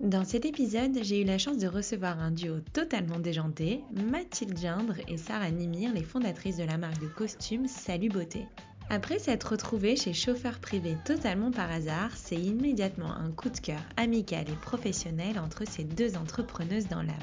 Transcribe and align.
Dans 0.00 0.24
cet 0.26 0.44
épisode, 0.44 0.98
j'ai 1.00 1.22
eu 1.22 1.24
la 1.24 1.38
chance 1.38 1.56
de 1.56 1.66
recevoir 1.66 2.20
un 2.20 2.30
duo 2.30 2.56
totalement 2.74 3.18
déjanté, 3.18 3.80
Mathilde 3.94 4.58
Gindre 4.58 4.96
et 5.08 5.16
Sarah 5.16 5.50
Nimir, 5.50 5.94
les 5.94 6.02
fondatrices 6.02 6.58
de 6.58 6.64
la 6.64 6.76
marque 6.76 7.00
de 7.00 7.06
costumes 7.06 7.66
Salut 7.66 8.10
Beauté. 8.10 8.46
Après 8.90 9.18
s'être 9.18 9.52
retrouvées 9.52 9.96
chez 9.96 10.12
Chauffeur 10.12 10.58
Privé 10.58 10.98
totalement 11.06 11.50
par 11.50 11.72
hasard, 11.72 12.10
c'est 12.14 12.36
immédiatement 12.36 13.10
un 13.10 13.30
coup 13.30 13.48
de 13.48 13.58
cœur 13.58 13.80
amical 13.96 14.44
et 14.50 14.56
professionnel 14.60 15.38
entre 15.38 15.66
ces 15.66 15.84
deux 15.84 16.14
entrepreneuses 16.18 16.88
dans 16.88 17.02
l'âme. 17.02 17.16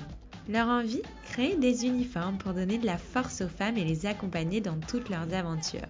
Leur 0.49 0.67
envie 0.67 1.03
Créer 1.25 1.55
des 1.55 1.85
uniformes 1.85 2.39
pour 2.39 2.53
donner 2.53 2.79
de 2.79 2.87
la 2.87 2.97
force 2.97 3.41
aux 3.41 3.47
femmes 3.47 3.77
et 3.77 3.85
les 3.85 4.07
accompagner 4.07 4.61
dans 4.61 4.79
toutes 4.79 5.09
leurs 5.09 5.31
aventures. 5.31 5.87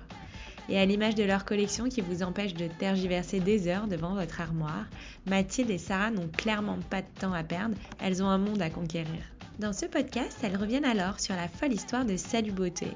Et 0.70 0.80
à 0.80 0.86
l'image 0.86 1.16
de 1.16 1.24
leur 1.24 1.46
collection 1.46 1.90
qui 1.90 2.02
vous 2.02 2.24
empêche 2.24 2.54
de 2.54 2.68
tergiverser 2.68 3.40
des 3.40 3.68
heures 3.68 3.88
devant 3.88 4.16
votre 4.16 4.40
armoire, 4.40 4.86
Mathilde 5.26 5.70
et 5.70 5.78
Sarah 5.78 6.12
n'ont 6.12 6.30
clairement 6.30 6.80
pas 6.90 7.02
de 7.02 7.20
temps 7.20 7.34
à 7.34 7.44
perdre, 7.44 7.76
elles 8.00 8.24
ont 8.24 8.30
un 8.30 8.38
monde 8.38 8.62
à 8.62 8.70
conquérir. 8.70 9.22
Dans 9.60 9.74
ce 9.74 9.86
podcast, 9.86 10.40
elles 10.42 10.58
reviennent 10.58 10.86
alors 10.86 11.20
sur 11.20 11.36
la 11.36 11.48
folle 11.48 11.74
histoire 11.74 12.06
de 12.06 12.18
Salut 12.18 12.52
Beauté. 12.52 12.88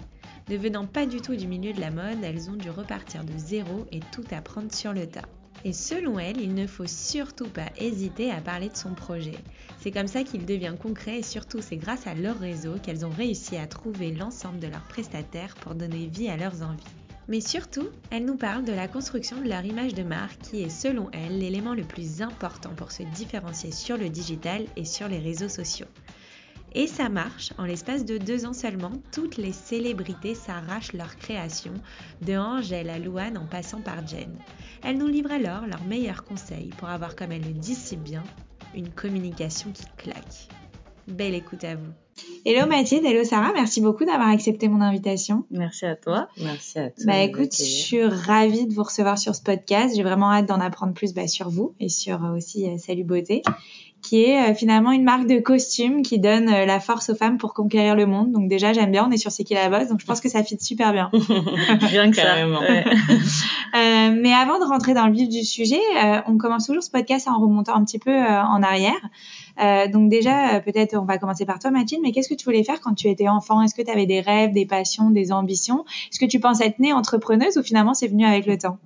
Ne 0.50 0.58
venant 0.58 0.88
pas 0.88 1.06
du 1.06 1.22
tout 1.22 1.36
du 1.36 1.46
milieu 1.46 1.74
de 1.74 1.82
la 1.82 1.92
mode, 1.92 2.24
elles 2.24 2.50
ont 2.50 2.56
dû 2.56 2.70
repartir 2.70 3.24
de 3.26 3.38
zéro 3.38 3.86
et 3.92 4.00
tout 4.12 4.24
apprendre 4.32 4.74
sur 4.74 4.94
le 4.94 5.06
tas. 5.06 5.28
Et 5.66 5.74
selon 5.74 6.20
elles, 6.20 6.40
il 6.40 6.54
ne 6.54 6.66
faut 6.66 6.88
surtout 6.88 7.50
pas 7.50 7.70
hésiter 7.78 8.32
à 8.32 8.42
parler 8.42 8.70
de 8.70 8.78
son 8.78 8.94
projet. 8.94 9.38
C'est 9.80 9.92
comme 9.92 10.08
ça 10.08 10.24
qu'il 10.24 10.46
devient 10.46 10.76
concret 10.82 11.20
et 11.20 11.24
surtout 11.24 11.62
c'est 11.62 11.78
grâce 11.78 12.08
à 12.08 12.14
leur 12.14 12.40
réseau 12.40 12.76
qu'elles 12.82 13.06
ont 13.06 13.12
réussi 13.12 13.58
à 13.58 13.68
trouver 13.68 14.12
l'ensemble 14.12 14.60
de 14.60 14.68
leurs 14.68 14.88
prestataires 14.88 15.56
pour 15.56 15.76
donner 15.76 16.08
vie 16.08 16.30
à 16.30 16.38
leurs 16.38 16.62
envies. 16.62 16.84
Mais 17.28 17.42
surtout, 17.42 17.90
elle 18.10 18.26
nous 18.26 18.38
parle 18.38 18.64
de 18.64 18.72
la 18.72 18.88
construction 18.88 19.42
de 19.42 19.50
leur 19.50 19.66
image 19.66 19.94
de 19.94 20.04
marque 20.04 20.40
qui 20.40 20.62
est 20.62 20.70
selon 20.70 21.10
elle 21.12 21.40
l'élément 21.40 21.74
le 21.74 21.84
plus 21.84 22.22
important 22.22 22.74
pour 22.76 22.92
se 22.92 23.04
différencier 23.04 23.72
sur 23.72 23.98
le 23.98 24.10
digital 24.10 24.66
et 24.78 24.86
sur 24.86 25.10
les 25.10 25.20
réseaux 25.20 25.50
sociaux. 25.50 25.88
Et 26.74 26.88
ça 26.88 27.10
marche, 27.10 27.54
en 27.58 27.66
l'espace 27.66 28.06
de 28.06 28.18
deux 28.18 28.46
ans 28.46 28.54
seulement, 28.54 28.92
toutes 29.12 29.38
les 29.38 29.52
célébrités 29.52 30.36
s'arrachent 30.36 30.94
leur 30.94 31.16
création, 31.16 31.74
de 32.22 32.38
Angèle 32.38 32.90
à 32.90 33.00
Louane 33.00 33.38
en 33.38 33.46
passant 33.46 33.82
par 33.82 34.06
Jen. 34.08 34.38
Elles 34.84 34.98
nous 34.98 35.08
livrent 35.08 35.32
alors 35.32 35.66
leurs 35.66 35.84
meilleurs 35.86 36.24
conseils 36.24 36.70
pour 36.78 36.90
avoir, 36.90 37.16
comme 37.16 37.32
elles 37.32 37.42
le 37.42 37.54
disent 37.54 37.78
si 37.84 37.98
bien, 37.98 38.24
une 38.76 38.90
communication 38.90 39.72
qui 39.72 39.86
claque. 39.98 40.50
Belle 41.08 41.34
écoute 41.34 41.64
à 41.64 41.76
vous. 41.76 42.07
Hello 42.46 42.66
Mathilde, 42.66 43.06
hello 43.06 43.24
Sarah, 43.26 43.52
merci 43.54 43.82
beaucoup 43.82 44.06
d'avoir 44.06 44.30
accepté 44.30 44.70
mon 44.70 44.80
invitation. 44.80 45.44
Merci 45.52 45.86
à 45.86 45.96
toi. 45.96 46.30
Merci 46.42 46.80
à 46.80 46.90
toi. 46.90 47.04
Bah 47.06 47.20
écoute, 47.20 47.54
je 47.54 47.64
suis 47.64 48.04
ravie 48.04 48.66
de 48.66 48.74
vous 48.74 48.84
recevoir 48.84 49.18
sur 49.18 49.36
ce 49.36 49.42
podcast. 49.42 49.96
J'ai 49.96 50.04
vraiment 50.04 50.32
hâte 50.32 50.46
d'en 50.46 50.62
apprendre 50.62 50.94
plus 50.94 51.14
bah, 51.14 51.28
sur 51.28 51.50
vous 51.50 51.76
et 51.80 51.90
sur 51.90 52.24
euh, 52.24 52.38
aussi 52.38 52.66
euh, 52.66 52.78
Salut 52.78 53.04
Beauté, 53.04 53.44
qui 54.02 54.24
est 54.24 54.52
euh, 54.52 54.54
finalement 54.56 54.94
une 54.94 55.04
marque 55.04 55.28
de 55.28 55.40
costumes 55.40 56.04
qui 56.04 56.20
donne 56.20 56.46
la 56.46 56.80
force 56.80 57.10
aux 57.10 57.16
femmes 57.16 57.38
pour 57.38 57.54
conquérir 57.54 57.96
le 57.96 58.06
monde. 58.06 58.32
Donc 58.32 58.48
déjà, 58.48 58.72
j'aime 58.72 58.92
bien, 58.92 59.06
on 59.06 59.12
est 59.12 59.18
sur 59.18 59.32
C'est 59.32 59.44
qui 59.44 59.54
la 59.54 59.70
bosse, 59.70 59.90
donc 59.90 60.00
je 60.00 60.06
pense 60.06 60.22
que 60.22 60.30
ça 60.30 60.42
fit 60.42 60.58
super 60.60 60.94
bien. 60.94 61.12
bien 61.92 62.10
que 62.12 62.16
ça. 62.16 62.48
Ouais. 62.48 62.86
mais 63.74 64.34
avant 64.34 64.58
de 64.60 64.64
rentrer 64.64 64.94
dans 64.94 65.08
le 65.08 65.14
vif 65.14 65.28
du 65.28 65.44
sujet, 65.44 65.82
on 66.28 66.38
commence 66.38 66.68
toujours 66.68 66.84
ce 66.84 66.92
podcast 66.92 67.28
en 67.28 67.40
remontant 67.40 67.76
un 67.76 67.84
petit 67.84 68.00
peu 68.00 68.18
en 68.18 68.64
arrière. 68.64 69.02
Euh, 69.60 69.88
donc 69.88 70.10
déjà, 70.10 70.56
euh, 70.56 70.60
peut-être 70.60 70.96
on 70.96 71.06
va 71.06 71.18
commencer 71.18 71.46
par 71.46 71.60
toi, 71.60 71.72
Mathilde, 71.72 72.02
mais 72.04 72.12
qu'est-ce 72.12 72.30
que 72.30 72.36
tu 72.36 72.46
voulais 72.46 72.64
faire 72.64 72.80
quand 72.82 72.94
tu 72.94 73.08
étais 73.08 73.28
enfant? 73.28 73.62
Est-ce 73.62 73.76
que 73.76 73.82
tu 73.82 73.92
avais 73.92 74.06
des 74.06 74.22
rêves, 74.22 74.52
des 74.52 74.66
passions, 74.66 75.10
des 75.10 75.32
ambitions? 75.32 75.86
Est-ce 76.12 76.20
que 76.20 76.26
tu 76.26 76.40
penses 76.40 76.62
être 76.62 76.80
née 76.80 76.94
entrepreneuse 76.94 77.58
ou 77.58 77.64
finalement 77.64 77.94
c'est 77.94 78.08
venu 78.08 78.26
avec 78.26 78.46
le 78.46 78.58
temps? 78.58 78.78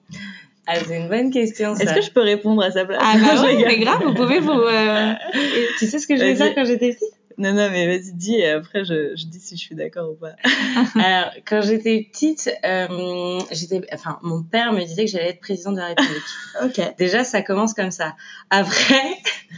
Ah, 0.68 0.76
c'est 0.86 0.98
une 0.98 1.10
bonne 1.10 1.32
question. 1.32 1.76
Est-ce 1.76 1.94
que 1.94 2.02
je 2.02 2.12
peux 2.12 2.22
répondre 2.22 2.62
à 2.62 2.72
sa 2.72 2.86
place? 2.86 3.02
Ah 3.04 3.16
bah 3.18 3.44
oui, 3.46 3.64
c'est 3.68 3.80
grave, 3.80 4.02
vous 4.06 4.14
pouvez 4.14 4.40
vous... 4.40 4.52
Euh... 4.52 5.14
tu 5.80 5.88
sais 5.88 6.00
ce 6.00 6.08
que 6.08 6.16
je 6.16 6.22
vais 6.22 6.36
faire 6.36 6.54
quand 6.56 6.66
j'étais 6.66 6.90
petite? 6.90 7.21
Non, 7.42 7.54
non, 7.54 7.72
mais 7.72 7.88
vas-y, 7.88 8.14
dis 8.14 8.36
et 8.36 8.50
après 8.50 8.86
je, 8.86 9.16
je 9.16 9.26
dis 9.26 9.40
si 9.40 9.58
je 9.58 9.62
suis 9.62 9.74
d'accord 9.74 10.12
ou 10.12 10.14
pas. 10.14 10.36
Alors, 10.96 11.32
quand 11.44 11.62
j'étais 11.64 12.08
petite, 12.12 12.52
euh, 12.64 13.40
j'étais, 13.52 13.82
enfin, 13.92 14.20
mon 14.22 14.44
père 14.44 14.74
me 14.74 14.84
disait 14.86 15.06
que 15.06 15.12
j'allais 15.12 15.30
être 15.30 15.40
président 15.40 15.72
de 15.72 15.78
la 15.78 15.88
République. 15.88 16.22
ok. 16.64 16.96
Déjà, 17.00 17.24
ça 17.24 17.42
commence 17.42 17.74
comme 17.74 17.90
ça. 17.90 18.16
Après, 18.52 19.18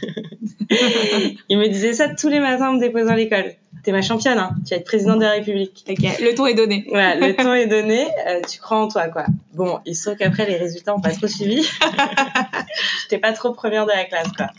il 1.50 1.58
me 1.58 1.68
disait 1.68 1.92
ça 1.92 2.08
tous 2.08 2.28
les 2.28 2.40
matins 2.40 2.70
en 2.70 2.72
me 2.74 2.80
déposant 2.80 3.12
à 3.12 3.16
l'école. 3.16 3.52
T'es 3.82 3.92
ma 3.92 4.02
championne, 4.02 4.38
hein. 4.38 4.54
Tu 4.66 4.70
vas 4.70 4.76
être 4.76 4.86
président 4.86 5.16
de 5.16 5.22
la 5.22 5.32
République. 5.32 5.84
Ok. 5.88 5.98
Le 6.20 6.34
ton 6.34 6.46
est 6.46 6.54
donné. 6.54 6.86
Voilà, 6.88 7.16
le 7.16 7.34
ton 7.42 7.52
est 7.52 7.66
donné. 7.66 8.06
Euh, 8.26 8.40
tu 8.48 8.58
crois 8.60 8.78
en 8.78 8.88
toi, 8.88 9.08
quoi. 9.08 9.26
Bon, 9.52 9.80
il 9.84 9.94
se 9.94 10.04
trouve 10.04 10.16
qu'après 10.16 10.46
les 10.46 10.56
résultats 10.56 10.94
ont 10.94 11.00
pas 11.00 11.10
trop 11.10 11.26
suivi. 11.26 11.62
J'étais 13.02 13.18
pas 13.18 13.32
trop 13.32 13.52
première 13.52 13.84
de 13.84 13.92
la 13.92 14.04
classe, 14.04 14.32
quoi. 14.32 14.50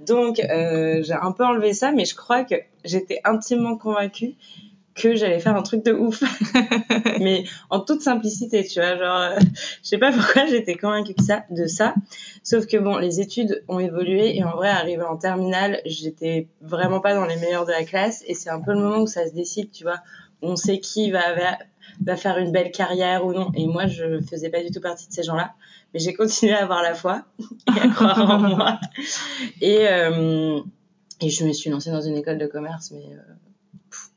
Donc, 0.00 0.40
euh, 0.40 1.02
j'ai 1.02 1.14
un 1.14 1.32
peu 1.32 1.44
enlevé 1.44 1.72
ça, 1.72 1.92
mais 1.92 2.04
je 2.04 2.14
crois 2.14 2.44
que 2.44 2.56
j'étais 2.84 3.20
intimement 3.24 3.76
convaincue 3.76 4.34
que 4.94 5.14
j'allais 5.14 5.40
faire 5.40 5.56
un 5.56 5.62
truc 5.62 5.84
de 5.84 5.92
ouf. 5.92 6.22
mais 7.20 7.44
en 7.70 7.80
toute 7.80 8.00
simplicité, 8.00 8.64
tu 8.64 8.80
vois, 8.80 8.96
genre, 8.96 9.18
euh, 9.18 9.38
je 9.82 9.88
sais 9.88 9.98
pas 9.98 10.12
pourquoi 10.12 10.46
j'étais 10.46 10.76
convaincue 10.76 11.14
de 11.14 11.22
ça, 11.22 11.44
de 11.50 11.66
ça. 11.66 11.94
Sauf 12.42 12.66
que 12.66 12.76
bon, 12.76 12.96
les 12.98 13.20
études 13.20 13.64
ont 13.68 13.78
évolué 13.78 14.36
et 14.36 14.44
en 14.44 14.52
vrai, 14.52 14.68
arrivé 14.68 15.02
en 15.02 15.16
terminale, 15.16 15.80
j'étais 15.84 16.48
vraiment 16.60 17.00
pas 17.00 17.14
dans 17.14 17.26
les 17.26 17.36
meilleurs 17.36 17.66
de 17.66 17.72
la 17.72 17.84
classe 17.84 18.22
et 18.26 18.34
c'est 18.34 18.50
un 18.50 18.60
peu 18.60 18.72
le 18.72 18.78
moment 18.78 19.02
où 19.02 19.06
ça 19.06 19.26
se 19.26 19.34
décide, 19.34 19.70
tu 19.72 19.84
vois. 19.84 20.00
On 20.42 20.56
sait 20.56 20.78
qui 20.78 21.10
va, 21.10 21.34
va 22.02 22.16
faire 22.16 22.38
une 22.38 22.52
belle 22.52 22.70
carrière 22.70 23.24
ou 23.24 23.32
non. 23.32 23.50
Et 23.54 23.66
moi, 23.66 23.86
je 23.86 24.20
faisais 24.20 24.50
pas 24.50 24.62
du 24.62 24.70
tout 24.70 24.80
partie 24.80 25.08
de 25.08 25.12
ces 25.12 25.22
gens-là. 25.22 25.54
Mais 25.92 26.00
j'ai 26.00 26.12
continué 26.12 26.52
à 26.52 26.62
avoir 26.62 26.82
la 26.82 26.94
foi 26.94 27.22
et 27.76 27.80
à 27.80 27.88
croire 27.88 28.18
en 28.18 28.38
moi. 28.56 28.80
Et, 29.60 29.88
euh, 29.88 30.60
et 31.20 31.30
je 31.30 31.44
me 31.44 31.52
suis 31.52 31.70
lancée 31.70 31.90
dans 31.90 32.00
une 32.00 32.16
école 32.16 32.38
de 32.38 32.46
commerce, 32.46 32.90
mais 32.90 33.06
euh, 33.12 33.34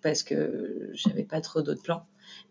parce 0.07 0.23
que 0.23 0.89
j'avais 0.93 1.23
pas 1.23 1.41
trop 1.41 1.61
d'autres 1.61 1.83
plans. 1.83 2.05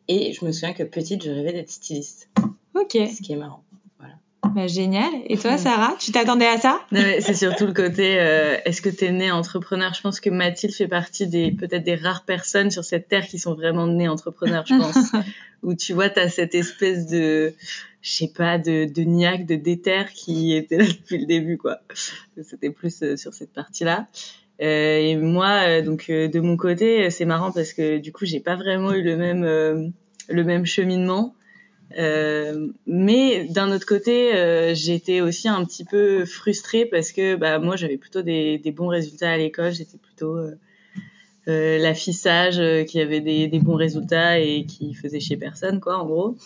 Et 0.09 0.35
je 0.35 0.45
me 0.45 0.53
souviens 0.53 0.75
que 0.75 0.83
petite, 0.83 1.25
je 1.25 1.31
rêvais 1.31 1.55
d'être 1.55 1.71
styliste. 1.71 2.29
Ok. 2.75 2.93
Ce 2.93 3.23
qui 3.23 3.33
est 3.33 3.37
marrant. 3.37 3.65
Voilà. 3.99 4.17
Bah, 4.55 4.67
génial. 4.67 5.11
Et 5.25 5.39
toi, 5.39 5.57
Sarah, 5.57 5.97
tu 5.99 6.13
t'attendais 6.13 6.47
à 6.47 6.59
ça? 6.59 6.83
C'est 6.93 7.33
surtout 7.33 7.65
le 7.65 7.73
côté 7.73 8.21
euh, 8.21 8.59
est-ce 8.67 8.83
que 8.83 8.91
tu 8.91 9.07
es 9.07 9.11
née 9.11 9.31
entrepreneur? 9.31 9.95
Je 9.95 10.03
pense 10.03 10.21
que 10.21 10.29
Mathilde 10.29 10.75
fait 10.75 10.87
partie 10.87 11.27
des 11.27 11.51
peut-être 11.51 11.83
des 11.83 11.95
rares 11.95 12.27
personnes 12.27 12.71
sur 12.71 12.85
cette 12.85 13.09
terre 13.09 13.27
qui 13.27 13.39
sont 13.39 13.55
vraiment 13.55 13.87
nées 13.87 14.09
entrepreneurs, 14.09 14.67
je 14.67 14.75
pense. 14.75 15.13
Où 15.63 15.75
tu 15.75 15.95
vois, 15.95 16.11
tu 16.11 16.21
as 16.21 16.29
cette 16.29 16.55
espèce 16.55 17.07
de 17.07 17.55
je 18.03 18.13
sais 18.13 18.29
pas, 18.37 18.59
de, 18.59 18.85
de 18.85 19.03
niaque, 19.03 19.47
de 19.47 19.57
déter 19.57 20.05
qui 20.15 20.55
était 20.55 20.77
là 20.77 20.85
depuis 20.85 21.19
le 21.19 21.27
début, 21.27 21.57
quoi. 21.57 21.81
C'était 22.43 22.71
plus 22.71 23.03
euh, 23.03 23.17
sur 23.17 23.33
cette 23.33 23.53
partie-là. 23.55 24.07
Euh, 24.63 24.99
et 24.99 25.17
moi, 25.17 25.67
euh, 25.67 25.83
donc 25.83 26.07
euh, 26.09 26.29
de 26.29 26.41
mon 26.41 26.57
côté, 26.57 27.11
c'est 27.11 27.25
marrant 27.25 27.53
parce 27.53 27.73
que 27.73 27.99
du 27.99 28.13
coup, 28.13 28.25
j'ai 28.25 28.41
pas 28.41 28.57
vraiment 28.57 28.93
eu 28.93 29.03
le 29.03 29.17
même 29.17 29.93
le 30.29 30.45
même 30.45 30.67
cheminement. 30.67 31.35
mais 32.87 33.45
d'un 33.51 33.71
autre 33.73 33.87
côté, 33.87 34.73
j'étais 34.75 35.21
aussi 35.21 35.49
un 35.49 35.65
petit 35.65 35.85
peu 35.85 36.25
frustrée 36.25 36.87
parce 36.87 37.13
que 37.13 37.37
bah 37.37 37.59
moi, 37.59 37.77
j'avais 37.77 37.99
plutôt 37.99 38.23
des, 38.23 38.59
des 38.59 38.73
bons 38.73 38.89
résultats 38.89 39.31
à 39.31 39.37
l'école. 39.37 39.73
J'étais 39.73 39.99
plutôt 39.99 40.37
l'affichage 41.47 42.61
qui 42.87 43.01
avait 43.01 43.21
des, 43.21 43.47
des 43.47 43.61
bons 43.61 43.77
résultats 43.77 44.39
et 44.41 44.65
qui 44.67 44.95
faisait 44.95 45.21
chez 45.21 45.37
personne, 45.37 45.81
quoi, 45.81 45.99
en 45.99 46.07
gros. 46.07 46.37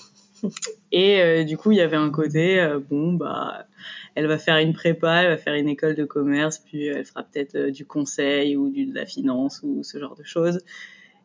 Et 0.92 1.20
euh, 1.20 1.44
du 1.44 1.56
coup, 1.56 1.72
il 1.72 1.78
y 1.78 1.80
avait 1.80 1.96
un 1.96 2.10
côté, 2.10 2.60
euh, 2.60 2.78
bon, 2.78 3.12
bah, 3.12 3.66
elle 4.14 4.26
va 4.26 4.38
faire 4.38 4.58
une 4.58 4.72
prépa, 4.72 5.22
elle 5.22 5.30
va 5.30 5.36
faire 5.36 5.54
une 5.54 5.68
école 5.68 5.94
de 5.94 6.04
commerce, 6.04 6.58
puis 6.58 6.86
elle 6.86 7.04
fera 7.04 7.22
peut-être 7.22 7.54
euh, 7.56 7.70
du 7.70 7.86
conseil 7.86 8.56
ou 8.56 8.70
de 8.70 8.94
la 8.94 9.06
finance 9.06 9.60
ou 9.62 9.82
ce 9.82 9.98
genre 9.98 10.14
de 10.14 10.24
choses. 10.24 10.60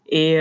Et, 0.07 0.35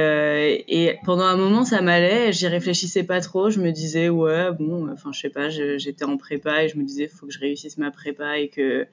et 0.68 0.98
pendant 1.06 1.24
un 1.24 1.38
moment, 1.38 1.64
ça 1.64 1.80
m'allait, 1.80 2.32
j'y 2.32 2.46
réfléchissais 2.48 3.02
pas 3.02 3.22
trop, 3.22 3.48
je 3.48 3.60
me 3.60 3.70
disais, 3.70 4.10
ouais, 4.10 4.52
bon, 4.52 4.92
enfin, 4.92 5.10
je 5.10 5.20
sais 5.20 5.30
pas, 5.30 5.48
j'étais 5.48 6.04
en 6.04 6.18
prépa 6.18 6.64
et 6.64 6.68
je 6.68 6.76
me 6.76 6.84
disais, 6.84 7.08
faut 7.08 7.26
que 7.26 7.32
je 7.32 7.40
réussisse 7.40 7.78
ma 7.78 7.90
prépa 7.90 8.38
et 8.38 8.50
que 8.50 8.86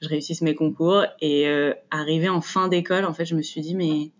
je 0.00 0.08
réussisse 0.08 0.40
mes 0.40 0.54
concours. 0.54 1.04
Et 1.20 1.46
arrivé 1.90 2.30
en 2.30 2.40
fin 2.40 2.68
d'école, 2.68 3.04
en 3.04 3.12
fait, 3.12 3.26
je 3.26 3.34
me 3.34 3.42
suis 3.42 3.60
dit, 3.60 3.74
mais 3.74 4.12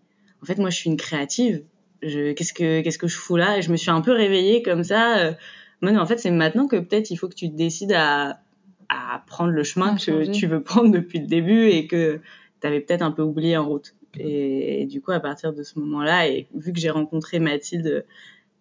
en 0.43 0.45
fait, 0.45 0.59
moi, 0.59 0.69
je 0.69 0.77
suis 0.77 0.91
une 0.91 0.99
créative 0.99 1.65
qu'est-ce 2.09 2.53
que 2.53 2.97
que 2.99 3.09
je 3.09 3.17
fous 3.17 3.37
là? 3.37 3.59
Et 3.59 3.63
je 3.63 3.71
me 3.71 3.77
suis 3.77 3.91
un 3.91 4.01
peu 4.01 4.13
réveillée 4.13 4.63
comme 4.63 4.85
ça 4.85 5.19
euh, 5.19 5.33
mais 5.81 5.97
en 5.97 6.07
fait 6.07 6.19
c'est 6.19 6.31
maintenant 6.31 6.67
que 6.67 6.77
peut-être 6.77 7.11
il 7.11 7.17
faut 7.17 7.29
que 7.29 7.35
tu 7.35 7.51
te 7.51 7.57
décides 7.57 7.93
à 7.93 8.41
à 8.89 9.23
prendre 9.27 9.51
le 9.51 9.63
chemin 9.63 9.97
que 9.97 10.31
tu 10.31 10.47
veux 10.47 10.63
prendre 10.63 10.91
depuis 10.91 11.19
le 11.19 11.27
début 11.27 11.69
et 11.69 11.87
que 11.87 12.21
t'avais 12.61 12.81
peut-être 12.81 13.03
un 13.03 13.11
peu 13.13 13.23
oublié 13.23 13.57
en 13.57 13.67
route. 13.67 13.95
Et, 14.19 14.87
du 14.87 15.01
coup, 15.01 15.11
à 15.11 15.21
partir 15.21 15.53
de 15.53 15.63
ce 15.63 15.79
moment-là, 15.81 16.29
et 16.29 16.47
vu 16.55 16.73
que 16.73 16.79
j'ai 16.79 16.91
rencontré 16.91 17.41
Mathilde 17.41 18.05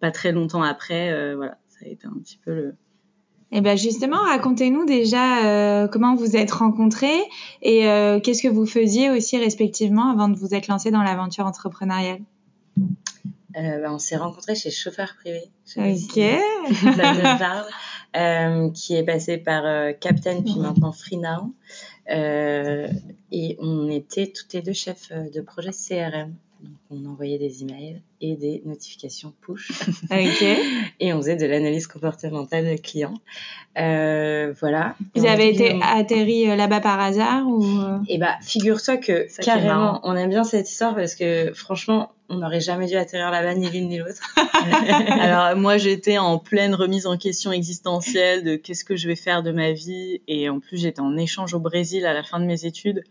pas 0.00 0.10
très 0.10 0.32
longtemps 0.32 0.62
après, 0.62 1.34
voilà, 1.36 1.58
ça 1.68 1.86
a 1.86 1.88
été 1.88 2.06
un 2.06 2.18
petit 2.20 2.38
peu 2.44 2.52
le, 2.52 2.74
eh 3.56 3.60
ben 3.60 3.78
justement, 3.78 4.16
racontez-nous 4.16 4.84
déjà 4.84 5.46
euh, 5.46 5.86
comment 5.86 6.16
vous 6.16 6.34
êtes 6.36 6.50
rencontrés 6.50 7.20
et 7.62 7.88
euh, 7.88 8.18
qu'est-ce 8.18 8.42
que 8.42 8.48
vous 8.48 8.66
faisiez 8.66 9.10
aussi 9.10 9.38
respectivement 9.38 10.10
avant 10.10 10.28
de 10.28 10.36
vous 10.36 10.54
être 10.54 10.66
lancé 10.66 10.90
dans 10.90 11.04
l'aventure 11.04 11.46
entrepreneuriale? 11.46 12.18
Euh, 13.56 13.80
ben, 13.80 13.92
on 13.92 14.00
s'est 14.00 14.16
rencontrés 14.16 14.56
chez 14.56 14.72
Chauffeur 14.72 15.14
Privé. 15.20 15.42
Ok. 15.76 16.20
Euh, 18.16 18.70
qui 18.70 18.96
est 18.96 19.04
passé 19.04 19.38
par 19.38 19.64
Captain 20.00 20.42
puis 20.42 20.58
maintenant 20.58 20.92
Free 20.92 21.16
Now. 21.16 21.52
et 22.08 23.56
on 23.58 23.88
était 23.88 24.28
toutes 24.28 24.52
les 24.52 24.62
deux 24.62 24.72
chefs 24.72 25.10
de 25.12 25.40
projet 25.40 25.70
CRM. 25.70 26.34
Donc, 26.64 26.72
on 26.90 27.10
envoyait 27.10 27.38
des 27.38 27.62
emails 27.62 28.00
et 28.22 28.36
des 28.36 28.62
notifications 28.64 29.34
push. 29.42 29.70
et 31.00 31.12
on 31.12 31.18
faisait 31.18 31.36
de 31.36 31.44
l'analyse 31.44 31.86
comportementale 31.86 32.80
client. 32.80 33.14
Euh, 33.78 34.54
voilà. 34.58 34.96
Vous 35.14 35.26
avez 35.26 35.50
été 35.50 35.78
atterri 35.82 36.48
euh, 36.48 36.56
là-bas 36.56 36.80
par 36.80 36.98
hasard 37.00 37.46
ou 37.46 37.62
euh? 37.64 37.98
Eh 38.08 38.16
bah, 38.16 38.36
figure-toi 38.40 38.96
que 38.96 39.26
carrément, 39.42 40.00
on 40.04 40.16
aime 40.16 40.30
bien 40.30 40.44
cette 40.44 40.70
histoire 40.70 40.94
parce 40.94 41.14
que 41.14 41.52
franchement, 41.52 42.12
on 42.30 42.36
n'aurait 42.36 42.60
jamais 42.60 42.86
dû 42.86 42.94
atterrir 42.94 43.30
là-bas 43.30 43.54
ni 43.54 43.68
l'une 43.68 43.88
ni 43.88 43.98
l'autre. 43.98 44.22
Alors 45.20 45.54
moi, 45.56 45.76
j'étais 45.76 46.16
en 46.16 46.38
pleine 46.38 46.74
remise 46.74 47.06
en 47.06 47.18
question 47.18 47.52
existentielle 47.52 48.42
de 48.42 48.56
qu'est-ce 48.56 48.84
que 48.84 48.96
je 48.96 49.06
vais 49.06 49.16
faire 49.16 49.42
de 49.42 49.52
ma 49.52 49.72
vie 49.72 50.22
et 50.28 50.48
en 50.48 50.60
plus 50.60 50.78
j'étais 50.78 51.00
en 51.00 51.16
échange 51.18 51.52
au 51.52 51.60
Brésil 51.60 52.06
à 52.06 52.14
la 52.14 52.22
fin 52.22 52.40
de 52.40 52.46
mes 52.46 52.64
études. 52.64 53.04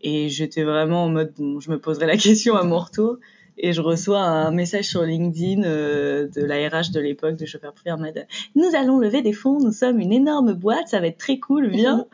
Et 0.00 0.28
j'étais 0.28 0.62
vraiment 0.62 1.04
en 1.04 1.08
mode, 1.08 1.32
bon, 1.36 1.60
je 1.60 1.70
me 1.70 1.78
poserai 1.78 2.06
la 2.06 2.16
question 2.16 2.56
à 2.56 2.62
mon 2.64 2.78
retour. 2.78 3.18
Et 3.60 3.72
je 3.72 3.80
reçois 3.80 4.20
un 4.20 4.52
message 4.52 4.84
sur 4.84 5.02
LinkedIn 5.02 5.64
euh, 5.64 6.28
de 6.28 6.42
la 6.42 6.68
RH 6.68 6.92
de 6.92 7.00
l'époque 7.00 7.36
de 7.36 7.44
Chauffeur 7.44 7.72
Privé 7.72 7.90
en 7.90 7.98
mode 7.98 8.26
Nous 8.54 8.76
allons 8.76 8.98
lever 8.98 9.20
des 9.20 9.32
fonds, 9.32 9.58
nous 9.58 9.72
sommes 9.72 9.98
une 9.98 10.12
énorme 10.12 10.52
boîte, 10.52 10.86
ça 10.88 11.00
va 11.00 11.08
être 11.08 11.18
très 11.18 11.38
cool, 11.38 11.68
viens. 11.68 12.06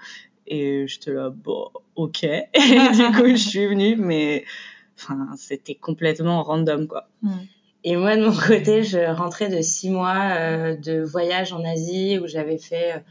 Et 0.47 0.87
je 0.87 0.99
te 0.99 1.11
là, 1.11 1.31
bon, 1.31 1.69
ok. 1.97 2.25
Et 2.25 2.49
du 2.55 3.17
coup, 3.17 3.29
je 3.29 3.35
suis 3.49 3.67
venue, 3.67 3.97
mais 3.97 4.45
enfin, 4.97 5.29
c'était 5.37 5.75
complètement 5.75 6.43
random, 6.43 6.87
quoi. 6.87 7.09
Et 7.85 7.97
moi, 7.97 8.17
de 8.17 8.25
mon 8.25 8.33
côté, 8.35 8.83
je 8.83 8.99
rentrais 9.15 9.49
de 9.49 9.61
six 9.61 9.91
mois 9.91 10.37
euh, 10.39 10.77
de 10.77 11.03
voyage 11.03 11.53
en 11.53 11.63
Asie 11.65 12.19
où 12.19 12.27
j'avais 12.27 12.59
fait 12.59 13.05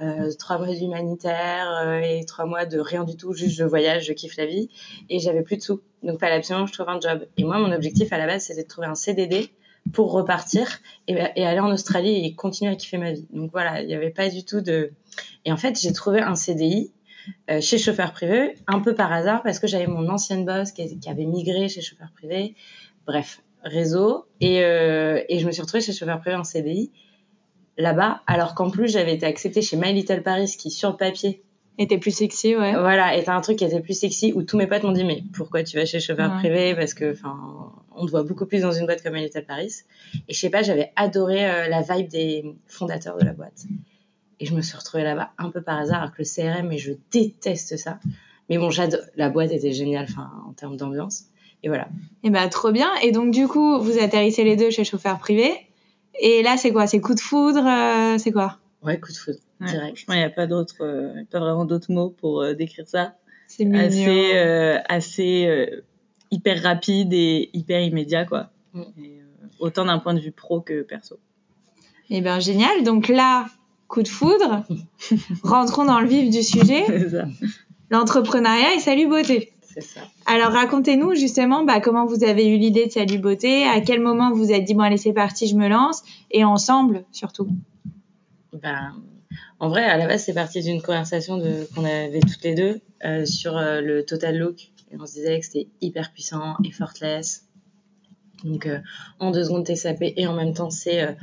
euh, 0.00 0.30
trois 0.38 0.58
mois 0.58 0.74
d'humanitaire 0.74 1.70
euh, 1.82 2.00
et 2.00 2.24
trois 2.26 2.44
mois 2.44 2.66
de 2.66 2.78
rien 2.78 3.04
du 3.04 3.16
tout, 3.16 3.32
juste 3.32 3.56
je 3.56 3.64
voyage, 3.64 4.04
je 4.06 4.12
kiffe 4.12 4.36
la 4.36 4.46
vie. 4.46 4.68
Et 5.08 5.18
j'avais 5.18 5.42
plus 5.42 5.56
de 5.56 5.62
sous. 5.62 5.80
Donc, 6.02 6.20
pas 6.20 6.26
absolument 6.28 6.66
je 6.66 6.72
trouve 6.72 6.88
un 6.88 7.00
job. 7.00 7.26
Et 7.36 7.44
moi, 7.44 7.58
mon 7.58 7.72
objectif 7.72 8.12
à 8.12 8.18
la 8.18 8.26
base, 8.26 8.44
c'était 8.44 8.62
de 8.62 8.68
trouver 8.68 8.86
un 8.86 8.94
CDD 8.94 9.50
pour 9.92 10.12
repartir 10.12 10.68
et, 11.06 11.16
et, 11.36 11.46
aller 11.46 11.60
en 11.60 11.72
Australie 11.72 12.26
et 12.26 12.34
continuer 12.34 12.70
à 12.70 12.76
kiffer 12.76 12.98
ma 12.98 13.12
vie. 13.12 13.26
Donc 13.32 13.50
voilà, 13.50 13.80
il 13.80 13.86
n'y 13.86 13.94
avait 13.94 14.10
pas 14.10 14.28
du 14.28 14.44
tout 14.44 14.60
de... 14.60 14.92
Et 15.46 15.52
en 15.52 15.56
fait, 15.56 15.80
j'ai 15.80 15.92
trouvé 15.94 16.20
un 16.20 16.34
CDI 16.34 16.92
euh, 17.50 17.60
chez 17.60 17.78
chauffeur 17.78 18.12
privé, 18.12 18.54
un 18.66 18.80
peu 18.80 18.94
par 18.94 19.12
hasard, 19.12 19.42
parce 19.42 19.58
que 19.58 19.66
j'avais 19.66 19.86
mon 19.86 20.08
ancienne 20.08 20.44
boss 20.44 20.72
qui 20.72 20.82
avait 21.08 21.24
migré 21.24 21.68
chez 21.68 21.80
chauffeur 21.80 22.08
privé. 22.14 22.54
Bref, 23.06 23.42
réseau 23.64 24.26
et, 24.40 24.62
euh, 24.64 25.22
et 25.28 25.38
je 25.38 25.46
me 25.46 25.52
suis 25.52 25.62
retrouvée 25.62 25.82
chez 25.82 25.92
chauffeur 25.92 26.20
privé 26.20 26.36
en 26.36 26.44
CDI 26.44 26.90
là-bas, 27.76 28.22
alors 28.26 28.54
qu'en 28.54 28.70
plus 28.70 28.88
j'avais 28.88 29.14
été 29.14 29.26
acceptée 29.26 29.62
chez 29.62 29.76
My 29.76 29.92
Little 29.92 30.22
Paris 30.22 30.54
qui 30.58 30.70
sur 30.70 30.90
le 30.90 30.96
papier 30.96 31.42
était 31.78 31.98
plus 31.98 32.10
sexy, 32.10 32.56
ouais. 32.56 32.72
Voilà, 32.72 33.16
était 33.16 33.30
un 33.30 33.40
truc 33.40 33.58
qui 33.58 33.64
était 33.64 33.80
plus 33.80 33.98
sexy 33.98 34.32
où 34.34 34.42
tous 34.42 34.56
mes 34.56 34.66
potes 34.66 34.82
m'ont 34.82 34.92
dit 34.92 35.04
mais 35.04 35.22
pourquoi 35.32 35.62
tu 35.62 35.76
vas 35.76 35.84
chez 35.84 36.00
chauffeur 36.00 36.34
privé? 36.38 36.74
Parce 36.74 36.92
que 36.92 37.12
enfin 37.12 37.72
on 37.94 38.04
te 38.04 38.10
voit 38.10 38.24
beaucoup 38.24 38.46
plus 38.46 38.62
dans 38.62 38.72
une 38.72 38.86
boîte 38.86 39.02
comme 39.02 39.14
My 39.14 39.22
Little 39.22 39.44
Paris. 39.44 39.82
Et 40.28 40.34
je 40.34 40.38
sais 40.38 40.50
pas 40.50 40.62
j'avais 40.62 40.92
adoré 40.96 41.48
euh, 41.48 41.68
la 41.68 41.82
vibe 41.82 42.08
des 42.08 42.44
fondateurs 42.66 43.16
de 43.16 43.24
la 43.24 43.32
boîte. 43.32 43.66
Et 44.40 44.46
je 44.46 44.54
me 44.54 44.60
suis 44.60 44.76
retrouvée 44.76 45.04
là-bas 45.04 45.30
un 45.38 45.50
peu 45.50 45.62
par 45.62 45.78
hasard 45.78 46.02
avec 46.02 46.18
le 46.18 46.24
CRM 46.24 46.72
et 46.72 46.78
je 46.78 46.92
déteste 47.12 47.76
ça. 47.76 48.00
Mais 48.48 48.58
bon 48.58 48.70
j'adore 48.70 49.00
la 49.16 49.30
boîte 49.30 49.52
était 49.52 49.72
géniale 49.72 50.06
enfin 50.08 50.30
en 50.48 50.52
termes 50.52 50.76
d'ambiance 50.76 51.26
et 51.62 51.68
voilà. 51.68 51.88
Et 52.22 52.30
bah 52.30 52.48
trop 52.48 52.72
bien. 52.72 52.90
Et 53.02 53.12
donc 53.12 53.32
du 53.32 53.48
coup, 53.48 53.80
vous 53.80 53.98
atterrissez 53.98 54.44
les 54.44 54.56
deux 54.56 54.70
chez 54.70 54.84
chauffeur 54.84 55.18
privé. 55.18 55.52
Et 56.20 56.42
là, 56.42 56.56
c'est 56.56 56.72
quoi? 56.72 56.86
C'est 56.86 57.00
coup 57.00 57.14
de 57.14 57.20
foudre 57.20 57.64
euh, 57.66 58.18
C'est 58.18 58.32
quoi? 58.32 58.58
Ouais, 58.82 58.98
coup 58.98 59.12
de 59.12 59.16
foudre, 59.16 59.38
direct. 59.60 60.04
Il 60.08 60.14
n'y 60.14 60.22
a 60.22 60.30
pas 60.30 60.46
d'autres, 60.46 60.82
euh, 60.82 61.24
pas 61.30 61.40
vraiment 61.40 61.64
d'autres 61.64 61.92
mots 61.92 62.10
pour 62.10 62.42
euh, 62.42 62.54
décrire 62.54 62.88
ça. 62.88 63.14
C'est 63.46 63.64
mignon. 63.64 63.80
Assez, 63.80 64.32
assez 64.88 65.82
hyper 66.30 66.62
rapide 66.62 67.12
et 67.12 67.50
hyper 67.52 67.80
immédiat, 67.80 68.24
quoi. 68.24 68.50
Mm. 68.74 68.82
autant 69.60 69.86
d'un 69.86 69.98
point 69.98 70.12
de 70.12 70.20
vue 70.20 70.30
pro 70.30 70.60
que 70.60 70.82
perso. 70.82 71.18
Eh 72.10 72.20
ben 72.20 72.38
génial. 72.38 72.82
Donc 72.84 73.08
là, 73.08 73.46
coup 73.86 74.02
de 74.02 74.08
foudre. 74.08 74.64
Rentrons 75.42 75.86
dans 75.86 76.00
le 76.00 76.06
vif 76.06 76.30
du 76.30 76.42
sujet. 76.42 76.84
L'entrepreneuriat 77.90 78.74
et 78.74 78.80
salut 78.80 79.06
beauté. 79.06 79.52
Alors 80.26 80.52
racontez-nous 80.52 81.14
justement 81.14 81.64
bah, 81.64 81.80
comment 81.80 82.06
vous 82.06 82.24
avez 82.24 82.46
eu 82.48 82.58
l'idée 82.58 82.86
de 82.86 82.90
Salut 82.90 83.18
Beauté, 83.18 83.64
à 83.64 83.80
quel 83.80 84.00
moment 84.00 84.32
vous 84.32 84.52
êtes 84.52 84.64
dit 84.64 84.74
bon 84.74 84.82
allez 84.82 84.96
c'est 84.96 85.12
parti 85.12 85.46
je 85.46 85.56
me 85.56 85.68
lance 85.68 86.02
et 86.30 86.44
ensemble 86.44 87.04
surtout? 87.12 87.48
Ben, 88.52 88.94
en 89.60 89.68
vrai 89.68 89.84
à 89.84 89.96
la 89.96 90.06
base 90.06 90.24
c'est 90.24 90.34
parti 90.34 90.62
d'une 90.62 90.82
conversation 90.82 91.40
qu'on 91.74 91.84
avait 91.84 92.20
toutes 92.20 92.42
les 92.44 92.54
deux 92.54 92.80
euh, 93.04 93.24
sur 93.24 93.56
euh, 93.56 93.80
le 93.80 94.04
total 94.04 94.38
look 94.38 94.70
et 94.90 94.96
on 94.98 95.06
se 95.06 95.14
disait 95.14 95.38
que 95.38 95.46
c'était 95.46 95.68
hyper 95.80 96.12
puissant, 96.12 96.56
effortless. 96.64 97.46
Donc 98.44 98.66
euh, 98.66 98.78
en 99.18 99.30
deux 99.30 99.44
secondes 99.44 99.66
t'es 99.66 99.76
sapé 99.76 100.14
et 100.16 100.26
en 100.26 100.34
même 100.34 100.54
temps 100.54 100.70
c'est 100.70 101.16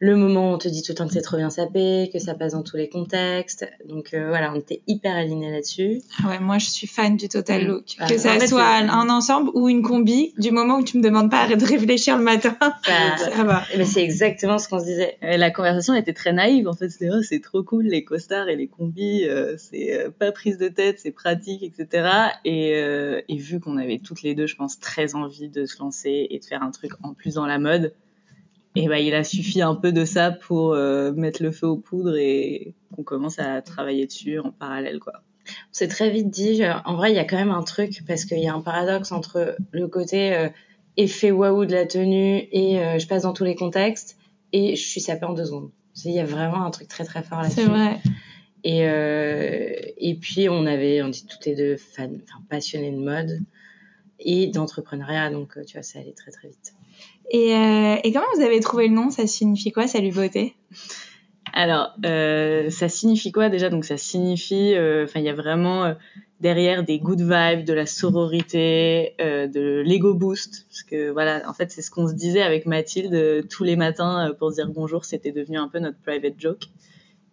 le 0.00 0.16
moment 0.16 0.50
où 0.50 0.54
on 0.54 0.58
te 0.58 0.68
dit 0.68 0.82
tout 0.82 0.92
le 0.92 0.96
temps 0.96 1.06
que 1.06 1.12
c'est 1.12 1.22
trop 1.22 1.36
bien 1.36 1.50
sapé, 1.50 2.10
que 2.12 2.18
ça 2.18 2.34
passe 2.34 2.52
dans 2.52 2.62
tous 2.62 2.76
les 2.76 2.88
contextes. 2.88 3.66
Donc 3.88 4.12
euh, 4.12 4.28
voilà, 4.28 4.52
on 4.52 4.56
était 4.56 4.82
hyper 4.86 5.14
alignés 5.14 5.50
là-dessus. 5.50 6.00
Ah 6.22 6.28
ouais, 6.28 6.40
moi 6.40 6.58
je 6.58 6.66
suis 6.66 6.86
fan 6.86 7.16
du 7.16 7.28
total 7.28 7.64
mm. 7.64 7.68
look. 7.68 7.84
Bah, 7.98 8.06
que 8.08 8.18
ça 8.18 8.38
soit 8.46 8.66
un 8.66 9.08
ensemble 9.08 9.50
ou 9.54 9.68
une 9.68 9.82
combi, 9.82 10.34
du 10.38 10.50
moment 10.50 10.78
où 10.78 10.84
tu 10.84 10.98
me 10.98 11.02
demandes 11.02 11.30
pas 11.30 11.46
de 11.46 11.64
réfléchir 11.64 12.18
le 12.18 12.24
matin, 12.24 12.56
bah, 12.60 12.72
ça 13.16 13.44
va. 13.44 13.62
Mais 13.76 13.84
c'est 13.84 14.02
exactement 14.02 14.58
ce 14.58 14.68
qu'on 14.68 14.80
se 14.80 14.84
disait. 14.84 15.16
Et 15.22 15.36
la 15.36 15.50
conversation 15.50 15.94
était 15.94 16.12
très 16.12 16.32
naïve 16.32 16.68
en 16.68 16.74
fait. 16.74 16.88
C'était 16.88 17.10
oh, 17.10 17.22
c'est 17.22 17.40
trop 17.40 17.62
cool 17.62 17.84
les 17.84 18.04
costards 18.04 18.48
et 18.48 18.56
les 18.56 18.66
combis, 18.66 19.24
euh, 19.28 19.56
c'est 19.56 19.94
euh, 19.94 20.10
pas 20.10 20.32
prise 20.32 20.58
de 20.58 20.68
tête, 20.68 20.98
c'est 20.98 21.12
pratique, 21.12 21.62
etc. 21.62 22.08
Et, 22.44 22.72
et 23.28 23.36
vu 23.36 23.60
qu'on 23.60 23.76
avait 23.76 23.98
toutes 23.98 24.22
les 24.22 24.34
deux, 24.34 24.46
je 24.46 24.56
pense, 24.56 24.78
très 24.78 25.14
envie 25.14 25.48
de 25.48 25.66
se 25.66 25.78
lancer 25.78 26.26
et 26.30 26.38
de 26.38 26.44
faire 26.44 26.62
un 26.62 26.70
truc 26.70 26.92
en 27.02 27.14
plus 27.14 27.34
dans 27.34 27.46
la 27.46 27.58
mode 27.58 27.92
et 28.74 28.88
ben 28.88 28.96
il 28.96 29.14
a 29.14 29.22
suffi 29.22 29.62
un 29.62 29.74
peu 29.74 29.92
de 29.92 30.04
ça 30.04 30.32
pour 30.32 30.72
euh, 30.72 31.12
mettre 31.12 31.42
le 31.42 31.52
feu 31.52 31.66
aux 31.66 31.76
poudres 31.76 32.16
et 32.16 32.74
qu'on 32.94 33.02
commence 33.04 33.38
à 33.38 33.62
travailler 33.62 34.06
dessus 34.06 34.38
en 34.38 34.50
parallèle 34.50 34.98
quoi. 34.98 35.22
On 35.46 35.72
s'est 35.72 35.88
très 35.88 36.10
vite 36.10 36.30
dit, 36.30 36.62
en 36.84 36.96
vrai 36.96 37.12
il 37.12 37.16
y 37.16 37.18
a 37.18 37.24
quand 37.24 37.36
même 37.36 37.50
un 37.50 37.62
truc 37.62 38.02
parce 38.06 38.24
qu'il 38.24 38.40
y 38.40 38.48
a 38.48 38.54
un 38.54 38.62
paradoxe 38.62 39.12
entre 39.12 39.56
le 39.72 39.88
côté 39.88 40.34
euh, 40.34 40.48
effet 40.96 41.30
waouh 41.30 41.66
de 41.66 41.72
la 41.72 41.86
tenue 41.86 42.48
et 42.50 42.80
euh, 42.80 42.98
je 42.98 43.06
passe 43.06 43.22
dans 43.22 43.32
tous 43.32 43.44
les 43.44 43.54
contextes 43.54 44.16
et 44.52 44.74
je 44.76 44.84
suis 44.84 45.00
sapée 45.00 45.26
en 45.26 45.34
deux 45.34 45.44
secondes. 45.44 45.70
Il 46.04 46.12
y 46.12 46.20
a 46.20 46.24
vraiment 46.24 46.64
un 46.64 46.70
truc 46.70 46.88
très 46.88 47.04
très 47.04 47.22
fort 47.22 47.42
là-dessus. 47.42 47.60
C'est 47.60 47.66
vrai. 47.66 48.00
Et 48.64 48.80
et 49.98 50.14
puis 50.14 50.48
on 50.48 50.66
avait, 50.66 51.02
on 51.02 51.08
dit 51.08 51.26
toutes 51.26 51.44
les 51.44 51.54
deux 51.54 51.76
fans, 51.76 52.08
enfin 52.24 52.42
passionnés 52.48 52.90
de 52.90 52.98
mode 52.98 53.38
et 54.18 54.46
d'entrepreneuriat 54.46 55.30
donc 55.30 55.58
tu 55.66 55.74
vois 55.74 55.82
ça 55.82 55.98
allait 55.98 56.14
très 56.14 56.30
très 56.30 56.48
vite. 56.48 56.72
Et, 57.30 57.54
euh, 57.54 57.96
et, 58.04 58.12
comment 58.12 58.26
vous 58.36 58.42
avez 58.42 58.60
trouvé 58.60 58.88
le 58.88 58.94
nom? 58.94 59.10
Ça 59.10 59.26
signifie 59.26 59.72
quoi, 59.72 59.86
Salut 59.86 60.12
Beauté 60.12 60.54
Alors, 61.52 61.92
euh, 62.04 62.70
ça 62.70 62.88
signifie 62.88 63.32
quoi 63.32 63.48
déjà? 63.48 63.70
Donc, 63.70 63.84
ça 63.84 63.96
signifie, 63.96 64.74
euh, 64.74 65.04
enfin, 65.04 65.20
il 65.20 65.26
y 65.26 65.30
a 65.30 65.34
vraiment 65.34 65.84
euh, 65.84 65.94
derrière 66.40 66.84
des 66.84 66.98
good 66.98 67.20
vibes, 67.20 67.64
de 67.64 67.72
la 67.72 67.86
sororité, 67.86 69.14
de 69.18 69.82
l'ego 69.84 70.14
boost, 70.14 70.66
parce 70.68 70.82
que 70.82 71.10
voilà, 71.10 71.42
en 71.48 71.54
fait, 71.54 71.70
c'est 71.70 71.82
ce 71.82 71.90
qu'on 71.90 72.06
se 72.06 72.14
disait 72.14 72.42
avec 72.42 72.66
Mathilde 72.66 73.48
tous 73.48 73.64
les 73.64 73.76
matins 73.76 74.32
pour 74.38 74.52
dire 74.52 74.68
bonjour. 74.68 75.04
C'était 75.04 75.32
devenu 75.32 75.56
un 75.56 75.68
peu 75.68 75.78
notre 75.78 75.98
private 75.98 76.34
joke. 76.38 76.68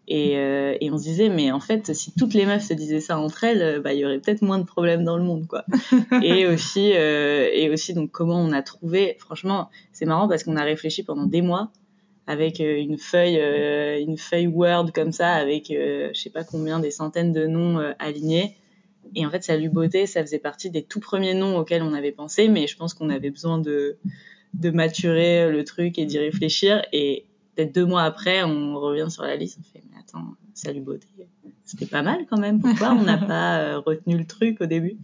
Et, 0.07 0.37
euh, 0.37 0.75
et, 0.81 0.91
on 0.91 0.97
se 0.97 1.03
disait, 1.03 1.29
mais 1.29 1.51
en 1.51 1.59
fait, 1.59 1.93
si 1.93 2.11
toutes 2.17 2.33
les 2.33 2.45
meufs 2.45 2.65
se 2.65 2.73
disaient 2.73 2.99
ça 2.99 3.19
entre 3.19 3.43
elles, 3.43 3.61
euh, 3.61 3.79
bah, 3.79 3.93
il 3.93 3.99
y 3.99 4.05
aurait 4.05 4.19
peut-être 4.19 4.41
moins 4.41 4.57
de 4.57 4.65
problèmes 4.65 5.03
dans 5.03 5.15
le 5.15 5.23
monde, 5.23 5.47
quoi. 5.47 5.63
et 6.23 6.47
aussi, 6.47 6.91
euh, 6.95 7.49
et 7.53 7.69
aussi, 7.69 7.93
donc, 7.93 8.11
comment 8.11 8.41
on 8.41 8.51
a 8.51 8.63
trouvé, 8.63 9.15
franchement, 9.19 9.69
c'est 9.93 10.05
marrant 10.05 10.27
parce 10.27 10.43
qu'on 10.43 10.57
a 10.57 10.63
réfléchi 10.63 11.03
pendant 11.03 11.25
des 11.25 11.41
mois 11.41 11.71
avec 12.27 12.61
euh, 12.61 12.77
une 12.77 12.97
feuille, 12.97 13.39
euh, 13.39 13.99
une 13.99 14.17
feuille 14.17 14.47
Word 14.47 14.91
comme 14.91 15.11
ça, 15.11 15.33
avec, 15.33 15.67
je 15.69 16.11
sais 16.13 16.29
pas 16.29 16.43
combien, 16.43 16.79
des 16.79 16.91
centaines 16.91 17.31
de 17.31 17.45
noms 17.45 17.79
alignés. 17.99 18.57
Et 19.15 19.25
en 19.25 19.29
fait, 19.29 19.43
Salut 19.43 19.69
Beauté, 19.69 20.07
ça 20.07 20.21
faisait 20.21 20.39
partie 20.39 20.71
des 20.71 20.83
tout 20.83 20.99
premiers 20.99 21.33
noms 21.33 21.57
auxquels 21.57 21.83
on 21.83 21.93
avait 21.93 22.11
pensé, 22.11 22.47
mais 22.47 22.67
je 22.67 22.75
pense 22.75 22.93
qu'on 22.93 23.09
avait 23.09 23.29
besoin 23.29 23.59
de, 23.59 23.97
de 24.53 24.71
maturer 24.71 25.51
le 25.51 25.63
truc 25.63 25.99
et 25.99 26.05
d'y 26.05 26.17
réfléchir. 26.19 26.81
Et 26.93 27.25
peut-être 27.55 27.73
deux 27.73 27.85
mois 27.85 28.03
après, 28.03 28.43
on 28.43 28.79
revient 28.79 29.09
sur 29.09 29.23
la 29.23 29.35
liste, 29.35 29.59
on 29.59 29.63
fait, 29.63 29.83
mais 29.91 29.99
attends, 29.99 30.35
salut 30.53 30.81
beauté, 30.81 31.07
c'était 31.65 31.85
pas 31.85 32.01
mal 32.01 32.25
quand 32.29 32.37
même, 32.37 32.59
pourquoi 32.59 32.91
on 32.91 33.03
n'a 33.03 33.17
pas 33.17 33.59
euh, 33.59 33.79
retenu 33.79 34.17
le 34.17 34.25
truc 34.25 34.61
au 34.61 34.65
début? 34.65 34.97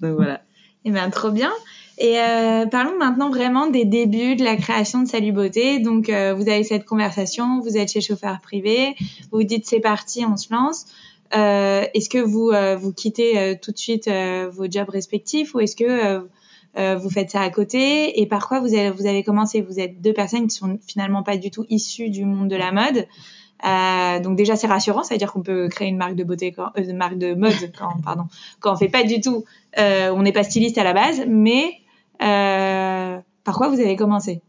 Donc 0.00 0.14
voilà. 0.16 0.42
Eh 0.84 0.90
bien, 0.90 1.10
trop 1.10 1.30
bien. 1.30 1.52
Et 1.98 2.18
euh, 2.18 2.64
parlons 2.64 2.96
maintenant 2.96 3.28
vraiment 3.28 3.66
des 3.66 3.84
débuts 3.84 4.34
de 4.34 4.42
la 4.42 4.56
création 4.56 5.02
de 5.02 5.08
Salut 5.08 5.32
Beauté. 5.32 5.78
Donc, 5.80 6.08
euh, 6.08 6.32
vous 6.32 6.48
avez 6.48 6.64
cette 6.64 6.86
conversation, 6.86 7.60
vous 7.60 7.76
êtes 7.76 7.90
chez 7.90 8.00
chauffeur 8.00 8.40
privé, 8.40 8.94
vous 9.30 9.40
vous 9.40 9.44
dites 9.44 9.66
c'est 9.66 9.80
parti, 9.80 10.24
on 10.24 10.38
se 10.38 10.50
lance. 10.52 10.86
Euh, 11.36 11.84
est-ce 11.94 12.08
que 12.08 12.18
vous 12.18 12.50
euh, 12.50 12.76
vous 12.76 12.92
quittez 12.92 13.38
euh, 13.38 13.54
tout 13.60 13.70
de 13.70 13.78
suite 13.78 14.10
vos 14.50 14.68
jobs 14.68 14.88
respectifs 14.88 15.54
ou 15.54 15.60
est-ce 15.60 15.76
que 15.76 16.26
vous 16.76 17.10
faites 17.10 17.30
ça 17.30 17.40
à 17.40 17.50
côté. 17.50 18.20
Et 18.20 18.26
par 18.26 18.48
quoi 18.48 18.60
vous 18.60 18.74
avez, 18.74 19.22
commencé? 19.22 19.60
Vous 19.60 19.80
êtes 19.80 20.00
deux 20.00 20.12
personnes 20.12 20.46
qui 20.48 20.56
sont 20.56 20.78
finalement 20.86 21.22
pas 21.22 21.36
du 21.36 21.50
tout 21.50 21.66
issues 21.68 22.10
du 22.10 22.24
monde 22.24 22.48
de 22.48 22.56
la 22.56 22.72
mode. 22.72 23.06
donc 24.22 24.36
déjà 24.36 24.56
c'est 24.56 24.66
rassurant, 24.66 25.02
ça 25.02 25.14
veut 25.14 25.18
dire 25.18 25.32
qu'on 25.32 25.42
peut 25.42 25.68
créer 25.68 25.88
une 25.88 25.96
marque 25.96 26.14
de 26.14 26.24
beauté, 26.24 26.52
quand, 26.52 26.70
une 26.76 26.96
marque 26.96 27.18
de 27.18 27.34
mode 27.34 27.72
quand, 27.78 28.00
pardon, 28.02 28.24
quand 28.60 28.72
on 28.72 28.76
fait 28.76 28.88
pas 28.88 29.04
du 29.04 29.20
tout, 29.20 29.44
on 29.76 30.22
n'est 30.22 30.32
pas 30.32 30.44
styliste 30.44 30.78
à 30.78 30.84
la 30.84 30.92
base, 30.92 31.24
mais 31.26 31.80
euh, 32.22 33.18
par 33.44 33.56
quoi 33.56 33.68
vous 33.68 33.80
avez 33.80 33.96
commencé? 33.96 34.42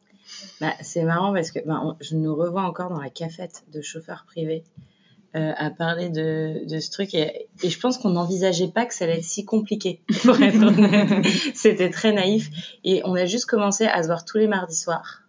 Bah, 0.60 0.74
C'est 0.82 1.04
marrant 1.04 1.34
parce 1.34 1.52
que 1.52 1.60
on, 1.68 1.96
je 2.02 2.16
nous 2.16 2.36
revois 2.36 2.64
encore 2.64 2.90
dans 2.90 3.00
la 3.00 3.10
cafette 3.10 3.64
de 3.74 3.82
chauffeur 3.82 4.26
privé 4.28 4.64
euh, 5.36 5.54
à 5.56 5.70
parler 5.70 6.10
de, 6.10 6.68
de 6.68 6.80
ce 6.80 6.92
truc 6.92 7.14
et, 7.14 7.48
et 7.64 7.70
je 7.70 7.80
pense 7.80 7.98
qu'on 7.98 8.10
n'envisageait 8.10 8.68
pas 8.68 8.86
que 8.86 8.94
ça 8.94 9.06
allait 9.06 9.20
être 9.20 9.24
si 9.24 9.46
compliqué 9.46 10.02
pour 10.24 10.42
être 10.42 10.62
honnête. 10.62 11.26
C'était 11.56 11.90
très 11.90 12.12
naïf 12.12 12.50
et 12.84 13.02
on 13.06 13.16
a 13.16 13.26
juste 13.26 13.46
commencé 13.46 13.86
à 13.86 14.04
se 14.04 14.08
voir 14.08 14.26
tous 14.26 14.38
les 14.38 14.48
mardis 14.48 14.76
soirs. 14.76 15.22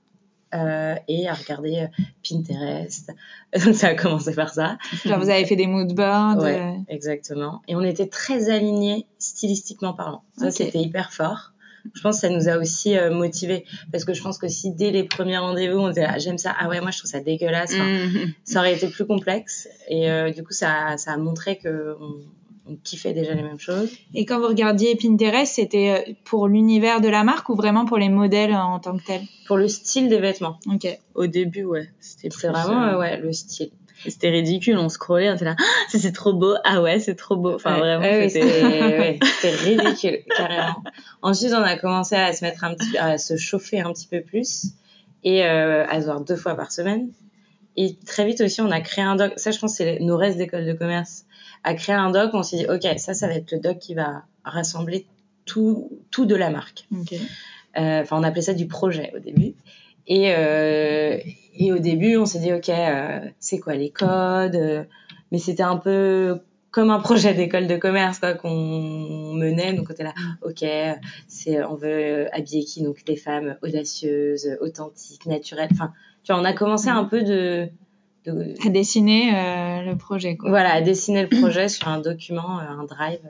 Euh, 0.55 0.97
et 1.09 1.29
à 1.29 1.33
regarder 1.33 1.79
euh, 1.79 2.05
Pinterest. 2.29 3.11
Ça 3.73 3.89
a 3.89 3.95
commencé 3.95 4.35
par 4.35 4.53
ça. 4.53 4.77
Genre 5.03 5.19
vous 5.19 5.31
avez 5.31 5.47
fait 5.47 5.57
des 5.57 5.67
mood 5.67 5.95
boards. 5.95 6.43
Ouais, 6.43 6.61
euh, 6.61 6.73
exactement. 6.89 7.63
Et 7.69 7.75
on 7.75 7.81
était 7.81 8.07
très 8.07 8.51
alignés 8.51 9.07
stylistiquement 9.19 9.95
parlant. 9.95 10.23
Ça 10.37 10.51
c'était 10.51 10.81
hyper 10.81 11.11
fort. 11.11 11.52
Je 11.95 12.01
pense 12.01 12.17
que 12.17 12.21
ça 12.23 12.29
nous 12.31 12.49
a 12.49 12.57
aussi 12.59 12.97
euh, 12.97 13.11
motivés 13.13 13.65
parce 13.91 14.05
que 14.05 14.15
je 14.15 14.23
pense 14.23 14.39
que 14.39 14.49
si 14.49 14.71
dès 14.73 14.91
les 14.91 15.05
premiers 15.05 15.39
rendez-vous 15.39 15.79
on 15.79 15.89
disait 15.89 16.05
ah, 16.09 16.19
j'aime 16.19 16.39
ça 16.39 16.55
ah 16.59 16.69
ouais 16.69 16.81
moi 16.81 16.91
je 16.91 16.99
trouve 16.99 17.11
ça 17.11 17.21
dégueulasse 17.21 17.73
Enfin, 17.75 17.85
Mhm. 17.87 18.33
ça 18.45 18.61
aurait 18.61 18.75
été 18.75 18.89
plus 18.89 19.07
complexe 19.07 19.69
et 19.89 20.11
euh, 20.11 20.31
du 20.31 20.43
coup 20.43 20.53
ça, 20.53 20.97
ça 20.97 21.13
a 21.13 21.17
montré 21.17 21.57
que 21.59 21.97
on, 22.01 22.15
kiffait 22.85 23.13
déjà 23.13 23.35
les 23.35 23.43
mêmes 23.43 23.59
choses. 23.59 23.91
Et 24.15 24.25
quand 24.25 24.39
vous 24.41 24.47
regardiez 24.47 24.95
Pinterest, 24.97 25.53
c'était 25.57 26.05
euh, 26.09 26.13
pour 26.25 26.47
l'univers 26.49 27.01
de 27.01 27.09
la 27.09 27.23
marque 27.25 27.49
ou 27.49 27.57
vraiment 27.57 27.85
pour 27.85 27.99
les 27.99 28.09
modèles 28.09 28.55
en 28.55 28.79
tant 28.79 28.97
que 28.97 29.05
tels? 29.05 29.23
Pour 29.47 29.57
le 29.57 29.69
style 29.69 30.09
des 30.09 30.19
vêtements, 30.21 30.59
Ok. 30.73 30.87
Au 31.15 31.27
début, 31.27 31.65
ouais. 31.65 31.91
C'était 32.01 32.29
vraiment 32.29 32.83
euh, 32.85 32.99
ouais 32.99 33.19
le 33.19 33.33
style. 33.33 33.71
C'était 34.05 34.31
ridicule, 34.31 34.79
on 34.79 34.89
scrollait, 34.89 35.31
on 35.31 35.35
était 35.35 35.45
là, 35.45 35.57
ah, 35.59 35.65
c'est 35.89 36.13
trop 36.13 36.33
beau, 36.33 36.55
ah 36.65 36.83
ouais, 36.83 36.99
c'est 36.99 37.15
trop 37.15 37.37
beau. 37.37 37.55
Enfin 37.55 37.75
Ouais, 37.75 37.81
vraiment, 37.81 38.03
ouais, 38.03 38.29
c'était. 38.29 38.63
ouais, 38.63 39.19
ridicule 39.65 40.19
carrément. 40.37 40.83
Ensuite 41.23 41.53
on 41.53 41.63
a 41.63 41.77
commencé 41.77 42.17
à 42.17 42.33
se 42.33 42.45
mettre 42.45 42.65
un 42.65 42.75
petit 42.75 42.97
à 42.99 43.19
se 43.19 43.37
chauffer 43.37 43.81
un 43.81 43.93
petit 43.93 44.07
peu 44.07 44.21
plus 44.21 44.67
et 45.25 45.45
euh, 45.45 45.87
à 45.87 46.01
se 46.01 46.07
voir 46.07 46.21
deux 46.21 46.37
fois 46.37 46.55
par 46.57 46.73
semaine. 46.73 47.11
Et 47.77 47.97
très 48.07 48.27
vite 48.27 48.41
aussi 48.41 48.61
on 48.61 48.71
a 48.71 48.81
créé 48.81 49.05
un 49.05 49.17
doc. 49.17 49.35
Ça 49.37 49.51
je 49.51 49.59
pense 49.59 49.73
que 49.73 49.85
c'est 49.85 49.99
nos 50.01 50.17
restes 50.17 50.39
d'école 50.39 50.67
de 50.67 50.73
commerce. 50.73 51.25
À 51.65 51.75
créer 51.75 51.95
un 51.95 52.11
doc, 52.11 52.31
on 52.35 52.43
s'est 52.43 52.57
dit 52.59 52.67
ok 52.67 52.99
ça 52.99 53.15
ça 53.15 53.29
va 53.29 53.35
être 53.35 53.53
le 53.53 53.61
doc 53.61 53.79
qui 53.79 53.95
va 53.95 54.25
rassembler 54.45 55.07
tout 55.45 55.91
tout 56.11 56.27
de 56.27 56.35
la 56.35 56.51
marque. 56.51 56.87
Euh, 57.79 58.03
Enfin, 58.03 58.19
on 58.19 58.23
appelait 58.23 58.43
ça 58.43 58.55
du 58.55 58.67
projet 58.67 59.13
au 59.17 59.19
début. 59.19 59.55
Et, 60.07 60.35
euh, 60.35 61.19
et 61.55 61.73
au 61.73 61.79
début, 61.79 62.17
on 62.17 62.27
s'est 62.27 62.41
dit, 62.41 62.53
OK, 62.53 62.69
euh, 62.69 63.21
c'est 63.39 63.59
quoi 63.59 63.75
les 63.75 63.91
codes 63.91 64.57
euh, 64.57 64.85
Mais 65.31 65.39
c'était 65.39 65.63
un 65.63 65.77
peu 65.77 66.41
comme 66.71 66.91
un 66.91 67.01
projet 67.01 67.35
d'école 67.35 67.67
de 67.67 67.77
commerce 67.77 68.19
quoi 68.19 68.33
qu'on 68.33 69.35
menait. 69.35 69.75
Donc, 69.75 69.87
on 69.91 69.93
était 69.93 70.05
là, 70.05 70.15
OK, 70.43 70.65
c'est, 71.29 71.63
on 71.65 71.75
veut 71.75 72.35
habiller 72.35 72.65
qui 72.65 72.83
Donc, 72.83 73.05
des 73.05 73.17
femmes 73.17 73.57
audacieuses, 73.63 74.57
authentiques, 74.61 75.27
naturelles. 75.27 75.69
Enfin, 75.73 75.93
tu 76.25 76.33
vois, 76.33 76.41
on 76.41 76.45
a 76.45 76.53
commencé 76.55 76.89
un 76.89 77.05
peu 77.05 77.23
de... 77.23 77.69
de 78.25 78.55
À 78.67 78.71
dessiner 78.71 79.35
euh, 79.35 79.83
le 79.83 79.97
projet, 79.97 80.37
quoi. 80.37 80.49
voilà, 80.49 80.73
à 80.73 80.81
dessiner 80.81 81.23
le 81.23 81.29
projet 81.29 81.69
sur 81.69 81.89
un 81.89 81.99
document, 81.99 82.59
un 82.59 82.85
drive. 82.85 83.21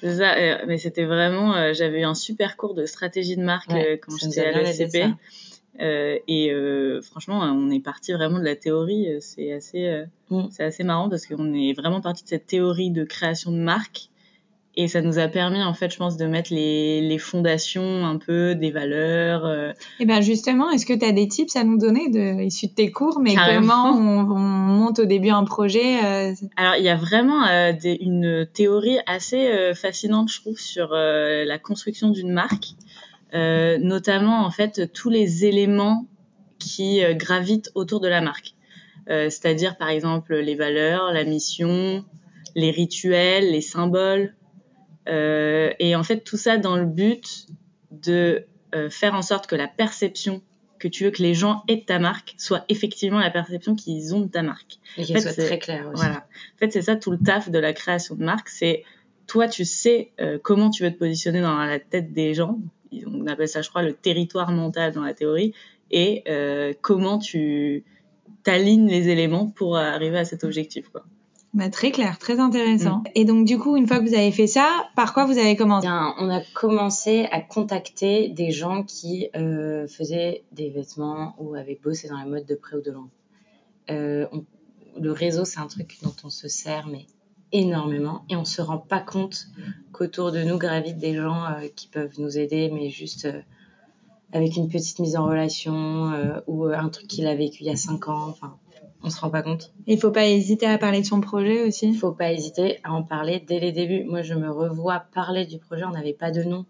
C'est 0.00 0.16
ça, 0.16 0.34
mais 0.66 0.78
c'était 0.78 1.06
vraiment. 1.06 1.72
J'avais 1.72 2.02
eu 2.02 2.04
un 2.04 2.14
super 2.14 2.56
cours 2.56 2.74
de 2.74 2.84
stratégie 2.84 3.36
de 3.36 3.42
marque 3.42 3.70
Ouais, 3.70 3.98
quand 4.00 4.14
j'étais 4.18 4.46
à 4.46 4.72
ça. 4.72 5.16
Euh, 5.80 6.18
et 6.28 6.50
euh, 6.52 7.00
franchement, 7.02 7.40
on 7.40 7.70
est 7.70 7.80
parti 7.80 8.12
vraiment 8.12 8.38
de 8.38 8.44
la 8.44 8.56
théorie. 8.56 9.08
euh, 9.08 9.18
C'est 9.20 9.52
assez, 9.52 9.86
euh, 9.86 10.04
Mm. 10.30 10.46
c'est 10.50 10.64
assez 10.64 10.82
marrant 10.84 11.08
parce 11.08 11.24
qu'on 11.26 11.54
est 11.54 11.72
vraiment 11.72 12.00
parti 12.00 12.24
de 12.24 12.28
cette 12.28 12.46
théorie 12.46 12.90
de 12.90 13.04
création 13.04 13.52
de 13.52 13.58
marque. 13.58 14.08
Et 14.78 14.88
ça 14.88 15.00
nous 15.00 15.18
a 15.18 15.26
permis, 15.28 15.62
en 15.62 15.72
fait, 15.72 15.90
je 15.90 15.96
pense, 15.96 16.18
de 16.18 16.26
mettre 16.26 16.52
les, 16.52 17.00
les 17.00 17.16
fondations 17.16 18.04
un 18.04 18.18
peu 18.18 18.54
des 18.54 18.70
valeurs. 18.70 19.46
euh, 19.46 19.72
Et 20.00 20.04
ben 20.04 20.20
justement, 20.20 20.70
est-ce 20.70 20.84
que 20.84 20.92
tu 20.92 21.02
as 21.04 21.12
des 21.12 21.28
tips 21.28 21.56
à 21.56 21.64
nous 21.64 21.78
donner 21.78 22.10
de, 22.10 22.42
issus 22.42 22.66
de 22.66 22.72
tes 22.74 22.90
cours, 22.90 23.18
mais 23.20 23.32
Carrément. 23.34 23.84
comment 23.92 23.96
on, 23.98 24.30
on 24.32 24.38
monte 24.38 24.98
au 24.98 25.06
début 25.06 25.30
un 25.30 25.44
projet 25.44 25.96
Alors, 26.56 26.74
il 26.76 26.82
y 26.84 26.90
a 26.90 26.96
vraiment 26.96 27.46
des- 27.72 27.96
une 28.02 28.46
théorie 28.52 28.98
assez 29.06 29.72
fascinante, 29.74 30.30
je 30.30 30.40
trouve, 30.42 30.58
sur 30.58 30.90
la 30.92 31.58
construction 31.58 32.10
d'une 32.10 32.32
marque, 32.32 32.74
notamment 33.32 34.44
en 34.46 34.50
fait 34.50 34.92
tous 34.92 35.10
les 35.10 35.44
éléments 35.44 36.06
qui 36.58 37.04
euh, 37.04 37.14
gravitent 37.14 37.70
autour 37.74 38.00
de 38.00 38.08
la 38.08 38.20
marque. 38.20 38.54
Euh, 39.08 39.30
C'est-à-dire, 39.30 39.76
par 39.76 39.90
exemple, 39.90 40.34
les 40.36 40.54
valeurs, 40.54 41.12
la 41.12 41.24
mission, 41.24 42.04
les 42.54 42.70
rituels, 42.70 43.50
les 43.50 43.60
symboles, 43.60 44.34
Euh, 45.08 45.70
et 45.78 45.94
en 45.94 46.02
fait 46.02 46.24
tout 46.24 46.36
ça 46.36 46.58
dans 46.58 46.76
le 46.76 46.84
but 46.84 47.46
de 47.92 48.44
euh, 48.74 48.90
faire 48.90 49.14
en 49.14 49.22
sorte 49.22 49.46
que 49.46 49.54
la 49.54 49.68
perception 49.68 50.42
que 50.80 50.88
tu 50.88 51.04
veux 51.04 51.12
que 51.12 51.22
les 51.22 51.32
gens 51.32 51.62
aient 51.68 51.76
de 51.76 51.84
ta 51.84 52.00
marque 52.00 52.34
soit 52.38 52.64
effectivement 52.68 53.20
la 53.20 53.30
perception 53.30 53.76
qu'ils 53.76 54.16
ont 54.16 54.22
de 54.22 54.28
ta 54.28 54.42
marque. 54.42 54.78
Et 54.96 55.02
En 55.02 55.06
qu'elle 55.06 55.22
fait, 55.22 55.32
soit 55.32 55.44
très 55.44 55.58
claire 55.60 55.86
aussi. 55.86 56.02
Voilà. 56.02 56.26
En 56.54 56.58
fait, 56.58 56.72
c'est 56.72 56.82
ça 56.82 56.96
tout 56.96 57.12
le 57.12 57.18
taf 57.18 57.50
de 57.50 57.58
la 57.60 57.72
création 57.72 58.16
de 58.16 58.24
marque. 58.24 58.48
C'est 58.48 58.82
toi, 59.28 59.46
tu 59.46 59.64
sais 59.64 60.10
euh, 60.20 60.40
comment 60.42 60.70
tu 60.70 60.82
veux 60.82 60.92
te 60.92 60.98
positionner 60.98 61.40
dans 61.40 61.56
la 61.56 61.78
tête 61.78 62.12
des 62.12 62.34
gens. 62.34 62.58
On 63.06 63.26
appelle 63.26 63.48
ça, 63.48 63.62
je 63.62 63.68
crois, 63.68 63.82
le 63.82 63.92
territoire 63.92 64.50
mental 64.52 64.92
dans 64.92 65.02
la 65.02 65.14
théorie. 65.14 65.52
Et 65.90 66.22
euh, 66.28 66.72
comment 66.82 67.18
tu 67.18 67.84
t'alignes 68.42 68.88
les 68.88 69.08
éléments 69.08 69.46
pour 69.48 69.76
arriver 69.76 70.18
à 70.18 70.24
cet 70.24 70.44
objectif. 70.44 70.88
Quoi. 70.88 71.04
bah, 71.54 71.68
Très 71.70 71.90
clair, 71.90 72.18
très 72.18 72.38
intéressant. 72.40 73.02
Et 73.14 73.24
donc 73.24 73.44
du 73.46 73.58
coup, 73.58 73.76
une 73.76 73.86
fois 73.86 73.98
que 73.98 74.04
vous 74.08 74.14
avez 74.14 74.32
fait 74.32 74.46
ça, 74.46 74.88
par 74.96 75.14
quoi 75.14 75.24
vous 75.26 75.38
avez 75.38 75.56
commencé? 75.56 75.86
Bien, 75.86 76.14
on 76.18 76.28
a 76.28 76.40
commencé 76.54 77.26
à 77.30 77.40
contacter 77.40 78.28
des 78.28 78.50
gens 78.50 78.82
qui 78.82 79.28
euh, 79.36 79.86
faisaient 79.88 80.42
des 80.52 80.70
vêtements 80.70 81.34
ou 81.38 81.54
avaient 81.54 81.78
bossé 81.82 82.08
dans 82.08 82.18
la 82.18 82.24
mode 82.26 82.46
de 82.46 82.54
près 82.54 82.76
ou 82.76 82.82
de 82.82 82.90
loin. 82.90 83.08
Euh, 83.90 84.26
on- 84.32 84.44
le 84.98 85.12
réseau, 85.12 85.44
c'est 85.44 85.60
un 85.60 85.66
truc 85.66 85.98
dont 86.02 86.14
on 86.24 86.30
se 86.30 86.48
sert, 86.48 86.86
mais 86.86 87.06
énormément, 87.52 88.24
et 88.28 88.36
on 88.36 88.44
se 88.44 88.60
rend 88.60 88.78
pas 88.78 89.00
compte 89.00 89.46
qu'autour 89.92 90.32
de 90.32 90.42
nous 90.42 90.58
gravitent 90.58 90.98
des 90.98 91.14
gens 91.14 91.44
euh, 91.44 91.68
qui 91.74 91.88
peuvent 91.88 92.18
nous 92.18 92.38
aider, 92.38 92.70
mais 92.72 92.90
juste 92.90 93.26
euh, 93.26 93.40
avec 94.32 94.56
une 94.56 94.68
petite 94.68 94.98
mise 94.98 95.16
en 95.16 95.26
relation 95.26 96.10
euh, 96.12 96.40
ou 96.46 96.64
un 96.64 96.88
truc 96.88 97.06
qu'il 97.06 97.26
a 97.26 97.34
vécu 97.34 97.62
il 97.62 97.66
y 97.66 97.70
a 97.70 97.76
cinq 97.76 98.08
ans. 98.08 98.28
Enfin, 98.28 98.56
on 99.02 99.10
se 99.10 99.20
rend 99.20 99.30
pas 99.30 99.42
compte. 99.42 99.72
Il 99.86 99.98
faut 99.98 100.10
pas 100.10 100.26
hésiter 100.26 100.66
à 100.66 100.78
parler 100.78 101.00
de 101.00 101.06
son 101.06 101.20
projet 101.20 101.62
Il 101.62 101.68
aussi. 101.68 101.94
faut 101.94 102.12
pas 102.12 102.32
hésiter 102.32 102.78
à 102.82 102.92
en 102.92 103.02
parler 103.02 103.42
dès 103.46 103.60
les 103.60 103.72
débuts. 103.72 104.04
Moi, 104.04 104.22
je 104.22 104.34
me 104.34 104.50
revois 104.50 105.04
parler 105.14 105.46
du 105.46 105.58
projet. 105.58 105.84
On 105.84 105.90
n'avait 105.90 106.12
pas 106.12 106.30
de 106.30 106.42
nom. 106.42 106.66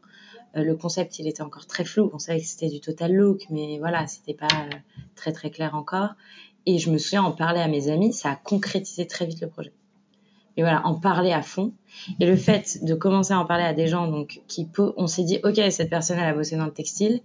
Le 0.54 0.74
concept, 0.74 1.18
il 1.18 1.28
était 1.28 1.42
encore 1.42 1.66
très 1.66 1.84
flou. 1.84 2.10
On 2.14 2.18
savait 2.18 2.40
que 2.40 2.46
c'était 2.46 2.68
du 2.68 2.80
total 2.80 3.14
look, 3.14 3.46
mais 3.50 3.78
voilà, 3.78 4.06
c'était 4.06 4.34
pas 4.34 4.48
très 5.14 5.32
très 5.32 5.50
clair 5.50 5.74
encore. 5.74 6.10
Et 6.66 6.78
je 6.78 6.90
me 6.90 6.98
souviens 6.98 7.22
en 7.22 7.32
parler 7.32 7.60
à 7.60 7.68
mes 7.68 7.88
amis, 7.88 8.12
ça 8.12 8.30
a 8.30 8.36
concrétisé 8.36 9.06
très 9.06 9.24
vite 9.24 9.40
le 9.40 9.48
projet. 9.48 9.72
Et 10.56 10.62
voilà, 10.62 10.86
en 10.86 10.94
parler 10.94 11.32
à 11.32 11.42
fond. 11.42 11.72
Et 12.18 12.26
le 12.26 12.36
fait 12.36 12.82
de 12.82 12.94
commencer 12.94 13.34
à 13.34 13.38
en 13.38 13.44
parler 13.44 13.64
à 13.64 13.74
des 13.74 13.86
gens, 13.86 14.08
donc 14.08 14.40
qui 14.48 14.68
on 14.96 15.06
s'est 15.06 15.24
dit, 15.24 15.38
ok, 15.44 15.60
cette 15.70 15.90
personne 15.90 16.18
elle 16.18 16.28
a 16.28 16.34
bossé 16.34 16.56
dans 16.56 16.64
le 16.64 16.72
textile. 16.72 17.20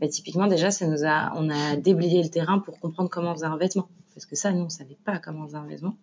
Bah, 0.00 0.08
typiquement 0.08 0.46
déjà, 0.46 0.70
ça 0.70 0.86
nous 0.86 1.04
a, 1.04 1.32
on 1.36 1.50
a 1.50 1.76
déblayé 1.76 2.22
le 2.22 2.28
terrain 2.30 2.58
pour 2.58 2.78
comprendre 2.80 3.10
comment 3.10 3.32
on 3.32 3.34
faisait 3.34 3.46
un 3.46 3.56
vêtement, 3.56 3.88
parce 4.14 4.26
que 4.26 4.36
ça, 4.36 4.52
nous, 4.52 4.64
on 4.64 4.68
savait 4.68 4.98
pas 5.04 5.18
comment 5.18 5.44
on 5.44 5.46
faisait 5.46 5.58
un 5.58 5.66
vêtement. 5.66 5.96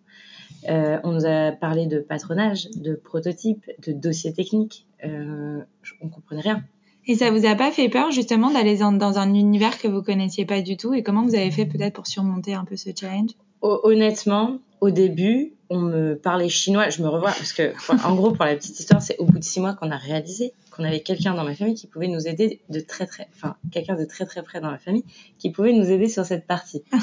Euh, 0.68 0.98
on 1.04 1.12
nous 1.12 1.26
a 1.26 1.52
parlé 1.52 1.86
de 1.86 1.98
patronage, 1.98 2.68
de 2.76 2.94
prototype, 2.94 3.64
de 3.86 3.92
dossier 3.92 4.32
technique. 4.32 4.86
Euh, 5.04 5.60
on 6.00 6.08
comprenait 6.08 6.40
rien. 6.40 6.64
Et 7.06 7.14
ça 7.14 7.30
vous 7.30 7.46
a 7.46 7.54
pas 7.54 7.70
fait 7.70 7.88
peur 7.88 8.10
justement 8.10 8.50
d'aller 8.50 8.76
dans 8.76 9.18
un 9.18 9.34
univers 9.34 9.78
que 9.78 9.88
vous 9.88 10.02
connaissiez 10.02 10.44
pas 10.44 10.60
du 10.60 10.76
tout? 10.76 10.92
Et 10.94 11.02
comment 11.02 11.24
vous 11.24 11.34
avez 11.34 11.50
fait 11.50 11.64
peut-être 11.64 11.94
pour 11.94 12.06
surmonter 12.06 12.54
un 12.54 12.64
peu 12.64 12.76
ce 12.76 12.90
challenge? 12.94 13.30
Honnêtement, 13.62 14.58
au 14.80 14.90
début, 14.90 15.54
on 15.70 15.78
me 15.78 16.14
parlait 16.14 16.48
chinois. 16.48 16.88
Je 16.90 17.02
me 17.02 17.08
revois 17.08 17.30
parce 17.30 17.52
que, 17.52 17.72
en 18.06 18.14
gros, 18.14 18.32
pour 18.32 18.44
la 18.44 18.56
petite 18.56 18.78
histoire, 18.78 19.02
c'est 19.02 19.16
au 19.18 19.24
bout 19.24 19.38
de 19.38 19.44
six 19.44 19.60
mois 19.60 19.74
qu'on 19.74 19.90
a 19.90 19.96
réalisé 19.96 20.52
qu'on 20.78 20.84
avait 20.84 21.00
quelqu'un 21.00 21.34
dans 21.34 21.44
ma 21.44 21.54
famille 21.54 21.74
qui 21.74 21.88
pouvait 21.88 22.06
nous 22.06 22.28
aider 22.28 22.60
de 22.68 22.80
très 22.80 23.06
très, 23.06 23.28
enfin, 23.34 23.56
quelqu'un 23.72 23.96
de 23.96 24.04
très 24.04 24.24
très 24.26 24.42
près 24.42 24.60
dans 24.60 24.70
la 24.70 24.78
famille 24.78 25.04
qui 25.38 25.50
pouvait 25.50 25.72
nous 25.72 25.90
aider 25.90 26.08
sur 26.08 26.24
cette 26.24 26.46
partie. 26.46 26.82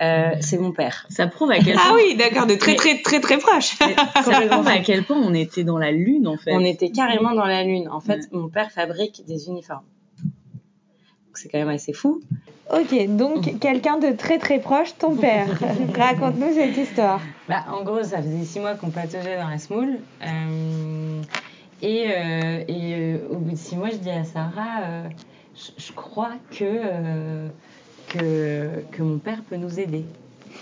Euh, 0.00 0.30
c'est 0.40 0.56
mon 0.56 0.72
père. 0.72 1.06
Ça 1.10 1.26
prouve 1.26 1.50
à 1.50 1.58
quel 1.58 1.74
point. 1.74 1.82
Ah 1.88 1.92
oui, 1.94 2.16
d'accord, 2.16 2.46
de 2.46 2.54
très 2.54 2.74
très 2.74 3.02
très 3.02 3.20
très 3.20 3.38
proche. 3.38 3.76
ça 3.76 4.46
prouve 4.48 4.66
à 4.66 4.78
quel 4.78 5.04
point 5.04 5.18
on 5.18 5.34
était 5.34 5.62
dans 5.62 5.76
la 5.76 5.92
lune 5.92 6.26
en 6.26 6.38
fait. 6.38 6.52
On 6.52 6.64
était 6.64 6.90
carrément 6.90 7.34
dans 7.34 7.44
la 7.44 7.62
lune. 7.62 7.88
En 7.88 8.00
fait, 8.00 8.28
mon 8.32 8.48
père 8.48 8.70
fabrique 8.70 9.24
des 9.26 9.48
uniformes. 9.48 9.84
C'est 11.40 11.48
quand 11.48 11.58
même 11.58 11.70
assez 11.70 11.94
fou. 11.94 12.20
Ok, 12.70 13.16
donc 13.16 13.58
quelqu'un 13.60 13.96
de 13.96 14.12
très 14.12 14.38
très 14.38 14.58
proche, 14.58 14.94
ton 14.98 15.16
père. 15.16 15.48
Raconte-nous 15.96 16.52
cette 16.54 16.76
histoire. 16.76 17.20
Bah, 17.48 17.64
en 17.72 17.82
gros, 17.82 18.02
ça 18.02 18.20
faisait 18.20 18.44
six 18.44 18.60
mois 18.60 18.74
qu'on 18.74 18.90
pataugeait 18.90 19.38
dans 19.38 19.48
la 19.48 19.56
smoule. 19.56 19.98
Euh, 20.22 21.22
et, 21.80 22.08
euh, 22.08 22.64
et 22.68 22.94
euh, 22.94 23.18
au 23.30 23.36
bout 23.36 23.52
de 23.52 23.56
six 23.56 23.74
mois, 23.74 23.88
je 23.88 23.96
dis 23.96 24.10
à 24.10 24.24
Sarah, 24.24 24.82
euh, 24.82 25.08
je, 25.56 25.82
je, 25.82 25.92
crois 25.92 26.32
que, 26.50 27.48
que, 28.10 28.84
que 28.92 29.02
mon 29.02 29.16
père 29.16 29.42
peut 29.48 29.56
nous 29.56 29.80
aider. 29.80 30.04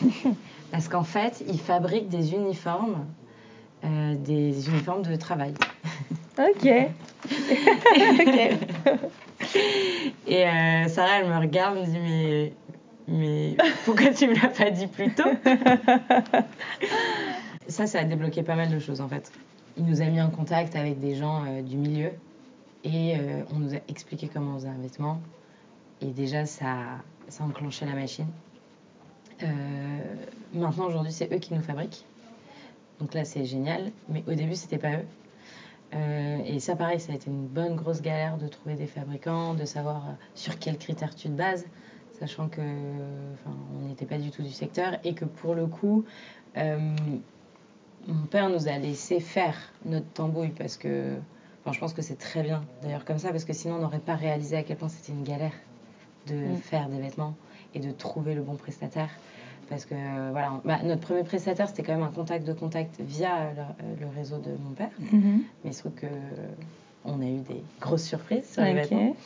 Parce 0.70 0.86
qu'en 0.86 1.02
fait, 1.02 1.42
il 1.48 1.58
fabrique 1.58 2.08
des 2.08 2.34
uniformes, 2.34 3.04
des 3.82 4.68
uniformes 4.68 5.02
de 5.02 5.16
travail. 5.16 5.54
Ok. 6.38 6.68
ok. 7.26 8.52
Et 10.26 10.46
euh, 10.46 10.88
Sarah, 10.88 11.20
elle 11.20 11.28
me 11.28 11.38
regarde, 11.38 11.78
me 11.78 11.84
dit 11.84 11.98
mais, 11.98 12.52
mais 13.08 13.56
pourquoi 13.84 14.10
tu 14.10 14.28
me 14.28 14.34
l'as 14.34 14.48
pas 14.48 14.70
dit 14.70 14.86
plus 14.86 15.12
tôt? 15.14 15.28
Ça, 17.68 17.86
ça 17.86 18.00
a 18.00 18.04
débloqué 18.04 18.42
pas 18.42 18.56
mal 18.56 18.70
de 18.70 18.78
choses 18.78 19.02
en 19.02 19.08
fait. 19.08 19.30
Il 19.76 19.84
nous 19.84 20.00
a 20.00 20.06
mis 20.06 20.22
en 20.22 20.30
contact 20.30 20.74
avec 20.74 21.00
des 21.00 21.14
gens 21.14 21.44
euh, 21.44 21.60
du 21.60 21.76
milieu 21.76 22.12
et 22.82 23.14
euh, 23.14 23.42
on 23.52 23.58
nous 23.58 23.74
a 23.74 23.78
expliqué 23.88 24.30
comment 24.32 24.52
on 24.52 24.58
faisait 24.58 24.68
un 24.68 24.78
vêtement. 24.78 25.20
Et 26.00 26.06
déjà, 26.06 26.46
ça, 26.46 26.76
ça 27.28 27.44
a 27.44 27.46
enclenché 27.46 27.84
la 27.84 27.92
machine. 27.92 28.28
Maintenant, 30.54 30.86
aujourd'hui, 30.86 31.12
c'est 31.12 31.30
eux 31.32 31.38
qui 31.38 31.52
nous 31.52 31.60
fabriquent. 31.60 32.04
Donc 33.00 33.12
là, 33.12 33.24
c'est 33.24 33.44
génial. 33.44 33.92
Mais 34.08 34.24
au 34.26 34.32
début, 34.32 34.54
c'était 34.54 34.78
pas 34.78 34.92
eux. 34.92 35.04
Euh, 35.94 36.38
et 36.44 36.60
ça, 36.60 36.76
pareil, 36.76 37.00
ça 37.00 37.12
a 37.12 37.14
été 37.14 37.30
une 37.30 37.46
bonne 37.46 37.74
grosse 37.74 38.02
galère 38.02 38.36
de 38.36 38.46
trouver 38.46 38.74
des 38.74 38.86
fabricants, 38.86 39.54
de 39.54 39.64
savoir 39.64 39.96
euh, 40.08 40.12
sur 40.34 40.58
quels 40.58 40.78
critères 40.78 41.14
tu 41.14 41.28
te 41.28 41.34
bases, 41.34 41.66
sachant 42.18 42.48
que, 42.48 42.60
enfin, 42.60 43.56
on 43.74 43.88
n'était 43.88 44.06
pas 44.06 44.18
du 44.18 44.30
tout 44.30 44.42
du 44.42 44.50
secteur 44.50 44.98
et 45.04 45.14
que 45.14 45.24
pour 45.24 45.54
le 45.54 45.66
coup, 45.66 46.04
euh, 46.56 46.94
mon 48.06 48.26
père 48.26 48.50
nous 48.50 48.68
a 48.68 48.78
laissé 48.78 49.20
faire 49.20 49.56
notre 49.84 50.08
tambouille 50.08 50.50
parce 50.50 50.76
que, 50.76 51.16
enfin, 51.62 51.72
je 51.72 51.80
pense 51.80 51.94
que 51.94 52.02
c'est 52.02 52.18
très 52.18 52.42
bien 52.42 52.64
d'ailleurs 52.82 53.04
comme 53.04 53.18
ça 53.18 53.30
parce 53.30 53.44
que 53.44 53.52
sinon 53.52 53.76
on 53.76 53.80
n'aurait 53.80 53.98
pas 53.98 54.14
réalisé 54.14 54.56
à 54.56 54.62
quel 54.62 54.76
point 54.76 54.88
c'était 54.88 55.12
une 55.12 55.24
galère 55.24 55.52
de 56.26 56.34
mmh. 56.34 56.56
faire 56.56 56.88
des 56.88 56.98
vêtements 56.98 57.34
et 57.74 57.80
de 57.80 57.90
trouver 57.90 58.34
le 58.34 58.42
bon 58.42 58.56
prestataire 58.56 59.10
parce 59.68 59.84
que 59.84 59.94
voilà, 60.30 60.60
bah, 60.64 60.78
notre 60.84 61.02
premier 61.02 61.24
prestataire 61.24 61.68
c'était 61.68 61.82
quand 61.82 61.94
même 61.94 62.02
un 62.02 62.12
contact 62.12 62.46
de 62.46 62.52
contact 62.52 63.00
via 63.00 63.52
le, 63.56 64.00
le 64.04 64.06
réseau 64.16 64.38
de 64.38 64.50
mon 64.64 64.72
père, 64.74 64.90
mm 64.98 65.18
-hmm. 65.18 65.40
mais 65.62 65.70
il 65.70 65.74
se 65.74 65.80
trouve 65.80 65.94
que 65.94 66.06
on 67.04 67.20
a 67.20 67.26
eu 67.26 67.38
des 67.38 67.62
grosses 67.80 68.04
surprises 68.04 68.50
sur 68.52 68.62
les 68.62 68.72
okay. 68.72 68.80
vêtements. 68.80 69.16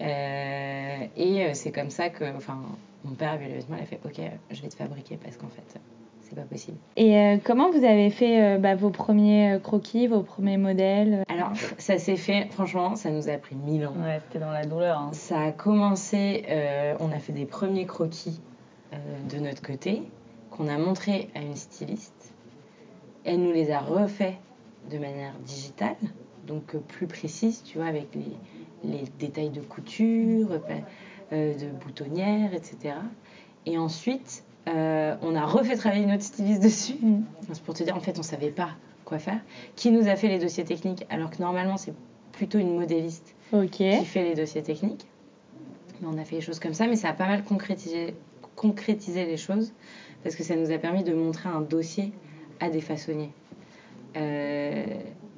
Euh, 0.00 1.06
et 1.16 1.54
c'est 1.54 1.72
comme 1.72 1.90
ça 1.90 2.08
que, 2.08 2.24
enfin, 2.36 2.58
mon 3.04 3.14
père 3.14 3.32
a 3.32 3.36
vu 3.36 3.46
les 3.46 3.54
vêtements, 3.54 3.76
il 3.76 3.82
a 3.82 3.86
fait 3.86 4.00
OK, 4.04 4.20
je 4.50 4.62
vais 4.62 4.68
te 4.68 4.74
fabriquer 4.74 5.18
parce 5.22 5.36
qu'en 5.36 5.48
fait, 5.48 5.80
c'est 6.22 6.34
pas 6.34 6.42
possible. 6.42 6.76
Et 6.96 7.16
euh, 7.18 7.36
comment 7.42 7.70
vous 7.70 7.84
avez 7.84 8.10
fait 8.10 8.42
euh, 8.42 8.58
bah, 8.58 8.74
vos 8.74 8.90
premiers 8.90 9.58
croquis, 9.62 10.06
vos 10.06 10.22
premiers 10.22 10.58
modèles? 10.58 11.24
Alors, 11.28 11.52
ça 11.78 11.98
s'est 11.98 12.16
fait, 12.16 12.48
franchement, 12.50 12.96
ça 12.96 13.10
nous 13.10 13.28
a 13.28 13.36
pris 13.36 13.56
mille 13.56 13.86
ans. 13.86 13.94
Ouais, 14.04 14.20
c'était 14.26 14.38
dans 14.44 14.52
la 14.52 14.64
douleur. 14.64 14.98
Hein. 14.98 15.10
Ça 15.12 15.40
a 15.40 15.52
commencé, 15.52 16.44
on 17.00 17.10
a 17.10 17.18
fait 17.18 17.32
des 17.32 17.46
premiers 17.46 17.86
croquis 17.86 18.40
euh, 18.40 18.49
de 18.92 19.38
notre 19.38 19.62
côté, 19.62 20.02
qu'on 20.50 20.68
a 20.68 20.78
montré 20.78 21.28
à 21.34 21.40
une 21.40 21.56
styliste. 21.56 22.34
Elle 23.24 23.42
nous 23.42 23.52
les 23.52 23.70
a 23.70 23.80
refaits 23.80 24.34
de 24.90 24.98
manière 24.98 25.34
digitale, 25.44 25.96
donc 26.46 26.76
plus 26.76 27.06
précise, 27.06 27.62
tu 27.62 27.78
vois, 27.78 27.86
avec 27.86 28.08
les, 28.14 28.32
les 28.84 29.04
détails 29.18 29.50
de 29.50 29.60
couture, 29.60 30.48
euh, 31.32 31.54
de 31.54 31.66
boutonnière, 31.84 32.52
etc. 32.54 32.94
Et 33.66 33.78
ensuite, 33.78 34.44
euh, 34.68 35.16
on 35.22 35.34
a 35.34 35.44
refait 35.44 35.76
travailler 35.76 36.06
notre 36.06 36.22
styliste 36.22 36.62
dessus. 36.62 36.96
C'est 37.52 37.62
pour 37.62 37.74
te 37.74 37.82
dire, 37.82 37.96
en 37.96 38.00
fait, 38.00 38.16
on 38.16 38.22
ne 38.22 38.24
savait 38.24 38.50
pas 38.50 38.70
quoi 39.04 39.18
faire. 39.18 39.40
Qui 39.76 39.90
nous 39.90 40.08
a 40.08 40.16
fait 40.16 40.28
les 40.28 40.38
dossiers 40.38 40.64
techniques, 40.64 41.06
alors 41.10 41.30
que 41.30 41.40
normalement, 41.40 41.76
c'est 41.76 41.94
plutôt 42.32 42.58
une 42.58 42.74
modéliste 42.74 43.34
okay. 43.52 43.98
qui 43.98 44.04
fait 44.04 44.24
les 44.24 44.34
dossiers 44.34 44.62
techniques. 44.62 45.06
Mais 46.00 46.08
on 46.10 46.18
a 46.18 46.24
fait 46.24 46.36
les 46.36 46.40
choses 46.40 46.58
comme 46.58 46.74
ça, 46.74 46.86
mais 46.86 46.96
ça 46.96 47.10
a 47.10 47.12
pas 47.12 47.26
mal 47.26 47.44
concrétisé, 47.44 48.14
concrétiser 48.60 49.24
les 49.24 49.38
choses 49.38 49.72
parce 50.22 50.36
que 50.36 50.42
ça 50.42 50.54
nous 50.54 50.70
a 50.70 50.76
permis 50.76 51.02
de 51.02 51.14
montrer 51.14 51.48
un 51.48 51.62
dossier 51.62 52.12
à 52.60 52.68
des 52.68 52.82
façonniers. 52.82 53.32
Euh, 54.16 54.84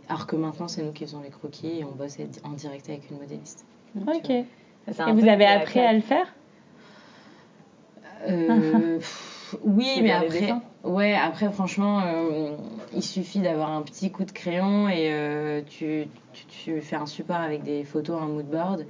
alors 0.08 0.26
que 0.26 0.34
maintenant, 0.34 0.66
c'est 0.66 0.82
nous 0.82 0.92
qui 0.92 1.04
faisons 1.04 1.22
les 1.22 1.30
croquis 1.30 1.78
et 1.78 1.84
on 1.84 1.92
bosse 1.92 2.16
en 2.42 2.52
direct 2.52 2.88
avec 2.88 3.08
une 3.10 3.18
modéliste. 3.18 3.64
Ok. 3.96 4.30
Et 4.30 5.12
vous 5.12 5.28
avez 5.28 5.46
appris 5.46 5.78
à 5.78 5.92
le 5.92 6.00
faire? 6.00 6.34
Euh, 8.28 8.98
Oui, 9.64 10.00
mais 10.02 10.10
après, 10.10 10.54
ouais, 10.84 11.14
après, 11.14 11.50
franchement, 11.50 12.00
euh, 12.00 12.56
il 12.94 13.02
suffit 13.02 13.40
d'avoir 13.40 13.70
un 13.70 13.82
petit 13.82 14.10
coup 14.10 14.24
de 14.24 14.30
crayon 14.30 14.88
et 14.88 15.12
euh, 15.12 15.60
tu, 15.66 16.06
tu, 16.32 16.46
tu, 16.46 16.80
fais 16.80 16.96
un 16.96 17.06
support 17.06 17.36
avec 17.36 17.62
des 17.62 17.84
photos, 17.84 18.20
un 18.20 18.26
mood 18.26 18.46
board. 18.46 18.86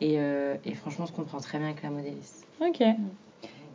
Et, 0.00 0.16
euh, 0.18 0.56
et 0.64 0.74
franchement, 0.74 1.04
on 1.04 1.06
se 1.06 1.12
comprend 1.12 1.38
très 1.38 1.58
bien 1.58 1.68
avec 1.68 1.82
la 1.82 1.90
modéliste. 1.90 2.46
Ok. 2.60 2.82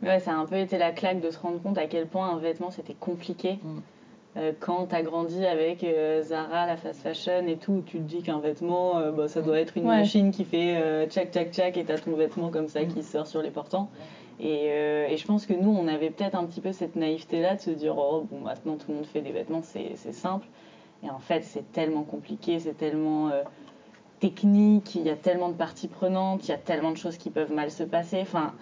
Ouais, 0.02 0.20
ça 0.20 0.32
a 0.32 0.34
un 0.34 0.46
peu 0.46 0.56
été 0.56 0.78
la 0.78 0.92
claque 0.92 1.20
de 1.20 1.30
se 1.30 1.38
rendre 1.38 1.60
compte 1.60 1.78
à 1.78 1.86
quel 1.86 2.06
point 2.06 2.28
un 2.30 2.38
vêtement 2.38 2.70
c'était 2.70 2.94
compliqué. 2.94 3.58
Mm. 3.62 3.78
Euh, 4.36 4.52
quand 4.60 4.86
tu 4.86 4.94
as 4.94 5.02
grandi 5.02 5.44
avec 5.44 5.82
euh, 5.82 6.22
Zara, 6.22 6.66
la 6.66 6.76
fast 6.76 7.02
fashion 7.02 7.46
et 7.46 7.56
tout, 7.56 7.82
tu 7.84 7.98
te 7.98 8.02
dis 8.02 8.22
qu'un 8.22 8.38
vêtement, 8.38 8.98
euh, 8.98 9.10
bah, 9.10 9.26
ça 9.26 9.42
doit 9.42 9.58
être 9.58 9.76
une 9.76 9.88
Ouais. 9.88 9.96
machine 9.96 10.30
qui 10.30 10.44
fait 10.44 11.06
tchac 11.08 11.32
tchac 11.32 11.50
tchac 11.50 11.76
et 11.76 11.84
tu 11.84 11.90
as 11.92 11.98
ton 11.98 12.14
vêtement 12.14 12.50
comme 12.50 12.68
ça 12.68 12.84
qui 12.84 13.02
sort 13.02 13.26
sur 13.26 13.42
les 13.42 13.50
portants. 13.50 13.88
Et, 14.40 14.66
euh, 14.68 15.08
et 15.08 15.16
je 15.16 15.26
pense 15.26 15.46
que 15.46 15.52
nous, 15.54 15.70
on 15.70 15.88
avait 15.88 16.10
peut-être 16.10 16.36
un 16.36 16.44
petit 16.44 16.60
peu 16.60 16.70
cette 16.72 16.94
naïveté-là 16.94 17.56
de 17.56 17.60
se 17.60 17.70
dire, 17.70 17.96
oh, 17.98 18.24
bon, 18.30 18.38
maintenant 18.40 18.76
tout 18.76 18.90
le 18.90 18.96
monde 18.96 19.06
fait 19.06 19.20
des 19.20 19.32
vêtements, 19.32 19.62
c'est 19.62 19.96
simple. 20.12 20.46
Et 21.02 21.10
en 21.10 21.18
fait, 21.18 21.42
c'est 21.42 21.72
tellement 21.72 22.02
compliqué, 22.04 22.60
c'est 22.60 22.76
tellement 22.76 23.30
euh, 23.30 23.42
technique, 24.20 24.94
il 24.94 25.02
y 25.02 25.10
a 25.10 25.16
tellement 25.16 25.48
de 25.48 25.54
parties 25.54 25.88
prenantes, 25.88 26.46
il 26.46 26.50
y 26.50 26.54
a 26.54 26.58
tellement 26.58 26.90
de 26.92 26.96
choses 26.96 27.16
qui 27.16 27.30
peuvent 27.30 27.52
mal 27.52 27.70
se 27.70 27.82
passer. 27.82 28.20
Enfin, 28.20 28.52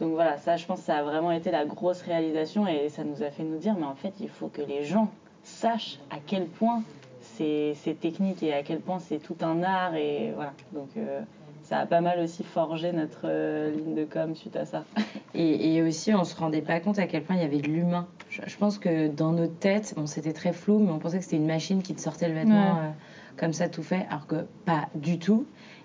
donc 0.00 0.12
voilà, 0.12 0.38
ça, 0.38 0.56
je 0.56 0.66
pense 0.66 0.80
que 0.80 0.86
ça 0.86 0.98
a 0.98 1.02
vraiment 1.02 1.30
été 1.30 1.50
la 1.50 1.64
grosse 1.64 2.02
réalisation 2.02 2.66
et 2.66 2.88
ça 2.88 3.04
nous 3.04 3.22
a 3.22 3.30
fait 3.30 3.44
nous 3.44 3.58
dire, 3.58 3.74
mais 3.78 3.86
en 3.86 3.94
fait, 3.94 4.14
il 4.20 4.28
faut 4.28 4.48
que 4.48 4.62
les 4.62 4.84
gens 4.84 5.08
sachent 5.42 5.98
à 6.10 6.16
quel 6.24 6.46
point 6.46 6.82
c'est 7.20 7.96
technique 8.00 8.42
et 8.42 8.52
à 8.52 8.62
quel 8.62 8.80
point 8.80 8.98
c'est 8.98 9.18
tout 9.18 9.36
un 9.42 9.62
art. 9.62 9.94
Et 9.94 10.32
voilà, 10.34 10.52
donc 10.72 10.88
euh, 10.96 11.20
ça 11.62 11.78
a 11.78 11.86
pas 11.86 12.00
mal 12.00 12.18
aussi 12.20 12.42
forgé 12.42 12.92
notre 12.92 13.22
euh, 13.24 13.70
ligne 13.70 13.94
de 13.94 14.04
com 14.04 14.34
suite 14.34 14.56
à 14.56 14.64
ça. 14.64 14.84
Et, 15.36 15.74
et, 15.74 15.82
aussi, 15.82 16.14
on 16.14 16.22
se 16.22 16.36
rendait 16.36 16.62
pas 16.62 16.78
compte 16.78 17.00
à 17.00 17.08
quel 17.08 17.24
point 17.24 17.34
il 17.34 17.42
y 17.42 17.44
avait 17.44 17.58
de 17.58 17.66
l'humain. 17.66 18.06
Je, 18.30 18.42
je, 18.46 18.56
pense 18.56 18.78
que 18.78 19.08
dans 19.08 19.32
notre 19.32 19.58
tête, 19.58 19.92
bon, 19.96 20.06
c'était 20.06 20.32
très 20.32 20.52
flou, 20.52 20.78
mais 20.78 20.92
on 20.92 21.00
pensait 21.00 21.18
que 21.18 21.24
c'était 21.24 21.38
une 21.38 21.46
machine 21.48 21.82
qui 21.82 21.92
te 21.92 22.00
sortait 22.00 22.28
le 22.28 22.34
vêtement 22.34 22.74
ouais. 22.74 22.80
euh, 22.84 22.90
comme 23.36 23.52
ça 23.52 23.68
tout 23.68 23.82
fait, 23.82 24.06
alors 24.10 24.28
que 24.28 24.46
pas 24.64 24.88
du 24.94 25.18
tout. 25.18 25.44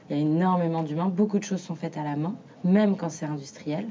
Il 0.10 0.18
y 0.18 0.20
a 0.20 0.22
énormément 0.22 0.84
d'humains, 0.84 1.08
beaucoup 1.08 1.40
de 1.40 1.44
choses 1.44 1.62
sont 1.62 1.76
faites 1.76 1.98
à 1.98 2.04
la 2.04 2.16
main, 2.16 2.36
même 2.64 2.96
quand 2.98 3.10
c'est 3.10 3.26
industriel. 3.26 3.86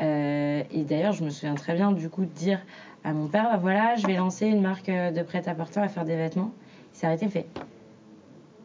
Euh, 0.00 0.62
et 0.70 0.82
d'ailleurs, 0.84 1.12
je 1.12 1.24
me 1.24 1.30
souviens 1.30 1.54
très 1.54 1.74
bien 1.74 1.92
du 1.92 2.08
coup 2.08 2.24
de 2.24 2.30
dire 2.30 2.60
à 3.04 3.12
mon 3.12 3.28
père, 3.28 3.44
bah, 3.44 3.58
voilà, 3.60 3.96
je 3.96 4.06
vais 4.06 4.14
lancer 4.14 4.46
une 4.46 4.60
marque 4.60 4.88
euh, 4.88 5.10
de 5.10 5.22
prêt-à-porter 5.22 5.80
à 5.80 5.88
faire 5.88 6.04
des 6.04 6.16
vêtements. 6.16 6.52
Il 6.94 6.98
s'est 6.98 7.06
arrêté, 7.06 7.26
il 7.26 7.30
fait, 7.30 7.46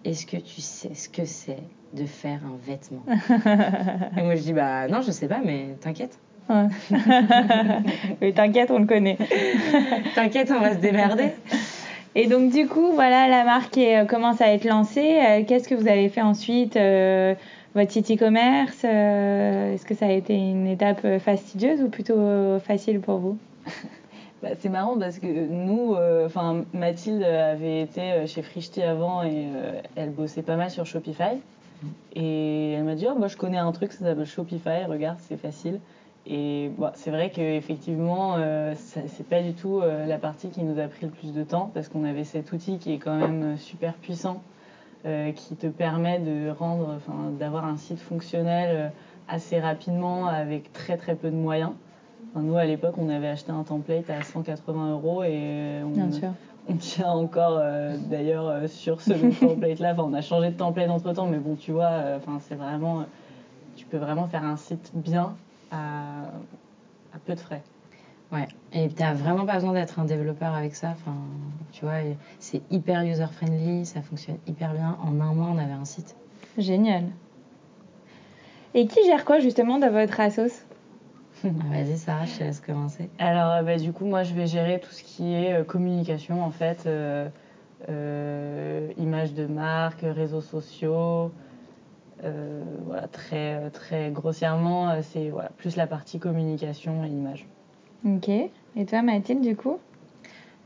est-ce 0.03 0.25
que 0.25 0.37
tu 0.37 0.61
sais 0.61 0.93
ce 0.93 1.09
que 1.09 1.25
c'est 1.25 1.63
de 1.93 2.05
faire 2.05 2.41
un 2.45 2.57
vêtement? 2.65 3.03
Et 4.17 4.21
moi 4.21 4.35
je 4.35 4.41
dis, 4.41 4.53
bah 4.53 4.87
non, 4.87 5.01
je 5.01 5.11
sais 5.11 5.27
pas, 5.27 5.41
mais 5.43 5.75
t'inquiète. 5.81 6.19
Ouais. 6.49 6.67
mais 8.21 8.31
t'inquiète, 8.33 8.69
on 8.69 8.79
le 8.79 8.85
connaît. 8.85 9.17
t'inquiète, 10.15 10.51
on 10.55 10.59
va 10.59 10.73
se 10.73 10.79
démerder. 10.79 11.31
Et 12.17 12.27
donc 12.27 12.51
du 12.51 12.65
coup, 12.67 12.93
voilà, 12.93 13.27
la 13.27 13.43
marque 13.43 13.77
est, 13.77 13.99
euh, 13.99 14.05
commence 14.05 14.39
à 14.39 14.47
être 14.53 14.63
lancée. 14.63 15.19
Euh, 15.21 15.43
Qu'est-ce 15.45 15.67
que 15.67 15.75
vous 15.75 15.89
avez 15.89 16.07
fait 16.07 16.21
ensuite 16.21 16.77
euh, 16.77 17.35
Votre 17.75 17.91
site 17.91 18.09
e-commerce 18.09 18.85
Est-ce 18.85 19.85
que 19.85 19.93
ça 19.95 20.05
a 20.05 20.11
été 20.11 20.33
une 20.33 20.65
étape 20.65 21.05
fastidieuse 21.19 21.81
ou 21.81 21.89
plutôt 21.89 22.59
facile 22.59 22.99
pour 23.01 23.17
vous? 23.17 23.37
Bah, 24.43 24.49
C'est 24.59 24.67
marrant 24.67 24.97
parce 24.99 25.17
que 25.17 25.27
nous, 25.27 25.95
enfin 26.25 26.65
Mathilde 26.73 27.23
avait 27.23 27.81
été 27.81 28.27
chez 28.27 28.41
Frichti 28.41 28.83
avant 28.83 29.23
et 29.23 29.45
elle 29.95 30.11
bossait 30.11 30.41
pas 30.41 30.57
mal 30.57 30.69
sur 30.69 30.85
Shopify. 30.85 31.37
Et 32.15 32.73
elle 32.73 32.83
m'a 32.83 32.95
dit, 32.95 33.07
oh, 33.09 33.17
moi 33.17 33.29
je 33.29 33.37
connais 33.37 33.57
un 33.57 33.71
truc, 33.71 33.93
ça 33.93 34.05
s'appelle 34.05 34.25
Shopify, 34.25 34.83
regarde, 34.87 35.17
c'est 35.21 35.37
facile. 35.37 35.79
Et 36.27 36.71
bon, 36.75 36.89
c'est 36.95 37.11
vrai 37.11 37.29
qu'effectivement, 37.29 38.35
euh, 38.37 38.73
c'est 38.75 39.27
pas 39.27 39.41
du 39.41 39.53
tout 39.53 39.81
euh, 39.81 40.07
la 40.07 40.17
partie 40.17 40.49
qui 40.49 40.63
nous 40.63 40.79
a 40.79 40.87
pris 40.87 41.05
le 41.05 41.11
plus 41.11 41.33
de 41.33 41.43
temps 41.43 41.69
parce 41.73 41.87
qu'on 41.87 42.03
avait 42.03 42.23
cet 42.23 42.51
outil 42.51 42.79
qui 42.79 42.93
est 42.93 42.97
quand 42.97 43.15
même 43.15 43.57
super 43.57 43.93
puissant, 43.93 44.41
euh, 45.05 45.31
qui 45.31 45.55
te 45.55 45.67
permet 45.67 46.17
de 46.17 46.49
rendre, 46.49 46.99
d'avoir 47.39 47.65
un 47.65 47.77
site 47.77 47.99
fonctionnel 47.99 48.91
assez 49.27 49.59
rapidement 49.59 50.25
avec 50.25 50.73
très 50.73 50.97
très 50.97 51.15
peu 51.15 51.29
de 51.29 51.35
moyens. 51.35 51.71
nous, 52.35 52.57
à 52.57 52.65
l'époque, 52.65 52.95
on 52.97 53.09
avait 53.09 53.27
acheté 53.27 53.51
un 53.51 53.63
template 53.63 54.09
à 54.09 54.23
180 54.23 54.93
euros 54.93 55.23
et 55.23 55.81
on, 55.83 55.93
on 56.67 56.75
tient 56.77 57.09
encore 57.09 57.61
d'ailleurs 58.09 58.67
sur 58.67 58.99
ce 58.99 59.13
template-là. 59.39 59.93
Enfin, 59.93 60.05
on 60.07 60.13
a 60.13 60.21
changé 60.21 60.49
de 60.49 60.57
template 60.57 60.89
entre 60.89 61.13
temps, 61.13 61.27
mais 61.27 61.37
bon, 61.37 61.55
tu 61.55 61.71
vois, 61.71 61.91
enfin, 62.17 62.39
c'est 62.39 62.55
vraiment, 62.55 63.05
tu 63.75 63.85
peux 63.85 63.97
vraiment 63.97 64.25
faire 64.25 64.43
un 64.43 64.57
site 64.57 64.91
bien 64.95 65.35
à, 65.71 66.25
peu 67.25 67.33
de 67.33 67.39
frais. 67.39 67.63
Ouais, 68.31 68.47
et 68.73 68.89
tu 68.89 69.01
n'as 69.01 69.13
vraiment 69.13 69.45
pas 69.45 69.55
besoin 69.55 69.73
d'être 69.73 69.99
un 69.99 70.05
développeur 70.05 70.53
avec 70.53 70.75
ça. 70.75 70.89
Enfin, 70.89 71.15
tu 71.71 71.85
vois, 71.85 71.99
c'est 72.39 72.61
hyper 72.71 73.03
user-friendly, 73.03 73.85
ça 73.85 74.01
fonctionne 74.01 74.37
hyper 74.47 74.73
bien. 74.73 74.97
En 75.03 75.19
un 75.21 75.33
mois, 75.33 75.47
on 75.53 75.57
avait 75.57 75.71
un 75.71 75.85
site. 75.85 76.15
Génial. 76.57 77.05
Et 78.73 78.87
qui 78.87 79.05
gère 79.05 79.23
quoi 79.23 79.39
justement 79.39 79.79
dans 79.79 79.91
votre 79.91 80.19
assos? 80.19 80.65
Ah, 81.45 81.47
Vas-y 81.71 81.97
Sarah, 81.97 82.25
je 82.25 82.37
te 82.37 82.43
laisse 82.43 82.59
commencer. 82.59 83.09
Alors 83.19 83.51
euh, 83.53 83.61
bah, 83.63 83.77
du 83.77 83.91
coup 83.93 84.05
moi 84.05 84.23
je 84.23 84.33
vais 84.33 84.47
gérer 84.47 84.79
tout 84.79 84.91
ce 84.91 85.03
qui 85.03 85.33
est 85.33 85.53
euh, 85.53 85.63
communication 85.63 86.43
en 86.43 86.51
fait, 86.51 86.83
euh, 86.87 87.29
images 88.97 89.33
de 89.33 89.45
marque, 89.45 90.01
réseaux 90.01 90.41
sociaux, 90.41 91.31
euh, 92.23 92.63
voilà, 92.85 93.07
très, 93.07 93.69
très 93.71 94.11
grossièrement, 94.11 94.89
euh, 94.89 94.99
c'est 95.01 95.29
voilà, 95.29 95.49
plus 95.57 95.75
la 95.75 95.87
partie 95.87 96.19
communication 96.19 97.03
et 97.03 97.09
image. 97.09 97.45
Ok. 98.05 98.29
Et 98.29 98.85
toi, 98.85 99.01
Mathilde, 99.01 99.41
du 99.41 99.55
coup? 99.55 99.79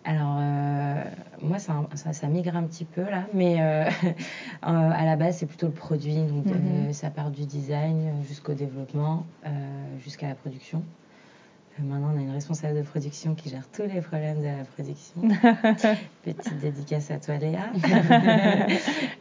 Alors, 0.06 0.38
euh, 0.40 1.04
moi, 1.42 1.60
ça, 1.60 1.74
ça, 1.94 2.28
migre 2.28 2.56
un 2.56 2.64
petit 2.64 2.86
peu 2.86 3.02
là, 3.02 3.26
mais 3.34 3.60
à 4.62 5.06
la 5.06 5.16
base, 5.16 5.38
c'est 5.38 5.46
plutôt 5.46 5.68
le 5.68 5.74
produit. 5.74 6.24
Donc, 6.24 6.46
mhm. 6.46 6.94
ça 6.94 7.10
part 7.10 7.32
du 7.32 7.46
design 7.46 8.12
jusqu'au 8.28 8.54
développement, 8.54 9.26
jusqu'à 10.00 10.28
la 10.28 10.36
production. 10.36 10.84
Maintenant, 11.84 12.12
on 12.14 12.18
a 12.18 12.22
une 12.22 12.32
responsable 12.32 12.78
de 12.78 12.82
production 12.84 13.36
qui 13.36 13.50
gère 13.50 13.68
tous 13.72 13.84
les 13.84 14.02
problèmes 14.02 14.40
de 14.40 14.48
la 14.48 14.66
production. 14.66 15.22
Petite 16.24 16.60
dédicace 16.60 17.12
à 17.12 17.20
toi, 17.20 17.38
Léa. 17.38 17.72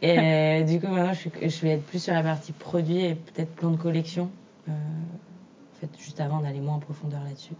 et 0.01 0.19
euh, 0.19 0.63
du 0.63 0.79
coup, 0.79 0.87
maintenant, 0.87 1.13
je, 1.13 1.61
vais 1.61 1.69
être 1.71 1.85
plus 1.85 2.03
sur 2.03 2.13
la 2.13 2.23
partie 2.23 2.51
produit 2.51 3.05
et 3.05 3.15
peut-être 3.15 3.53
plan 3.55 3.71
de 3.71 3.77
collection. 3.77 4.29
Euh, 4.67 4.71
en 4.71 5.79
fait, 5.79 5.89
juste 5.99 6.19
avant 6.19 6.41
d'aller 6.41 6.59
moins 6.59 6.75
en 6.75 6.79
profondeur 6.79 7.21
là-dessus. 7.23 7.55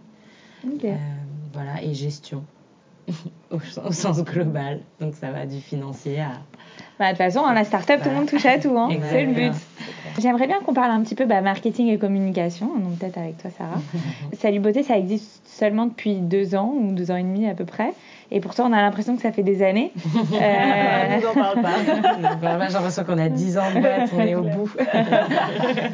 Euh, 0.84 0.96
voilà, 1.52 1.82
et 1.82 1.94
gestion. 1.94 2.44
au, 3.50 3.92
sens 3.92 4.22
global. 4.22 4.80
Donc, 5.00 5.14
ça 5.14 5.30
va 5.30 5.46
du 5.46 5.60
financier 5.60 6.20
à. 6.20 6.32
Bah, 7.00 7.06
de 7.06 7.10
toute 7.12 7.32
façon, 7.32 7.50
la 7.50 7.64
start-up, 7.64 8.02
tout 8.02 8.10
le 8.10 8.14
monde 8.14 8.26
touche 8.26 8.44
à 8.44 8.58
tout. 8.58 8.76
Hein. 8.76 8.90
C'est 9.10 9.24
le 9.24 9.32
but. 9.32 9.54
J'aimerais 10.20 10.46
bien 10.46 10.60
qu'on 10.60 10.74
parle 10.74 10.90
un 10.90 11.00
petit 11.00 11.14
peu 11.14 11.24
bah, 11.24 11.40
marketing 11.40 11.88
et 11.88 11.96
communication, 11.96 12.66
donc 12.66 12.98
peut-être 12.98 13.16
avec 13.16 13.38
toi 13.38 13.50
Sarah. 13.56 13.80
Salut 14.38 14.60
Beauté, 14.60 14.82
ça 14.82 14.98
existe 14.98 15.40
seulement 15.46 15.86
depuis 15.86 16.16
deux 16.16 16.54
ans 16.54 16.74
ou 16.76 16.92
deux 16.92 17.10
ans 17.10 17.16
et 17.16 17.22
demi 17.22 17.48
à 17.48 17.54
peu 17.54 17.64
près. 17.64 17.94
Et 18.30 18.40
pourtant, 18.40 18.68
on 18.68 18.74
a 18.74 18.82
l'impression 18.82 19.16
que 19.16 19.22
ça 19.22 19.32
fait 19.32 19.42
des 19.42 19.62
années. 19.62 19.92
Euh... 20.34 21.20
on 21.34 21.38
n'en 21.38 21.42
parle 21.42 21.62
pas. 21.62 22.66
J'ai 22.68 22.74
l'impression 22.74 23.04
qu'on 23.04 23.18
a 23.18 23.28
dix 23.30 23.56
ans 23.56 23.70
de 23.74 23.80
boîte, 23.80 24.10
on 24.14 24.20
est 24.20 24.34
au 24.34 24.42
bout. 24.42 24.70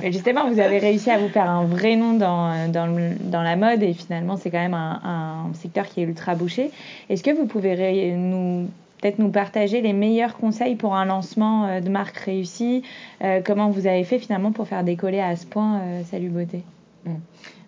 Mais 0.02 0.10
justement, 0.10 0.50
vous 0.50 0.58
avez 0.58 0.78
réussi 0.78 1.10
à 1.10 1.18
vous 1.18 1.28
faire 1.28 1.48
un 1.48 1.64
vrai 1.64 1.94
nom 1.94 2.14
dans, 2.14 2.68
dans, 2.68 2.88
dans 3.20 3.42
la 3.42 3.54
mode 3.54 3.82
et 3.82 3.92
finalement, 3.92 4.36
c'est 4.36 4.50
quand 4.50 4.58
même 4.58 4.74
un, 4.74 5.00
un, 5.04 5.54
secteur 5.54 5.86
qui 5.86 6.00
est 6.00 6.04
ultra 6.04 6.34
bouché. 6.34 6.72
Est-ce 7.08 7.22
que 7.22 7.30
vous 7.30 7.46
pouvez 7.46 8.12
nous 8.16 8.66
peut-être 9.00 9.18
nous 9.18 9.30
partager 9.30 9.80
les 9.80 9.92
meilleurs 9.92 10.36
conseils 10.36 10.76
pour 10.76 10.94
un 10.94 11.04
lancement 11.04 11.66
euh, 11.66 11.80
de 11.80 11.88
marque 11.88 12.16
réussi 12.16 12.82
euh, 13.22 13.40
Comment 13.44 13.70
vous 13.70 13.86
avez 13.86 14.04
fait 14.04 14.18
finalement 14.18 14.52
pour 14.52 14.66
faire 14.68 14.84
décoller 14.84 15.20
à 15.20 15.36
ce 15.36 15.46
point 15.46 15.80
euh, 15.80 16.02
Salut 16.04 16.28
Beauté? 16.28 16.62
Mm. 17.04 17.14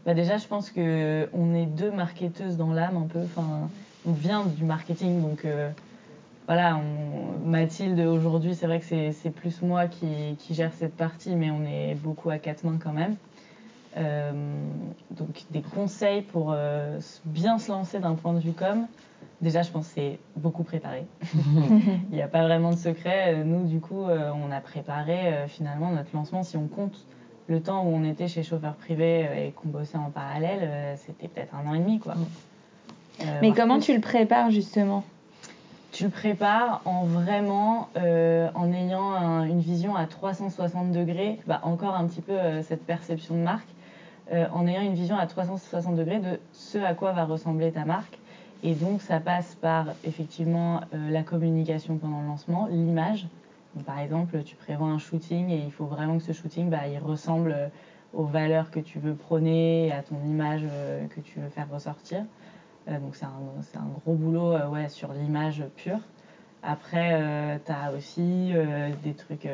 bah 0.07 0.15
Déjà, 0.15 0.39
je 0.39 0.47
pense 0.47 0.71
qu'on 0.71 1.55
est 1.55 1.67
deux 1.67 1.91
marketeuses 1.91 2.57
dans 2.57 2.73
l'âme 2.73 2.97
un 2.97 3.07
peu. 3.07 3.21
Enfin, 3.23 3.69
on 4.07 4.13
vient 4.13 4.45
du 4.45 4.65
marketing, 4.65 5.21
donc 5.21 5.45
voilà, 6.47 6.81
Mathilde 7.45 7.99
aujourd'hui, 8.01 8.55
c'est 8.55 8.67
vrai 8.67 8.81
que 8.81 8.87
c'est 8.87 9.31
plus 9.31 9.61
moi 9.61 9.87
qui, 9.87 10.07
qui, 10.39 10.55
gère 10.55 10.73
cette 10.73 10.97
partie, 10.97 11.35
mais 11.37 11.51
on 11.51 11.63
est 11.65 11.95
beaucoup 11.95 12.31
à 12.31 12.39
quatre 12.39 12.65
mains 12.65 12.79
quand 12.83 12.93
même. 12.93 13.17
donc 15.11 15.45
des 15.51 15.61
conseils 15.61 16.23
pour 16.23 16.57
bien 17.27 17.59
se 17.59 17.71
lancer 17.71 17.99
d'un 17.99 18.15
point 18.15 18.33
de 18.33 18.41
vue 18.41 18.53
com. 18.53 18.87
Déjà, 19.41 19.63
je 19.63 19.71
pense 19.71 19.87
que 19.89 19.95
c'est 19.95 20.19
beaucoup 20.37 20.65
préparé. 20.65 21.07
Il 22.11 22.15
n'y 22.15 22.23
a 22.23 22.29
pas 22.29 22.43
vraiment 22.43 22.71
de 22.71 22.77
secret. 22.77 23.45
Nous, 23.45 23.67
du 23.67 23.79
coup, 23.79 24.03
euh, 24.03 24.33
on 24.35 24.51
a 24.51 24.61
préparé 24.61 25.29
euh, 25.29 25.47
finalement 25.47 25.93
notre 25.93 26.11
lancement. 26.13 26.43
Si 26.43 26.57
on 26.57 26.67
compte 26.67 27.05
le 27.47 27.61
temps 27.63 27.85
où 27.85 27.89
on 27.89 28.05
était 28.05 28.27
chez 28.27 28.43
chauffeur 28.43 28.75
privé 28.75 29.27
euh, 29.29 29.47
et 29.47 29.53
qu'on 29.53 29.69
bossait 29.69 29.97
en 29.97 30.11
parallèle, 30.11 30.97
c'était 30.97 31.29
peut-être 31.29 31.55
un 31.55 31.71
an 31.71 31.75
et 31.75 31.79
demi, 31.79 32.01
quoi. 32.01 32.15
Mais 33.43 33.53
comment 33.53 33.81
tu 33.81 33.95
le 33.95 34.01
prépares 34.01 34.51
justement? 34.51 35.05
Tu 35.91 36.05
le 36.05 36.11
prépares 36.11 36.83
en 36.85 37.05
vraiment 37.05 37.89
en 37.97 38.73
ayant 38.73 39.43
une 39.43 39.61
vision 39.61 39.97
à 39.97 40.07
360 40.07 40.93
degrés, 40.93 41.41
bah, 41.47 41.61
encore 41.65 41.97
un 41.97 42.07
petit 42.07 42.21
peu 42.21 42.37
cette 42.63 42.85
perception 42.87 43.35
de 43.35 43.41
marque, 43.41 43.69
en 44.31 44.69
ayant 44.69 44.83
une 44.83 44.95
vision 44.95 45.17
à 45.17 45.27
360 45.27 45.97
degrés 45.97 46.21
de 46.21 46.39
ce 46.53 46.79
à 46.79 46.95
quoi 46.95 47.11
va 47.11 47.25
ressembler 47.25 47.73
ta 47.73 47.85
marque 47.85 48.19
et 48.63 48.75
donc, 48.75 49.03
ça 49.03 49.21
passe 49.21 49.55
par 49.55 49.87
effectivement 50.05 50.81
euh, 50.93 51.11
la 51.11 51.23
communication 51.23 51.97
pendant 51.97 52.21
le 52.21 52.27
lancement, 52.27 52.67
l'image. 52.67 53.27
Par 53.87 54.01
exemple, 54.01 54.43
tu 54.43 54.57
prévois 54.57 54.89
un 54.89 54.99
shooting 54.99 55.51
et 55.51 55.59
il 55.59 55.71
faut 55.71 55.85
vraiment 55.85 56.19
que 56.19 56.25
ce 56.25 56.33
shooting, 56.33 56.69
bah, 56.69 56.89
il 56.89 56.99
ressemble 56.99 57.53
euh, 57.53 57.69
aux 58.15 58.25
valeurs 58.25 58.73
que 58.73 58.81
tu 58.81 58.99
veux 58.99 59.15
prôner, 59.15 59.93
à 59.93 60.03
ton 60.03 60.17
image 60.25 60.63
euh, 60.65 61.07
que 61.07 61.21
tu 61.21 61.39
veux 61.39 61.51
faire 61.51 61.69
ressortir. 61.71 62.25
donc, 62.89 63.15
c'est 63.15 63.27
un, 63.27 63.87
gros 64.05 64.15
boulot 64.15 64.57
ouais, 64.71 64.89
sur 64.89 65.13
l'image 65.13 65.63
pure. 65.77 66.01
Après, 66.65 67.61
tu 67.65 67.71
as 67.71 67.93
aussi 67.93 68.53
des 69.05 69.13
trucs 69.13 69.47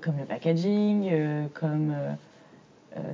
comme 0.00 0.16
le 0.16 0.24
packaging, 0.24 1.10
comme 1.52 1.92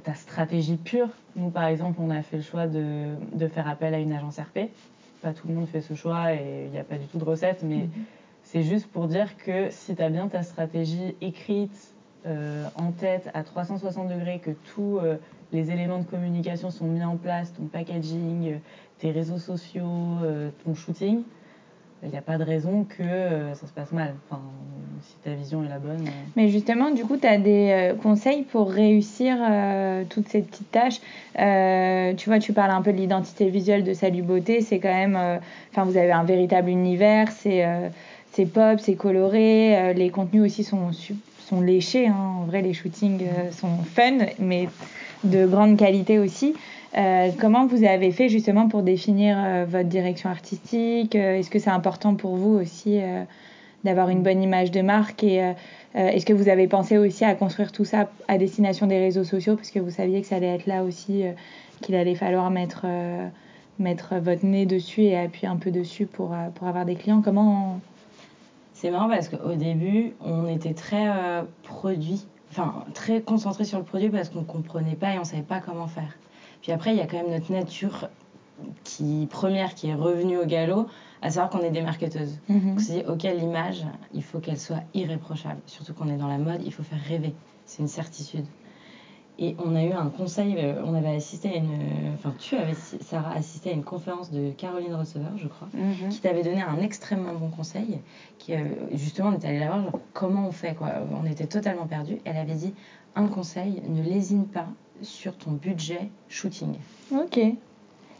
ta 0.03 0.15
stratégie 0.15 0.77
pure. 0.77 1.09
Nous, 1.37 1.51
par 1.51 1.65
exemple, 1.65 1.99
on 2.01 2.11
a 2.11 2.23
fait 2.23 2.37
le 2.37 2.43
choix 2.43 2.67
de, 2.67 3.15
de, 3.33 3.49
faire 3.49 3.69
appel 3.69 3.95
à 3.95 3.99
une 3.99 4.13
agence 4.13 4.39
RP. 4.39 4.71
Pas 5.23 5.33
tout 5.33 5.49
le 5.49 5.55
monde 5.55 5.67
fait 5.67 5.81
ce 5.81 5.95
choix 5.95 6.35
et 6.35 6.65
il 6.67 6.71
n'y 6.71 6.79
a 6.79 6.85
pas 6.85 6.97
du 6.97 7.07
tout 7.07 7.19
de 7.19 7.25
recette, 7.25 7.63
mais 7.63 7.77
mhm. 7.77 7.91
c'est 8.43 8.63
juste 8.63 8.87
pour 8.89 9.07
dire 9.09 9.37
que 9.39 9.71
si 9.71 9.95
tu 9.95 10.03
as 10.03 10.11
bien 10.11 10.29
ta 10.29 10.43
stratégie 10.43 11.15
écrite 11.21 11.95
euh, 12.27 12.67
en 12.77 12.93
tête 12.93 13.31
à 13.35 13.43
360 13.43 14.09
degrés, 14.09 14.39
que 14.39 14.51
tous 14.75 14.99
euh, 14.99 15.17
les 15.53 15.71
éléments 15.71 15.99
de 15.99 16.05
communication 16.05 16.71
sont 16.71 16.87
mis 16.87 17.05
en 17.05 17.17
place, 17.17 17.53
ton 17.53 17.65
packaging, 17.65 18.59
tes 18.99 19.11
réseaux 19.11 19.39
sociaux, 19.39 20.19
ton 20.65 20.75
shooting, 20.75 21.23
il 22.05 22.11
n'y 22.11 22.19
a 22.19 22.23
pas 22.23 22.39
de 22.39 22.45
raison 22.45 22.85
que 22.85 23.03
euh, 23.03 23.55
ça 23.55 23.67
se 23.67 23.73
passe 23.73 23.93
mal. 23.93 24.15
Enfin, 24.29 24.41
si 25.03 25.15
ta 25.25 25.35
vision 25.35 25.65
est 25.65 25.69
la 25.69 25.79
bonne. 25.79 26.07
Euh. 26.07 26.11
Mais 26.37 26.49
justement, 26.49 26.91
du 26.91 27.05
coup, 27.05 27.17
tu 27.17 27.27
as 27.27 27.39
des 27.39 27.71
euh, 27.71 27.95
conseils 27.95 28.43
pour 28.43 28.71
réussir 28.71 29.37
toutes 30.11 30.29
ces 30.29 30.43
petites 30.43 30.71
tâches. 30.71 31.01
tu 32.17 32.29
vois, 32.29 32.39
tu 32.39 32.53
parles 32.53 32.71
un 32.71 32.83
peu 32.83 32.93
de 32.93 32.99
l'identité 32.99 33.49
visuelle 33.49 33.85
de 33.85 33.95
Salut 33.95 34.23
Beauté. 34.23 34.61
C'est 34.61 34.79
quand 34.79 34.93
même. 34.93 35.19
Enfin, 35.71 35.85
vous 35.85 35.97
avez 35.97 36.13
un 36.13 36.25
véritable 36.25 36.69
univers. 36.69 37.31
C'est 37.33 37.65
c'est 38.33 38.47
pop, 38.47 38.81
c'est 38.81 38.97
coloré. 38.97 39.95
les 39.95 40.11
contenus 40.11 40.43
aussi 40.43 40.65
sont, 40.65 40.91
sont 41.39 41.61
léchés. 41.61 42.09
Hein. 42.09 42.39
En 42.41 42.45
vrai, 42.45 42.63
les 42.63 42.75
shootings 42.75 43.27
sont 43.53 43.79
fun, 43.85 44.19
mais 44.39 44.69
de 45.23 45.47
grande 45.47 45.77
qualité 45.77 46.19
aussi. 46.19 46.55
Euh, 46.97 47.31
comment 47.41 47.67
vous 47.67 47.85
avez 47.85 48.13
fait 48.13 48.29
justement 48.29 48.69
pour 48.69 48.83
définir 48.83 49.37
euh, 49.39 49.65
votre 49.69 49.89
direction 49.89 50.31
artistique? 50.31 51.17
Euh, 51.17 51.39
Est-ce 51.39 51.51
que 51.51 51.59
c'est 51.59 51.71
important 51.71 52.15
pour 52.15 52.37
vous 52.37 52.55
aussi 52.55 53.01
d'avoir 53.83 54.09
une 54.11 54.23
bonne 54.23 54.43
image 54.43 54.71
de 54.71 54.81
marque? 54.81 55.25
Et 55.25 55.55
est-ce 55.95 56.25
que 56.25 56.33
vous 56.33 56.49
avez 56.49 56.67
pensé 56.69 56.97
aussi 56.99 57.25
à 57.25 57.35
construire 57.35 57.71
tout 57.71 57.85
ça 57.85 58.09
à 58.29 58.39
destination 58.39 58.87
des 58.87 58.99
réseaux 58.99 59.25
sociaux? 59.25 59.57
Parce 59.57 59.71
que 59.71 59.79
vous 59.79 59.91
saviez 59.91 60.23
que 60.23 60.27
ça 60.27 60.37
allait 60.37 60.55
être 60.55 60.67
là 60.67 60.85
aussi 60.85 61.25
qu'il 61.83 61.95
allait 61.95 62.15
falloir 62.15 62.51
mettre 62.51 62.87
votre 63.79 64.47
nez 64.47 64.65
dessus 64.65 65.03
et 65.03 65.19
appuyer 65.19 65.49
un 65.49 65.57
peu 65.57 65.71
dessus 65.71 66.07
pour 66.07 66.33
avoir 66.63 66.87
des 66.87 66.95
clients. 66.95 67.21
Comment 67.23 67.79
c'est 68.73 68.91
marrant 68.91 69.09
parce 69.09 69.29
qu'au 69.29 69.55
début 69.55 70.15
on 70.25 70.49
était 70.49 70.75
très 70.75 71.07
produit 71.63 72.27
enfin 72.51 72.85
très 72.95 73.21
concentré 73.21 73.65
sur 73.65 73.79
le 73.79 73.85
produit 73.85 74.09
parce 74.09 74.31
qu'on 74.31 74.45
comprenait 74.45 74.97
pas 74.97 75.15
et 75.15 75.19
on 75.19 75.25
savait 75.25 75.43
pas 75.43 75.61
comment 75.61 75.87
faire 75.87 76.17
puis 76.65 76.73
après, 76.73 76.93
il 76.93 76.97
y 76.97 77.03
a 77.03 77.07
quand 77.07 77.19
même 77.19 77.31
notre 77.31 77.53
nature 77.53 78.09
qui, 78.85 79.29
première 79.31 79.75
qui 79.75 79.89
est 79.91 79.95
revenue 79.95 80.39
au 80.39 80.47
galop, 80.47 80.87
à 81.21 81.29
savoir 81.29 81.51
qu'on 81.51 81.61
est 81.61 81.71
des 81.71 81.83
marketeuses. 81.83 82.39
Mm 82.49 82.73
On 82.75 82.79
s'est 82.79 83.03
dit, 83.03 83.07
ok, 83.07 83.23
l'image, 83.25 83.85
il 84.15 84.23
faut 84.23 84.39
qu'elle 84.39 84.59
soit 84.59 84.83
irréprochable. 84.95 85.61
Surtout 85.67 85.93
qu'on 85.93 86.09
est 86.09 86.17
dans 86.17 86.27
la 86.29 86.39
mode, 86.39 86.63
il 86.65 86.73
faut 86.73 86.83
faire 86.83 87.03
rêver. 87.07 87.35
C'est 87.67 87.83
une 87.83 87.89
certitude. 87.89 88.47
Et 89.39 89.57
on 89.63 89.77
a 89.77 89.85
eu 89.85 89.93
un 89.93 90.07
conseil, 90.09 90.55
euh, 90.57 90.81
on 90.87 90.95
avait 90.95 91.15
assisté 91.17 91.51
à 91.51 91.57
une. 91.57 92.15
Enfin, 92.15 92.33
tu 92.39 92.57
avais, 92.57 92.73
Sarah, 92.73 93.33
assisté 93.35 93.69
à 93.69 93.73
une 93.75 93.85
conférence 93.85 94.31
de 94.31 94.51
Caroline 94.53 94.95
Receveur, 94.95 95.37
je 95.37 95.49
crois, 95.49 95.69
Mhm. 95.75 96.09
qui 96.09 96.21
t'avait 96.21 96.45
donné 96.45 96.63
un 96.63 96.79
extrêmement 96.81 97.35
bon 97.35 97.49
conseil. 97.51 97.99
Qui, 98.39 98.55
euh, 98.55 98.61
justement, 98.93 99.29
on 99.31 99.33
était 99.33 99.49
allé 99.49 99.59
la 99.59 99.67
voir, 99.67 99.83
genre, 99.83 100.01
comment 100.15 100.47
on 100.47 100.53
fait, 100.53 100.75
quoi. 100.75 100.93
On 101.21 101.27
était 101.27 101.47
totalement 101.47 101.87
perdus. 101.87 102.19
Elle 102.25 102.39
avait 102.39 102.55
dit 102.55 102.73
un 103.17 103.27
conseil, 103.27 103.83
ne 103.89 104.03
lésine 104.03 104.47
pas 104.47 104.69
sur 105.03 105.37
ton 105.37 105.53
budget 105.53 106.09
shooting. 106.29 106.75
Ok. 107.13 107.41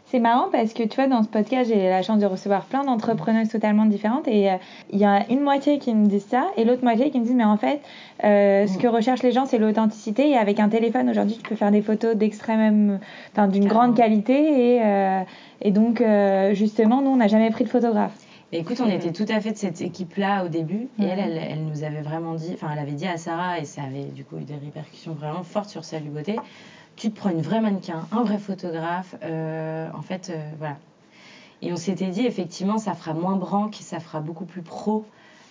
C'est 0.07 0.19
marrant 0.19 0.49
parce 0.51 0.73
que 0.73 0.83
tu 0.83 0.95
vois, 0.97 1.07
dans 1.07 1.23
ce 1.23 1.27
podcast, 1.27 1.71
j'ai 1.73 1.89
la 1.89 2.03
chance 2.03 2.19
de 2.19 2.27
recevoir 2.27 2.65
plein 2.65 2.83
d'entrepreneuses 2.83 3.49
totalement 3.49 3.85
différentes 3.85 4.27
et 4.27 4.51
euh, 4.51 4.55
il 4.91 4.99
y 4.99 5.05
a 5.05 5.25
une 5.31 5.39
moitié 5.39 5.79
qui 5.79 5.95
me 5.95 6.05
disent 6.05 6.27
ça 6.27 6.45
et 6.57 6.63
l'autre 6.63 6.83
moitié 6.83 7.09
qui 7.09 7.19
me 7.19 7.25
disent 7.25 7.33
mais 7.33 7.43
en 7.43 7.57
fait, 7.57 7.81
euh, 8.23 8.67
ce 8.67 8.77
que 8.77 8.87
recherchent 8.87 9.23
les 9.23 9.31
gens, 9.31 9.47
c'est 9.47 9.57
l'authenticité 9.57 10.29
et 10.29 10.37
avec 10.37 10.59
un 10.59 10.69
téléphone 10.69 11.09
aujourd'hui, 11.09 11.37
tu 11.41 11.49
peux 11.49 11.55
faire 11.55 11.71
des 11.71 11.81
photos 11.81 12.15
d'extrême, 12.15 12.99
enfin 13.31 13.47
d'une 13.47 13.65
grande 13.65 13.95
qualité 13.95 14.75
et, 14.75 14.81
euh, 14.83 15.21
et 15.61 15.71
donc 15.71 16.03
justement, 16.53 17.01
nous, 17.01 17.09
on 17.09 17.17
n'a 17.17 17.27
jamais 17.27 17.49
pris 17.49 17.63
de 17.63 17.69
photographe. 17.69 18.13
Écoute, 18.51 18.79
on 18.79 18.89
était 18.89 19.11
tout 19.11 19.25
à 19.27 19.41
fait 19.41 19.51
de 19.51 19.57
cette 19.57 19.81
équipe-là 19.81 20.45
au 20.45 20.47
début. 20.47 20.87
Et 20.99 21.03
Ouais. 21.03 21.07
elle, 21.09 21.19
elle, 21.19 21.37
elle 21.51 21.65
nous 21.65 21.83
avait 21.83 22.01
vraiment 22.01 22.35
dit, 22.35 22.51
enfin, 22.53 22.69
elle 22.71 22.79
avait 22.79 22.91
dit 22.93 23.07
à 23.07 23.17
Sarah, 23.17 23.59
et 23.59 23.65
ça 23.65 23.83
avait 23.83 24.05
du 24.05 24.23
coup 24.23 24.37
eu 24.37 24.43
des 24.43 24.55
répercussions 24.55 25.13
vraiment 25.13 25.43
fortes 25.43 25.69
sur 25.69 25.83
Salut 25.83 26.09
Beauté 26.09 26.37
tu 26.95 27.11
te 27.11 27.19
prends 27.19 27.29
une 27.29 27.41
vraie 27.41 27.59
mannequin, 27.59 28.07
un 28.13 28.23
vrai 28.23 28.37
photographe, 28.37 29.15
euh, 29.21 29.89
en 29.93 30.01
fait, 30.01 30.29
euh, 30.29 30.49
voilà. 30.59 30.77
Et 31.61 31.73
on 31.73 31.75
s'était 31.75 32.07
dit, 32.07 32.25
effectivement, 32.25 32.77
ça 32.77 32.93
fera 32.93 33.13
moins 33.13 33.35
branque, 33.35 33.75
ça 33.81 33.99
fera 33.99 34.21
beaucoup 34.21 34.45
plus 34.45 34.61
pro. 34.61 35.03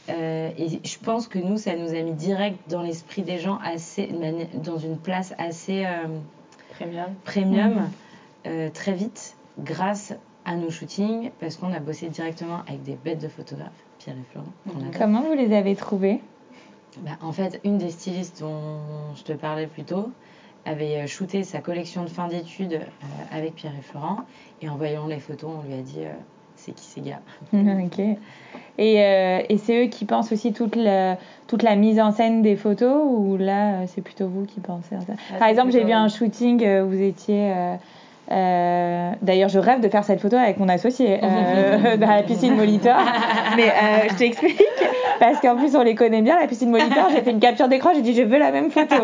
Euh, 0.08 0.50
et 0.56 0.80
je 0.82 0.98
pense 0.98 1.28
que 1.28 1.38
nous, 1.38 1.58
ça 1.58 1.76
nous 1.76 1.94
a 1.94 2.00
mis 2.00 2.14
direct 2.14 2.58
dans 2.70 2.80
l'esprit 2.80 3.20
des 3.20 3.36
gens, 3.38 3.58
assez, 3.62 4.08
dans 4.62 4.78
une 4.78 4.96
place 4.96 5.34
assez 5.36 5.86
Premium. 6.78 7.14
premium, 7.24 7.90
euh, 8.46 8.70
très 8.70 8.92
vite, 8.94 9.36
grâce 9.58 10.14
à 10.44 10.56
nos 10.56 10.70
shootings, 10.70 11.30
parce 11.40 11.56
qu'on 11.56 11.72
a 11.72 11.78
bossé 11.80 12.08
directement 12.08 12.58
avec 12.68 12.82
des 12.82 12.96
bêtes 13.02 13.20
de 13.22 13.28
photographes, 13.28 13.70
Pierre 13.98 14.16
et 14.16 14.32
Florent. 14.32 14.90
Comment 14.98 15.22
vous 15.22 15.32
les 15.34 15.54
avez 15.56 15.74
trouvés? 15.74 16.20
Bah, 16.98 17.12
en 17.22 17.32
fait, 17.32 17.60
une 17.64 17.78
des 17.78 17.90
stylistes 17.90 18.40
dont 18.40 18.78
je 19.16 19.22
te 19.22 19.32
parlais 19.32 19.66
plus 19.66 19.84
tôt 19.84 20.10
avait 20.66 20.96
euh, 21.02 21.06
shooté 21.06 21.42
sa 21.44 21.58
collection 21.60 22.04
de 22.04 22.08
fin 22.08 22.28
d'études 22.28 22.74
euh, 22.74 23.06
avec 23.36 23.54
Pierre 23.54 23.72
et 23.78 23.82
Florent. 23.82 24.18
Et 24.62 24.68
en 24.68 24.76
voyant 24.76 25.06
les 25.06 25.18
photos, 25.18 25.50
on 25.62 25.66
lui 25.66 25.74
a 25.74 25.82
dit 25.82 26.00
euh, 26.00 26.12
c'est 26.56 26.72
qui 26.72 26.84
ces 26.84 27.00
gars? 27.00 27.20
Ok. 27.52 27.98
Et, 28.78 29.02
euh, 29.02 29.40
et 29.48 29.56
c'est 29.58 29.84
eux 29.84 29.88
qui 29.88 30.04
pensent 30.04 30.32
aussi 30.32 30.52
toute 30.52 30.74
la, 30.76 31.16
toute 31.46 31.62
la 31.62 31.76
mise 31.76 32.00
en 32.00 32.12
scène 32.12 32.42
des 32.42 32.56
photos 32.56 33.02
ou 33.06 33.36
là, 33.36 33.86
c'est 33.86 34.02
plutôt 34.02 34.26
vous 34.28 34.44
qui 34.46 34.60
pensez 34.60 34.94
à 34.96 35.00
ça? 35.00 35.12
Ah, 35.32 35.38
Par 35.38 35.48
exemple, 35.48 35.70
j'ai 35.72 35.84
vu 35.84 35.92
un 35.92 36.08
shooting 36.08 36.64
où 36.82 36.88
vous 36.88 37.00
étiez. 37.00 37.76
Euh, 38.30 39.10
D'ailleurs, 39.22 39.48
je 39.48 39.58
rêve 39.58 39.80
de 39.80 39.88
faire 39.88 40.04
cette 40.04 40.20
photo 40.20 40.36
avec 40.36 40.58
mon 40.58 40.68
associé 40.68 41.20
euh, 41.22 41.96
dans 41.98 42.06
la 42.08 42.22
piscine 42.22 42.56
Molitor. 42.56 42.96
Mais 43.56 43.68
euh, 43.68 44.08
je 44.10 44.14
t'explique, 44.16 44.62
parce 45.20 45.40
qu'en 45.40 45.56
plus 45.56 45.76
on 45.76 45.82
les 45.82 45.94
connaît 45.94 46.22
bien, 46.22 46.38
la 46.40 46.46
piscine 46.46 46.70
Molitor. 46.70 47.08
J'ai 47.10 47.22
fait 47.22 47.30
une 47.30 47.40
capture 47.40 47.68
d'écran, 47.68 47.90
j'ai 47.94 48.02
dit 48.02 48.14
je 48.14 48.22
veux 48.22 48.38
la 48.38 48.50
même 48.50 48.70
photo. 48.70 48.96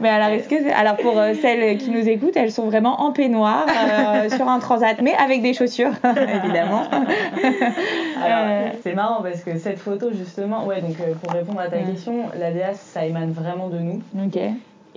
Mais 0.00 0.08
alors, 0.08 0.28
est-ce 0.28 0.48
que 0.48 0.58
c'est- 0.58 0.72
alors 0.72 0.96
pour 0.96 1.14
celles 1.40 1.78
qui 1.78 1.90
nous 1.90 2.08
écoutent, 2.08 2.36
elles 2.36 2.52
sont 2.52 2.66
vraiment 2.66 3.00
en 3.00 3.12
peignoir 3.12 3.66
sur 4.34 4.48
un 4.48 4.58
transat, 4.58 5.00
mais 5.02 5.14
avec 5.14 5.42
des 5.42 5.54
chaussures, 5.54 5.92
évidemment. 6.44 6.82
C'est 8.82 8.94
marrant 8.94 9.22
parce 9.22 9.42
que 9.42 9.58
cette 9.58 9.78
photo, 9.78 10.10
justement, 10.12 10.64
ouais, 10.66 10.80
donc 10.80 10.96
pour 11.22 11.32
répondre 11.32 11.60
à 11.60 11.68
ta 11.68 11.78
question, 11.78 12.24
l'ADA, 12.38 12.74
ça 12.74 13.04
émane 13.04 13.32
vraiment 13.32 13.68
de 13.68 13.78
nous. 13.78 14.00
Ok. 14.24 14.38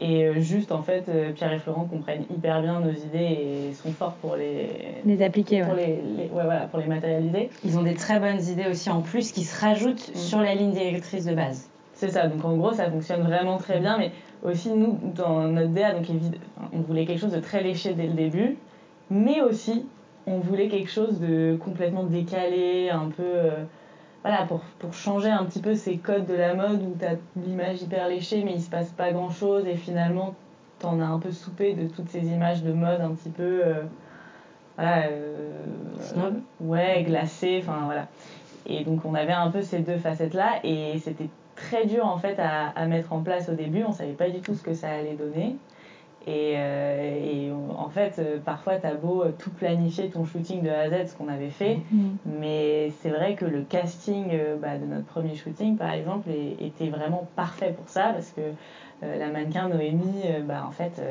Et 0.02 0.24
euh, 0.26 0.40
juste, 0.40 0.72
en 0.72 0.82
fait, 0.82 1.04
euh, 1.10 1.34
Pierre 1.34 1.52
et 1.52 1.60
Florent 1.60 1.84
comprennent 1.86 2.24
hyper 2.34 2.62
bien 2.62 2.80
nos 2.80 2.92
idées 2.92 3.70
et 3.70 3.74
sont 3.74 3.92
forts 3.92 4.14
pour 4.22 4.38
les, 4.38 4.70
Les 5.06 5.22
appliquer, 5.22 5.62
pour 5.64 5.74
ouais. 5.74 6.00
les, 6.18 6.24
les- 6.24 6.30
ouais, 6.30 6.44
voilà, 6.44 6.62
pour 6.68 6.80
les 6.80 6.86
matérialiser. 6.88 7.50
Ils 7.66 7.78
ont 7.78 7.84
des 7.84 7.96
très 7.96 8.18
bonnes 8.20 8.42
idées 8.42 8.68
aussi 8.70 8.90
en 8.90 9.02
plus 9.02 9.32
qui 9.34 9.44
se 9.44 9.60
rajoutent 9.60 10.10
Mm. 10.14 10.16
sur 10.18 10.40
la 10.40 10.56
ligne 10.56 10.72
directrice 10.72 11.26
de 11.26 11.34
base. 11.36 11.70
C'est 11.94 12.12
ça, 12.12 12.28
donc 12.28 12.46
en 12.46 12.56
gros, 12.56 12.72
ça 12.72 12.90
fonctionne 12.90 13.24
vraiment 13.24 13.58
très 13.58 13.80
bien. 13.82 13.98
Mais 13.98 14.12
aussi, 14.44 14.70
nous, 14.72 14.98
dans 15.16 15.42
notre 15.50 15.70
DA, 15.74 15.92
donc, 15.94 16.06
on 16.72 16.80
voulait 16.80 17.06
quelque 17.06 17.20
chose 17.20 17.34
de 17.34 17.42
très 17.42 17.62
léché 17.62 17.94
dès 17.94 18.08
le 18.08 18.14
début. 18.14 18.56
Mais 19.12 19.42
aussi, 19.42 19.86
on 20.28 20.38
voulait 20.40 20.70
quelque 20.70 20.90
chose 20.90 21.20
de 21.20 21.58
complètement 21.62 22.04
décalé, 22.04 22.90
un 22.90 23.10
peu. 23.10 23.24
euh, 23.26 23.50
voilà, 24.24 24.46
pour, 24.46 24.60
pour 24.80 24.94
changer 24.94 25.30
un 25.30 25.46
petit 25.46 25.62
peu 25.62 25.76
ces 25.76 25.98
codes 25.98 26.26
de 26.26 26.34
la 26.34 26.54
mode 26.54 26.82
où 26.84 26.96
tu 27.00 27.06
as 27.06 27.16
l'image 27.38 27.82
hyper 27.82 28.08
léchée, 28.08 28.44
mais 28.44 28.54
il 28.54 28.62
se 28.62 28.70
passe 28.70 28.90
pas 28.90 29.12
grand 29.12 29.30
chose. 29.30 29.66
Et 29.66 29.76
finalement, 29.76 30.36
t'en 30.80 31.00
as 31.00 31.06
un 31.06 31.20
peu 31.20 31.32
soupé 31.32 31.74
de 31.74 31.88
toutes 31.88 32.10
ces 32.10 32.26
images 32.28 32.64
de 32.64 32.74
mode 32.74 33.02
un 33.02 33.12
petit 33.12 33.30
peu. 33.30 33.62
euh, 33.66 33.84
voilà. 34.78 35.08
euh, 35.08 35.52
Snob. 36.02 36.40
Ouais, 36.62 37.04
glacées, 37.04 37.60
enfin 37.62 37.82
voilà. 37.86 38.08
Et 38.66 38.84
donc 38.84 39.06
on 39.06 39.16
avait 39.16 39.34
un 39.34 39.50
peu 39.52 39.62
ces 39.62 39.80
deux 39.80 39.98
facettes-là 39.98 40.60
et 40.64 41.00
c'était 41.00 41.30
très 41.56 41.86
dur 41.86 42.06
en 42.06 42.18
fait 42.18 42.38
à, 42.40 42.68
à 42.70 42.86
mettre 42.86 43.14
en 43.14 43.22
place 43.22 43.50
au 43.50 43.54
début. 43.54 43.84
On 43.84 43.92
savait 43.92 44.14
pas 44.14 44.30
du 44.30 44.40
tout 44.42 44.54
ce 44.54 44.64
que 44.64 44.74
ça 44.74 44.90
allait 44.90 45.16
donner. 45.16 45.56
Et, 46.30 46.54
euh, 46.58 47.20
et 47.26 47.52
en 47.52 47.90
fait, 47.90 48.20
euh, 48.20 48.38
parfois, 48.44 48.76
tu 48.78 48.86
as 48.86 48.94
beau 48.94 49.24
euh, 49.24 49.32
tout 49.38 49.50
planifier 49.50 50.10
ton 50.10 50.26
shooting 50.26 50.62
de 50.62 50.70
A 50.70 50.82
à 50.82 50.90
Z, 50.90 51.08
ce 51.08 51.16
qu'on 51.16 51.28
avait 51.28 51.50
fait, 51.50 51.80
Mm. 51.92 52.08
mais 52.40 52.92
c'est 53.02 53.10
vrai 53.10 53.34
que 53.34 53.46
le 53.46 53.64
casting 53.64 54.28
bah, 54.62 54.78
de 54.78 54.86
notre 54.86 55.06
premier 55.06 55.34
shooting, 55.36 55.76
par 55.76 55.92
exemple, 55.92 56.30
était 56.60 56.90
vraiment 56.90 57.28
parfait 57.36 57.74
pour 57.76 57.90
ça 57.90 58.12
parce 58.14 58.32
que 58.32 58.42
la 59.02 59.28
mannequin 59.30 59.70
Noémie, 59.70 60.24
bah, 60.48 60.66
en 60.68 60.72
fait, 60.72 61.02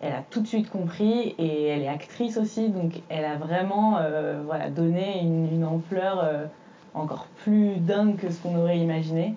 elle 0.00 0.12
a 0.12 0.22
tout 0.30 0.40
de 0.40 0.46
suite 0.46 0.70
compris 0.70 1.34
et 1.38 1.66
elle 1.66 1.82
est 1.82 1.88
actrice 1.88 2.38
aussi, 2.38 2.70
donc 2.70 3.02
elle 3.08 3.24
a 3.24 3.36
vraiment 3.36 3.98
euh, 3.98 4.40
voilà, 4.44 4.70
donné 4.70 5.20
une, 5.20 5.52
une 5.52 5.64
ampleur 5.64 6.20
euh, 6.24 6.46
encore 6.94 7.26
plus 7.44 7.76
dingue 7.76 8.16
que 8.16 8.30
ce 8.30 8.42
qu'on 8.42 8.56
aurait 8.58 8.78
imaginé. 8.78 9.34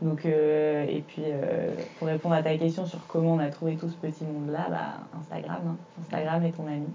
Donc, 0.00 0.24
euh, 0.24 0.86
et 0.88 1.02
puis, 1.06 1.22
euh, 1.26 1.74
pour 1.98 2.06
répondre 2.06 2.34
à 2.34 2.42
ta 2.42 2.56
question 2.56 2.86
sur 2.86 3.04
comment 3.08 3.34
on 3.34 3.38
a 3.40 3.48
trouvé 3.48 3.76
tout 3.76 3.88
ce 3.88 3.96
petit 3.96 4.24
monde-là, 4.24 4.66
bah, 4.70 5.18
Instagram. 5.18 5.60
hein. 5.66 5.76
Instagram 6.00 6.44
est 6.44 6.52
ton 6.52 6.66
ami. 6.66 6.86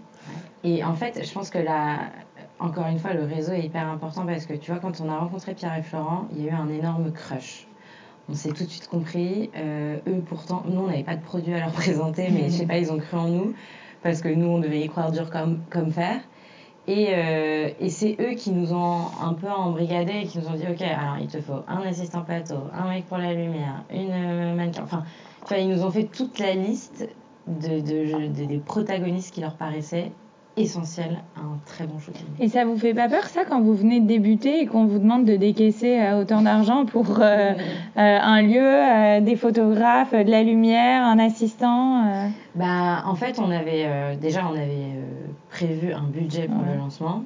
Et 0.63 0.83
en 0.83 0.93
fait, 0.93 1.21
je 1.25 1.33
pense 1.33 1.49
que 1.49 1.57
là, 1.57 2.11
encore 2.59 2.87
une 2.87 2.99
fois, 2.99 3.13
le 3.13 3.23
réseau 3.23 3.51
est 3.51 3.63
hyper 3.63 3.89
important 3.89 4.25
parce 4.25 4.45
que 4.45 4.53
tu 4.53 4.71
vois, 4.71 4.79
quand 4.79 5.01
on 5.01 5.09
a 5.09 5.17
rencontré 5.17 5.53
Pierre 5.53 5.77
et 5.77 5.81
Florent, 5.81 6.27
il 6.33 6.45
y 6.45 6.49
a 6.49 6.53
eu 6.53 6.55
un 6.55 6.69
énorme 6.69 7.11
crush. 7.11 7.67
On 8.29 8.35
s'est 8.35 8.53
tout 8.53 8.63
de 8.63 8.69
suite 8.69 8.87
compris. 8.87 9.49
Euh, 9.57 9.97
eux, 10.07 10.23
pourtant, 10.25 10.63
nous, 10.65 10.79
on 10.79 10.87
n'avait 10.87 11.03
pas 11.03 11.17
de 11.17 11.23
produit 11.23 11.53
à 11.53 11.59
leur 11.59 11.71
présenter, 11.73 12.29
mais 12.31 12.45
je 12.45 12.51
sais 12.51 12.65
pas, 12.65 12.77
ils 12.77 12.91
ont 12.91 12.99
cru 12.99 13.17
en 13.17 13.27
nous 13.27 13.53
parce 14.01 14.21
que 14.21 14.29
nous, 14.29 14.47
on 14.47 14.59
devait 14.59 14.81
y 14.81 14.87
croire 14.87 15.11
dur 15.11 15.29
comme, 15.29 15.59
comme 15.69 15.91
fer. 15.91 16.21
Et, 16.85 17.13
euh, 17.15 17.73
et 17.79 17.89
c'est 17.89 18.17
eux 18.19 18.35
qui 18.35 18.51
nous 18.51 18.73
ont 18.73 19.17
un 19.17 19.33
peu 19.35 19.49
embrigadés 19.49 20.21
et 20.23 20.27
qui 20.27 20.37
nous 20.39 20.47
ont 20.47 20.55
dit 20.55 20.67
Ok, 20.67 20.81
alors 20.81 21.17
il 21.19 21.27
te 21.29 21.39
faut 21.41 21.63
un 21.67 21.81
assistant 21.81 22.23
plateau, 22.25 22.67
un 22.73 22.89
mec 22.89 23.07
pour 23.07 23.17
la 23.17 23.33
lumière, 23.33 23.85
une 23.89 24.11
euh, 24.11 24.53
mannequin. 24.55 24.83
Enfin, 24.83 25.05
ils 25.57 25.69
nous 25.69 25.83
ont 25.83 25.91
fait 25.91 26.09
toute 26.09 26.39
la 26.39 26.53
liste 26.55 27.07
de- 27.47 27.79
des 28.45 28.59
protagonistes 28.59 29.33
qui 29.33 29.39
leur 29.41 29.55
paraissaient 29.57 30.17
essentiels 30.55 31.17
à 31.35 31.39
un 31.41 31.57
très 31.65 31.85
bon 31.87 31.97
shooting. 31.99 32.25
Et 32.39 32.47
ça 32.47 32.63
vous 32.65 32.77
fait 32.77 32.93
pas 32.93 33.09
peur 33.09 33.23
ça 33.25 33.43
quand 33.45 33.61
vous 33.61 33.73
venez 33.73 33.99
de 33.99 34.07
débuter 34.07 34.61
et 34.61 34.65
qu'on 34.67 34.85
vous 34.85 34.99
demande 34.99 35.25
de 35.25 35.35
décaisser 35.35 35.99
euh, 35.99 36.21
autant 36.21 36.41
d'argent 36.41 36.85
pour 36.85 37.19
euh, 37.19 37.53
euh, 37.97 38.19
un 38.21 38.41
lieu, 38.41 39.21
des 39.25 39.35
photographes, 39.35 40.13
de 40.13 40.29
la 40.29 40.43
lumière, 40.43 41.03
un 41.03 41.19
assistant 41.19 42.29
Bah, 42.55 43.03
en 43.05 43.15
fait, 43.15 43.39
on 43.39 43.49
avait 43.51 44.15
déjà 44.17 44.45
on 44.47 44.53
avait 44.55 44.93
prévu 45.49 45.91
un 45.93 46.03
budget 46.03 46.47
pour 46.47 46.57
Ouais. 46.61 46.73
le 46.73 46.77
lancement 46.77 47.23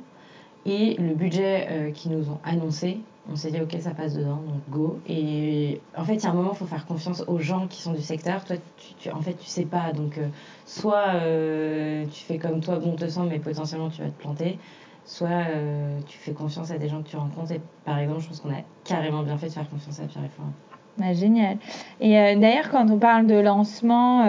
et 0.65 0.95
le 0.99 1.13
budget 1.13 1.91
qu'ils 1.93 2.11
nous 2.11 2.29
ont 2.29 2.39
annoncé, 2.43 2.99
on 3.31 3.35
s'est 3.35 3.51
dit 3.51 3.59
ok 3.61 3.75
ça 3.79 3.91
passe 3.91 4.13
dedans 4.15 4.41
donc 4.47 4.61
go. 4.69 4.99
Et 5.07 5.81
en 5.95 6.03
fait, 6.03 6.15
il 6.15 6.23
y 6.23 6.27
a 6.27 6.29
un 6.29 6.33
moment, 6.33 6.51
il 6.53 6.57
faut 6.57 6.65
faire 6.65 6.85
confiance 6.85 7.23
aux 7.27 7.39
gens 7.39 7.67
qui 7.67 7.81
sont 7.81 7.93
du 7.93 8.01
secteur. 8.01 8.43
Toi, 8.45 8.55
tu, 8.99 9.09
en 9.11 9.21
fait, 9.21 9.33
tu 9.33 9.45
sais 9.47 9.65
pas 9.65 9.91
donc 9.91 10.17
euh, 10.17 10.27
soit 10.65 11.07
euh, 11.15 12.05
tu 12.11 12.23
fais 12.23 12.37
comme 12.37 12.61
toi 12.61 12.77
bon 12.79 12.95
te 12.95 13.07
semble 13.07 13.29
mais 13.29 13.39
potentiellement 13.39 13.89
tu 13.89 14.01
vas 14.01 14.09
te 14.09 14.21
planter. 14.21 14.59
Soit 15.05 15.29
euh, 15.29 15.99
tu 16.07 16.17
fais 16.17 16.33
confiance 16.33 16.71
à 16.71 16.77
des 16.77 16.89
gens 16.89 17.01
que 17.01 17.09
tu 17.09 17.15
rencontres 17.17 17.51
et 17.53 17.61
par 17.85 17.97
exemple, 17.99 18.21
je 18.21 18.27
pense 18.27 18.41
qu'on 18.41 18.49
a 18.49 18.61
carrément 18.83 19.23
bien 19.23 19.37
fait 19.37 19.47
de 19.47 19.53
faire 19.53 19.69
confiance 19.69 19.99
à 19.99 20.03
Pierre 20.03 20.25
et 20.25 20.29
Florent. 20.29 20.51
bah, 20.97 21.13
Génial. 21.13 21.57
Et 22.01 22.11
d'ailleurs, 22.35 22.69
quand 22.69 22.89
on 22.89 22.97
parle 22.97 23.25
de 23.25 23.35
lancement, 23.35 24.25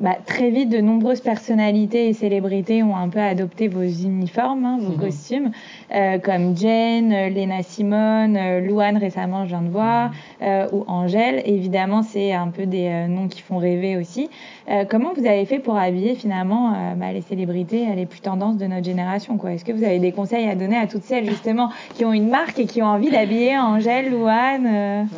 bah, 0.00 0.16
très 0.24 0.50
vite, 0.50 0.70
de 0.70 0.80
nombreuses 0.80 1.20
personnalités 1.20 2.08
et 2.08 2.12
célébrités 2.14 2.82
ont 2.82 2.96
un 2.96 3.08
peu 3.10 3.20
adopté 3.20 3.68
vos 3.68 3.82
uniformes, 3.82 4.64
hein, 4.64 4.78
vos 4.80 4.92
Mhm. 4.92 4.98
costumes, 4.98 5.50
euh, 5.94 6.18
comme 6.18 6.56
Jen, 6.56 7.12
euh, 7.12 7.28
Lena 7.28 7.62
Simone, 7.62 8.36
euh, 8.36 8.60
Louane 8.66 8.96
récemment, 8.96 9.44
je 9.44 9.50
viens 9.50 9.60
de 9.62 9.68
voir, 9.68 10.10
euh, 10.42 10.66
ou 10.72 10.84
Angèle. 10.88 11.42
Évidemment, 11.44 12.02
c'est 12.02 12.32
un 12.32 12.48
peu 12.48 12.64
des 12.66 12.86
euh, 12.88 13.06
noms 13.08 13.28
qui 13.28 13.42
font 13.42 13.58
rêver 13.58 13.96
aussi. 13.98 14.30
Euh, 14.70 14.84
comment 14.88 15.12
vous 15.14 15.26
avez 15.26 15.44
fait 15.44 15.58
pour 15.58 15.76
habiller 15.76 16.14
finalement 16.14 16.72
bah, 16.96 17.12
les 17.12 17.20
célébrités, 17.20 17.86
les 17.94 18.06
plus 18.06 18.20
tendances 18.20 18.56
de 18.56 18.66
notre 18.66 18.84
génération 18.84 19.36
quoi? 19.36 19.52
Est-ce 19.52 19.64
que 19.64 19.72
vous 19.72 19.84
avez 19.84 19.98
des 19.98 20.12
conseils 20.12 20.48
à 20.48 20.54
donner 20.54 20.76
à 20.76 20.86
toutes 20.86 21.02
celles 21.02 21.28
justement 21.28 21.68
qui 21.94 22.04
ont 22.04 22.12
une 22.12 22.28
marque 22.28 22.58
et 22.58 22.66
qui 22.66 22.80
ont 22.82 22.86
envie 22.86 23.10
d'habiller 23.10 23.58
Angèle, 23.58 24.10
Louane 24.10 25.08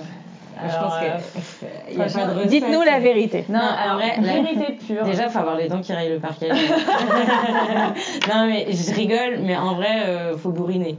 euh, 0.64 0.68
je 0.68 0.76
pense 0.78 0.92
euh, 0.94 1.00
que 1.00 1.90
il 1.92 1.98
y 1.98 2.00
a 2.00 2.04
pas 2.04 2.26
de 2.26 2.34
recette. 2.34 2.48
Dites-nous 2.50 2.82
la 2.82 2.98
vérité. 3.00 3.44
Non, 3.48 3.60
en 3.60 3.94
vrai, 3.96 4.14
la- 4.20 4.32
vérité 4.42 4.78
pure. 4.86 5.04
Déjà, 5.04 5.28
faut 5.28 5.38
avoir 5.38 5.56
les 5.56 5.68
dents 5.68 5.80
qui 5.80 5.92
rayent 5.92 6.10
le 6.12 6.18
parquet. 6.20 6.48
non, 8.28 8.46
mais 8.46 8.66
je 8.70 8.94
rigole, 8.94 9.38
mais 9.42 9.56
en 9.56 9.74
vrai, 9.74 10.06
euh, 10.06 10.36
faut 10.36 10.50
bourriner. 10.50 10.98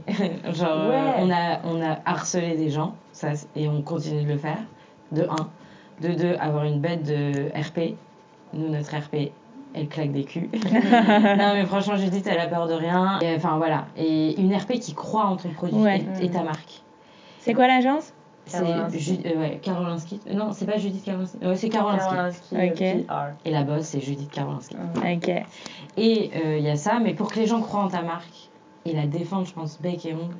Genre, 0.52 0.68
euh, 0.70 0.90
Ouais. 0.90 1.12
on, 1.18 1.30
a, 1.30 1.60
on 1.64 1.82
a 1.82 1.98
harcelé 2.04 2.56
des 2.56 2.70
gens, 2.70 2.94
ça, 3.12 3.28
et 3.56 3.68
on 3.68 3.82
continue 3.82 4.22
de 4.24 4.28
le 4.32 4.38
faire. 4.38 4.58
De 5.12 5.22
1. 5.22 6.06
De 6.08 6.14
2, 6.14 6.36
avoir 6.40 6.64
une 6.64 6.80
bête 6.80 7.02
de 7.04 7.48
RP. 7.58 7.94
Nous, 8.52 8.68
notre 8.68 8.96
RP, 8.96 9.30
elle 9.74 9.88
claque 9.88 10.12
des 10.12 10.24
culs. 10.24 10.48
non, 10.52 11.54
mais 11.54 11.64
franchement, 11.66 11.96
Judith, 11.96 12.26
elle 12.30 12.38
a 12.40 12.46
peur 12.46 12.66
de 12.66 12.74
rien. 12.74 13.18
Et, 13.20 13.34
enfin, 13.36 13.56
voilà. 13.58 13.86
Et 13.96 14.40
une 14.40 14.54
RP 14.54 14.74
qui 14.80 14.94
croit 14.94 15.24
en 15.26 15.36
ton 15.36 15.50
produit 15.50 15.76
Ouais. 15.78 16.02
et, 16.20 16.26
et 16.26 16.30
ta 16.30 16.42
marque. 16.42 16.82
C'est 17.40 17.54
quoi 17.54 17.66
l'agence? 17.66 18.12
Ju- 18.98 19.18
euh, 19.24 19.38
ouais, 19.40 19.58
Karolinski. 19.62 20.20
Non, 20.32 20.52
c'est 20.52 20.66
pas 20.66 20.76
Judith 20.76 21.04
Karolinski. 21.04 21.38
C'est 21.56 21.68
Karolinski. 21.68 22.08
Karolinski, 22.10 22.54
euh. 22.56 22.64
Et 23.44 23.50
la 23.50 23.62
boss, 23.64 23.82
c'est 23.86 24.00
Judith 24.00 24.30
Karolinski. 24.30 24.76
Ok. 24.96 25.28
Et 25.96 26.30
il 26.58 26.62
y 26.62 26.68
a 26.70 26.76
ça, 26.76 26.98
mais 27.00 27.14
pour 27.14 27.32
que 27.32 27.38
les 27.40 27.46
gens 27.46 27.60
croient 27.62 27.82
en 27.84 27.88
ta 27.88 28.02
marque 28.02 28.50
et 28.84 28.92
la 28.92 29.06
défendent, 29.06 29.46
je 29.46 29.54
pense, 29.54 29.80
bec 29.80 30.04
et 30.06 30.14
ongle, 30.14 30.36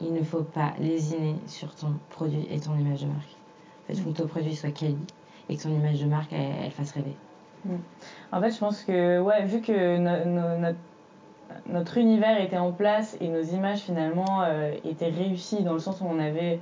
il 0.00 0.12
ne 0.12 0.22
faut 0.22 0.42
pas 0.42 0.72
lésiner 0.80 1.34
sur 1.46 1.74
ton 1.74 1.94
produit 2.10 2.46
et 2.50 2.60
ton 2.60 2.74
image 2.78 3.02
de 3.02 3.06
marque. 3.06 3.28
En 3.28 3.86
fait, 3.88 3.92
il 3.94 4.00
faut 4.02 4.10
que 4.10 4.16
ton 4.18 4.26
produit 4.28 4.54
soit 4.54 4.70
quali 4.70 4.96
et 5.48 5.56
que 5.56 5.62
ton 5.62 5.70
image 5.70 6.00
de 6.00 6.06
marque, 6.06 6.32
elle, 6.32 6.52
elle 6.64 6.70
fasse 6.70 6.92
rêver. 6.92 7.16
En 8.32 8.40
fait, 8.40 8.50
je 8.52 8.58
pense 8.58 8.82
que, 8.84 9.20
ouais, 9.20 9.44
vu 9.44 9.60
que 9.60 9.98
no- 9.98 10.24
no- 10.24 10.56
notre, 10.58 10.78
notre 11.66 11.98
univers 11.98 12.40
était 12.40 12.56
en 12.56 12.72
place 12.72 13.16
et 13.20 13.28
nos 13.28 13.42
images 13.42 13.80
finalement 13.80 14.42
euh, 14.44 14.72
étaient 14.84 15.10
réussies 15.10 15.62
dans 15.64 15.72
le 15.74 15.78
sens 15.80 16.00
où 16.00 16.04
on 16.06 16.18
avait 16.20 16.60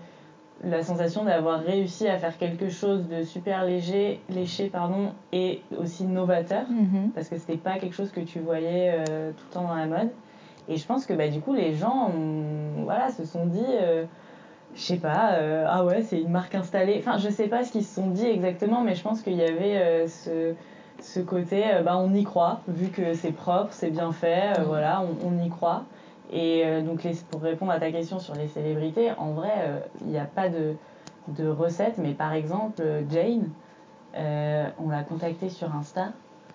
la 0.65 0.83
sensation 0.83 1.25
d'avoir 1.25 1.61
réussi 1.61 2.09
à 2.09 2.19
faire 2.19 2.37
quelque 2.37 2.69
chose 2.69 3.07
de 3.09 3.23
super 3.23 3.65
léger, 3.65 4.21
léché 4.29 4.69
pardon, 4.69 5.13
et 5.33 5.63
aussi 5.79 6.05
novateur, 6.05 6.65
Mhm. 6.69 7.11
parce 7.15 7.29
que 7.29 7.39
c'était 7.39 7.57
pas 7.57 7.79
quelque 7.79 7.95
chose 7.95 8.11
que 8.11 8.21
tu 8.21 8.41
voyais 8.41 8.93
euh, 9.09 9.31
tout 9.31 9.45
le 9.49 9.55
temps 9.55 9.69
dans 9.69 9.77
la 9.77 9.87
mode. 9.87 10.11
Et 10.69 10.77
je 10.77 10.87
pense 10.87 11.07
que 11.07 11.15
bah, 11.15 11.29
du 11.29 11.41
coup, 11.41 11.55
les 11.55 11.75
gens 11.75 12.11
voilà, 12.85 13.11
se 13.11 13.25
sont 13.25 13.47
dit, 13.47 13.65
euh, 13.67 14.05
je 14.75 14.81
sais 14.83 14.97
pas, 14.97 15.33
euh, 15.35 15.65
ah 15.69 15.85
ouais, 15.85 16.03
c'est 16.03 16.21
une 16.21 16.31
marque 16.31 16.55
installée. 16.55 16.97
Enfin, 16.99 17.19
je 17.19 17.29
sais 17.31 17.47
pas 17.49 17.65
ce 17.65 17.73
qu'ils 17.73 17.85
se 17.85 17.95
sont 17.95 18.09
dit 18.11 18.27
exactement, 18.27 18.83
mais 18.83 18.95
je 18.95 19.03
pense 19.03 19.23
qu'il 19.23 19.35
y 19.37 19.43
avait 19.43 19.77
euh, 19.77 20.07
ce, 20.09 20.55
ce 21.01 21.21
côté, 21.21 21.63
bah, 21.85 21.97
on 21.97 22.13
y 22.15 22.25
croit, 22.25 22.61
vu 22.69 22.89
que 22.89 23.15
c'est 23.15 23.33
propre, 23.33 23.69
c'est 23.71 23.91
bien 23.91 24.13
fait, 24.13 24.61
voilà, 24.67 25.03
on, 25.03 25.29
on 25.29 25.43
y 25.45 25.49
croit. 25.49 25.85
Et 26.31 26.63
euh, 26.65 26.83
donc, 26.83 27.03
les- 27.05 27.15
pour 27.31 27.41
répondre 27.43 27.73
à 27.73 27.81
ta 27.81 27.91
question 27.91 28.19
sur 28.19 28.35
les 28.35 28.49
célébrités, 28.49 29.13
en 29.19 29.33
vrai, 29.33 29.53
euh, 29.59 29.79
il 30.03 30.09
n'y 30.09 30.19
a 30.19 30.25
pas 30.25 30.49
de, 30.49 30.75
de 31.29 31.49
recette, 31.49 31.99
mais 31.99 32.13
par 32.13 32.33
exemple, 32.35 32.81
euh, 32.81 33.03
Jane, 33.11 33.49
on 34.15 34.89
l'a 34.91 35.03
contactée 35.05 35.49
sur 35.49 35.75
Insta. 35.75 36.09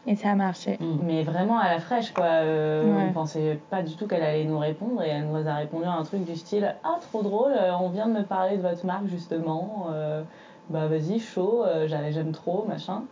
Et 0.06 0.16
ça 0.18 0.32
a 0.32 0.36
marché. 0.36 0.78
Mm. 0.82 0.98
Mais 1.04 1.24
vraiment 1.24 1.58
à 1.60 1.72
la 1.72 1.80
fraîche, 1.80 2.12
quoi. 2.14 2.26
Euh, 2.26 2.84
Ouais. 2.84 3.06
On 3.10 3.14
pensait 3.14 3.60
pas 3.70 3.82
du 3.82 3.96
tout 3.96 4.06
qu'elle 4.06 4.24
allait 4.24 4.44
nous 4.44 4.60
répondre 4.60 5.02
et 5.02 5.10
elle 5.10 5.28
nous 5.28 5.48
a 5.48 5.54
répondu 5.56 5.86
à 5.86 5.94
un 5.94 6.04
truc 6.04 6.26
du 6.26 6.36
style 6.36 6.76
Ah, 6.84 6.98
trop 7.02 7.24
drôle, 7.24 7.54
on 7.80 7.88
vient 7.90 8.08
de 8.08 8.14
me 8.14 8.24
parler 8.24 8.58
de 8.58 8.62
votre 8.62 8.86
marque 8.86 9.08
justement. 9.08 9.88
Euh, 9.94 10.22
bah, 10.70 10.88
vas-y, 10.88 11.20
chaud, 11.20 11.64
j'a- 11.88 12.12
j'aime 12.12 12.32
trop, 12.34 12.66
machin. 12.68 13.04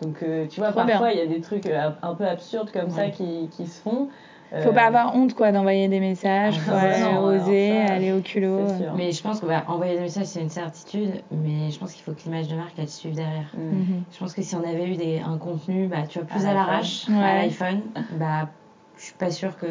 Donc, 0.00 0.22
euh, 0.22 0.46
tu 0.46 0.60
vois, 0.60 0.70
Trop 0.70 0.84
parfois 0.86 1.12
il 1.12 1.18
y 1.18 1.22
a 1.22 1.26
des 1.26 1.40
trucs 1.42 1.66
un 1.66 2.14
peu 2.14 2.26
absurdes 2.26 2.70
comme 2.70 2.90
ça 2.90 3.10
qui 3.10 3.48
se 3.66 3.82
font. 3.82 4.08
Faut 4.50 4.70
Euh, 4.70 4.72
pas 4.72 4.84
avoir 4.86 5.14
honte 5.14 5.34
quoi 5.34 5.52
d'envoyer 5.52 5.88
des 5.88 6.00
messages, 6.00 6.54
Ah, 6.58 6.70
faut 6.70 6.74
alors 7.04 7.24
oser, 7.24 7.86
ça, 7.86 7.92
aller 7.94 8.12
au 8.12 8.20
culot. 8.20 8.60
Mais 8.96 9.12
je 9.12 9.22
pense 9.22 9.40
que 9.40 9.46
bah, 9.46 9.64
envoyer 9.68 9.94
des 9.96 10.00
messages, 10.00 10.24
c'est 10.26 10.40
une 10.40 10.48
certitude, 10.48 11.22
mais 11.30 11.70
je 11.70 11.78
pense 11.78 11.92
qu'il 11.92 12.02
faut 12.02 12.12
que 12.12 12.22
l'image 12.24 12.48
de 12.48 12.56
marque, 12.56 12.72
elle 12.78 12.88
suive 12.88 13.14
derrière. 13.14 13.52
Mm. 13.54 13.60
Mhm. 13.76 14.02
Je 14.10 14.18
pense 14.18 14.32
que 14.32 14.40
si 14.42 14.54
on 14.54 14.60
avait 14.66 14.86
eu 14.88 14.96
des, 14.96 15.20
un 15.20 15.36
contenu, 15.36 15.86
bah, 15.86 15.98
tu 16.08 16.18
vois, 16.18 16.26
plus 16.28 16.46
À 16.46 16.50
à, 16.50 16.54
l'iPhone. 16.54 16.66
l'arrache, 16.66 17.06
Ouais. 17.10 17.14
à 17.24 17.34
l'iPhone, 17.42 17.80
bah, 18.18 18.48
je 18.96 19.04
suis 19.04 19.14
pas 19.14 19.30
sûre 19.30 19.56
que 19.58 19.66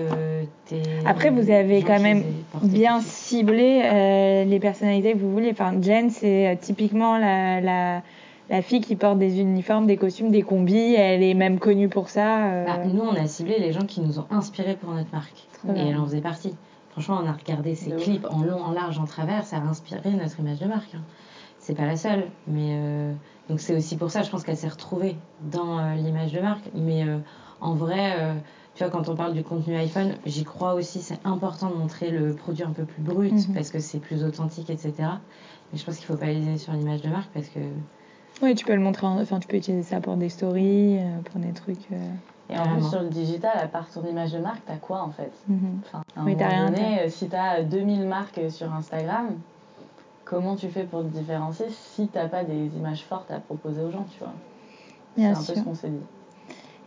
t'es. 0.66 0.82
Après, 1.06 1.32
vous 1.32 1.50
avez 1.50 1.82
quand 1.82 2.00
même 2.00 2.24
bien 2.64 3.02
ciblé 3.02 3.82
euh, 3.84 4.44
les 4.46 4.60
personnalités 4.60 5.14
que 5.14 5.18
vous 5.18 5.32
voulez. 5.32 5.50
Enfin, 5.52 5.74
Jen, 5.82 6.10
c'est 6.12 6.48
euh, 6.48 6.56
typiquement 6.60 7.18
la, 7.18 7.60
la, 7.62 8.02
la 8.50 8.62
fille 8.62 8.82
qui 8.82 8.96
porte 8.96 9.18
des 9.20 9.40
uniformes, 9.40 9.88
des 9.88 9.98
costumes, 9.98 10.32
des 10.32 10.42
combis. 10.42 10.94
Elle 10.96 11.24
est 11.24 11.34
même 11.34 11.60
connue 11.60 11.90
pour 11.90 12.10
ça. 12.10 12.46
euh. 12.52 12.66
Bah, 12.66 12.80
nous, 12.86 13.02
on 13.02 13.14
a 13.16 13.28
ciblé 13.28 13.60
les 13.60 13.72
gens 13.74 13.86
qui 13.86 14.02
nous 14.02 14.20
ont 14.20 14.26
inspirés 14.32 14.76
pour 14.76 14.92
notre 14.94 15.12
marque. 15.12 15.48
Et 15.68 15.72
bien. 15.74 15.88
elle 15.88 15.98
en 15.98 16.06
faisait 16.06 16.22
partie. 16.22 16.56
Franchement, 16.92 17.20
on 17.24 17.28
a 17.28 17.34
regardé 17.34 17.76
ses 17.76 17.92
De 17.92 17.96
ouf. 17.96 18.04
clips 18.04 18.26
en 18.30 18.42
long, 18.42 18.62
en 18.62 18.72
large, 18.72 19.00
en 19.00 19.06
travers. 19.06 19.46
Ça 19.46 19.58
a 19.58 19.62
inspiré 19.62 20.12
notre 20.12 20.40
image 20.40 20.60
de 20.60 20.66
marque. 20.68 20.96
hein. 20.96 21.02
C'est 21.60 21.76
pas 21.76 21.86
la 21.86 21.96
seule. 21.98 22.26
Mais 22.48 22.70
euh, 22.72 23.14
donc, 23.50 23.60
c'est 23.60 23.76
aussi 23.76 23.98
pour 23.98 24.10
ça, 24.12 24.22
je 24.24 24.30
pense 24.32 24.44
qu'elle 24.44 24.58
s'est 24.58 24.68
retrouvée 24.70 25.16
dans 25.52 25.80
euh, 25.80 25.96
l'image 25.96 26.32
de 26.32 26.40
marque. 26.40 26.70
Mais 26.74 27.04
en 27.60 27.74
vrai, 27.76 28.14
tu 28.76 28.84
vois, 28.84 28.92
quand 28.92 29.10
on 29.10 29.16
parle 29.16 29.34
du 29.34 29.44
contenu 29.44 29.76
iPhone, 29.76 30.14
j'y 30.26 30.44
crois 30.44 30.74
aussi. 30.76 31.02
C'est 31.02 31.20
important 31.26 31.70
de 31.70 31.76
montrer 31.76 32.10
le 32.12 32.34
produit 32.34 32.64
un 32.64 32.72
peu 32.72 32.84
plus 32.86 33.02
brut 33.02 33.34
Mhm. 33.34 33.54
parce 33.54 33.72
que 33.72 33.80
c'est 33.80 34.00
plus 34.00 34.24
authentique, 34.24 34.70
etc. 34.70 34.94
Mais 35.74 35.78
je 35.80 35.84
pense 35.84 35.98
qu'il 35.98 36.06
faut 36.06 36.16
pas 36.16 36.28
léser 36.28 36.58
sur 36.58 36.72
l'image 36.74 37.02
de 37.02 37.10
marque 37.10 37.30
parce 37.34 37.48
que. 37.50 37.60
Oui, 38.42 38.54
tu 38.56 38.66
peux 38.66 38.76
le 38.76 38.82
montrer. 38.82 39.08
en- 39.08 39.20
Enfin, 39.22 39.40
tu 39.40 39.48
peux 39.48 39.58
utiliser 39.58 39.84
ça 39.84 40.00
pour 40.00 40.16
des 40.16 40.30
stories, 40.30 41.00
euh, 41.00 41.22
pour 41.32 41.40
des 41.40 41.52
trucs. 41.54 41.92
euh. 41.92 41.96
Et 42.50 42.58
en 42.58 42.64
Vraiment. 42.64 42.80
plus, 42.80 42.90
sur 42.90 43.02
le 43.02 43.10
digital, 43.10 43.58
à 43.58 43.68
part 43.68 43.90
ton 43.90 44.06
image 44.06 44.32
de 44.32 44.40
marque, 44.40 44.62
t'as 44.66 44.78
quoi 44.78 45.02
en 45.02 45.12
fait 45.12 45.32
Mhm. 45.48 45.82
Enfin, 45.86 46.02
à 46.16 46.22
un 46.22 46.26
Oui, 46.26 46.36
moment 46.36 46.48
rien, 46.48 46.66
donné, 46.72 47.02
euh, 47.02 47.10
si 47.10 47.28
t'as 47.28 47.62
2000 47.64 48.06
marques 48.08 48.40
sur 48.50 48.74
Instagram, 48.74 49.36
comment 50.24 50.56
tu 50.56 50.70
fais 50.70 50.84
pour 50.84 51.02
te 51.02 51.08
différencier 51.08 51.66
si 51.70 52.08
t'as 52.08 52.28
pas 52.28 52.44
des 52.44 52.68
images 52.78 53.04
fortes 53.04 53.32
à 53.32 53.40
proposer 53.40 53.82
aux 53.82 53.92
gens, 53.92 54.06
tu 54.12 54.20
vois? 54.20 54.34
C'est 55.16 55.26
un 55.26 55.36
sûr. 55.36 55.54
peu 55.56 55.60
ce 55.60 55.66
qu'on 55.66 55.76
s'est 55.76 55.90
dit. 55.90 56.00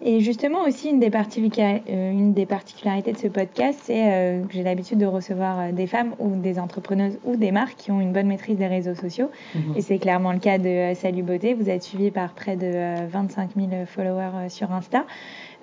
Et 0.03 0.21
justement 0.21 0.63
aussi 0.67 0.89
une 0.89 0.99
des, 0.99 1.11
particular- 1.11 1.81
euh, 1.91 2.11
une 2.11 2.33
des 2.33 2.47
particularités 2.47 3.13
de 3.13 3.19
ce 3.19 3.27
podcast, 3.29 3.79
c'est 3.83 4.03
euh, 4.13 4.43
que 4.47 4.55
j'ai 4.55 4.63
l'habitude 4.63 4.97
de 4.99 5.05
recevoir 5.05 5.61
euh, 5.61 5.73
des 5.73 5.87
femmes 5.87 6.15
ou 6.19 6.37
des 6.37 6.59
entrepreneuses 6.59 7.19
ou 7.27 7.37
des 7.37 7.53
marques 7.53 7.77
qui 7.77 7.91
ont 7.91 8.01
une 8.01 8.13
bonne 8.13 8.27
maîtrise 8.27 8.57
des 8.57 8.67
réseaux 8.67 8.95
sociaux. 8.95 9.29
Et 9.77 9.83
c'est 9.83 9.99
clairement 9.99 10.33
le 10.33 10.39
cas 10.39 10.57
de 10.57 10.95
Salut 10.95 11.23
Beauté. 11.23 11.53
Vous 11.53 11.69
êtes 11.69 11.83
suivi 11.83 12.11
par 12.11 12.33
près 12.33 12.57
de 12.57 12.67
euh, 12.73 13.07
25 13.11 13.51
000 13.57 13.69
followers 13.87 14.49
sur 14.49 14.73
Insta. 14.73 15.05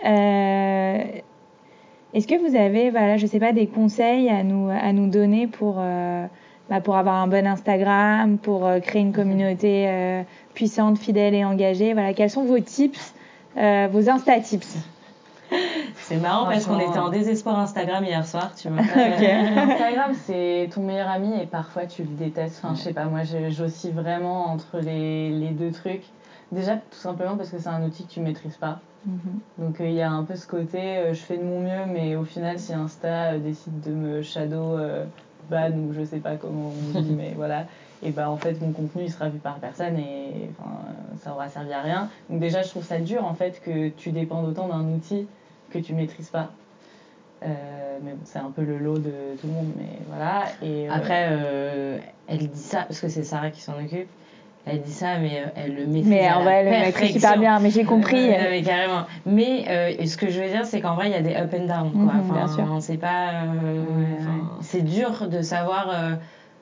Euh, 0.06 1.00
Est-ce 2.14 2.28
que 2.28 2.36
vous 2.36 2.56
avez, 2.56 2.90
voilà, 2.92 3.18
je 3.18 3.26
sais 3.26 3.40
pas, 3.40 3.52
des 3.54 3.68
conseils 3.68 4.30
à 4.30 4.44
nous, 4.44 4.70
à 4.70 4.94
nous 4.94 5.08
donner 5.10 5.48
pour, 5.48 5.78
euh, 5.80 6.26
bah, 6.70 6.80
pour 6.80 6.96
avoir 6.96 7.16
un 7.16 7.28
bon 7.28 7.46
Instagram, 7.48 8.38
pour 8.38 8.70
créer 8.82 9.02
une 9.02 9.14
communauté 9.14 9.86
euh, 9.88 10.22
puissante, 10.54 11.00
fidèle 11.00 11.34
et 11.34 11.44
engagée? 11.44 11.94
Voilà, 11.94 12.14
quels 12.14 12.30
sont 12.30 12.44
vos 12.46 12.60
tips, 12.60 13.14
euh, 13.58 13.88
vos 13.92 14.10
Insta 14.10 14.40
tips 14.40 14.78
C'est 15.96 16.18
marrant 16.18 16.46
parce 16.46 16.66
qu'on 16.66 16.80
était 16.80 17.00
en 17.00 17.10
désespoir 17.10 17.58
Instagram 17.60 18.04
hier 18.04 18.26
soir, 18.26 18.52
tu 18.56 18.70
vois. 18.70 18.82
Instagram, 19.58 20.12
c'est 20.26 20.70
ton 20.74 20.82
meilleur 20.82 21.10
ami 21.10 21.34
et 21.42 21.46
parfois 21.46 21.86
tu 21.86 22.04
le 22.04 22.10
détestes. 22.10 22.62
Enfin, 22.64 22.76
je 22.76 22.82
sais 22.82 22.94
pas, 22.94 23.06
moi 23.06 23.24
je- 23.24 23.50
j'oscille 23.50 23.94
vraiment 23.94 24.48
entre 24.52 24.80
les, 24.80 25.30
les 25.32 25.50
deux 25.50 25.72
trucs. 25.72 26.04
Déjà, 26.52 26.76
tout 26.76 26.98
simplement 26.98 27.36
parce 27.36 27.50
que 27.50 27.60
c'est 27.60 27.68
un 27.70 27.84
outil 27.84 28.06
que 28.06 28.12
tu 28.12 28.20
maîtrises 28.22 28.58
pas. 28.58 28.80
Donc 29.58 29.80
euh, 29.80 29.86
il 29.88 29.94
y 29.94 30.02
a 30.02 30.10
un 30.12 30.24
peu 30.24 30.36
ce 30.36 30.48
côté, 30.48 30.80
euh, 30.98 31.14
je 31.14 31.20
fais 31.20 31.38
de 31.38 31.44
mon 31.44 31.62
mieux, 31.62 31.86
mais 31.88 32.16
au 32.18 32.26
final, 32.26 32.60
si 32.60 32.74
Insta 32.74 33.08
euh, 33.34 33.38
décide 33.40 33.80
de 33.82 33.92
me 33.92 34.22
shadow 34.22 34.78
euh, 34.78 35.06
ban 35.50 35.72
ou 35.72 35.94
je 35.94 36.04
sais 36.04 36.18
pas 36.20 36.36
comment 36.36 36.72
on 36.96 37.00
dit, 37.00 37.12
mais 37.18 37.34
voilà, 37.38 37.66
et 38.04 38.12
bah 38.12 38.30
en 38.30 38.38
fait 38.38 38.62
mon 38.62 38.72
contenu 38.72 39.04
il 39.06 39.12
sera 39.12 39.30
vu 39.30 39.40
par 39.40 39.56
personne 39.56 39.98
et 39.98 40.50
enfin, 40.60 40.70
ça 41.24 41.32
aura 41.32 41.50
servi 41.50 41.74
à 41.74 41.82
rien. 41.82 42.10
Donc 42.30 42.40
déjà, 42.40 42.62
je 42.62 42.70
trouve 42.70 42.84
ça 42.84 43.00
dur 43.00 43.26
en 43.26 43.34
fait 43.34 43.62
que 43.64 43.90
tu 43.90 44.12
dépendes 44.12 44.48
autant 44.48 44.68
d'un 44.68 44.82
outil 44.84 45.28
que 45.72 45.80
tu 45.80 45.94
maîtrises 45.94 46.30
pas. 46.30 46.50
Euh, 47.44 47.48
mais 48.04 48.12
bon, 48.12 48.20
c'est 48.24 48.40
un 48.40 48.52
peu 48.56 48.64
le 48.64 48.78
lot 48.80 48.98
de 48.98 49.12
tout 49.40 49.48
le 49.48 49.54
monde, 49.54 49.72
mais 49.78 50.00
voilà. 50.10 50.46
Et, 50.64 50.90
euh, 50.90 50.94
Après, 50.94 51.28
euh, 51.30 51.98
elle 52.28 52.48
dit 52.50 52.60
ça 52.60 52.84
parce 52.84 53.00
que 53.00 53.08
c'est 53.10 53.24
Sarah 53.24 53.52
qui 53.52 53.62
s'en 53.62 53.74
occupe. 53.74 54.08
Elle 54.70 54.82
dit 54.82 54.92
ça, 54.92 55.18
mais 55.20 55.44
elle 55.56 55.76
le 55.76 55.86
maîtrise. 55.86 56.08
Mais 56.08 56.30
en 56.30 56.42
vrai, 56.42 56.56
elle 56.56 56.66
le 56.66 56.72
maîtrise 56.88 57.14
super 57.14 57.38
bien. 57.40 57.58
Mais 57.60 57.70
j'ai 57.70 57.86
compris. 57.86 58.34
Euh, 58.34 58.38
non, 58.38 58.50
mais 58.50 58.62
carrément. 58.64 59.04
Mais 59.26 59.66
euh, 59.70 60.06
ce 60.06 60.18
que 60.18 60.30
je 60.30 60.42
veux 60.42 60.50
dire, 60.50 60.66
c'est 60.66 60.82
qu'en 60.82 60.96
vrai, 60.96 61.08
il 61.08 61.12
y 61.12 61.16
a 61.16 61.22
des 61.22 61.36
up 61.36 61.54
and 61.54 61.68
down. 61.68 61.92
Quoi. 61.92 62.14
Mhm, 62.14 62.22
Enfin, 62.22 62.34
bien 62.34 62.48
sûr. 62.48 62.66
on 62.70 62.80
sait 62.82 62.98
pas. 62.98 63.30
euh, 63.46 63.84
enfin, 64.20 64.58
C'est 64.62 64.82
dur 64.82 65.30
de 65.30 65.42
savoir 65.42 65.90
euh, 65.94 66.16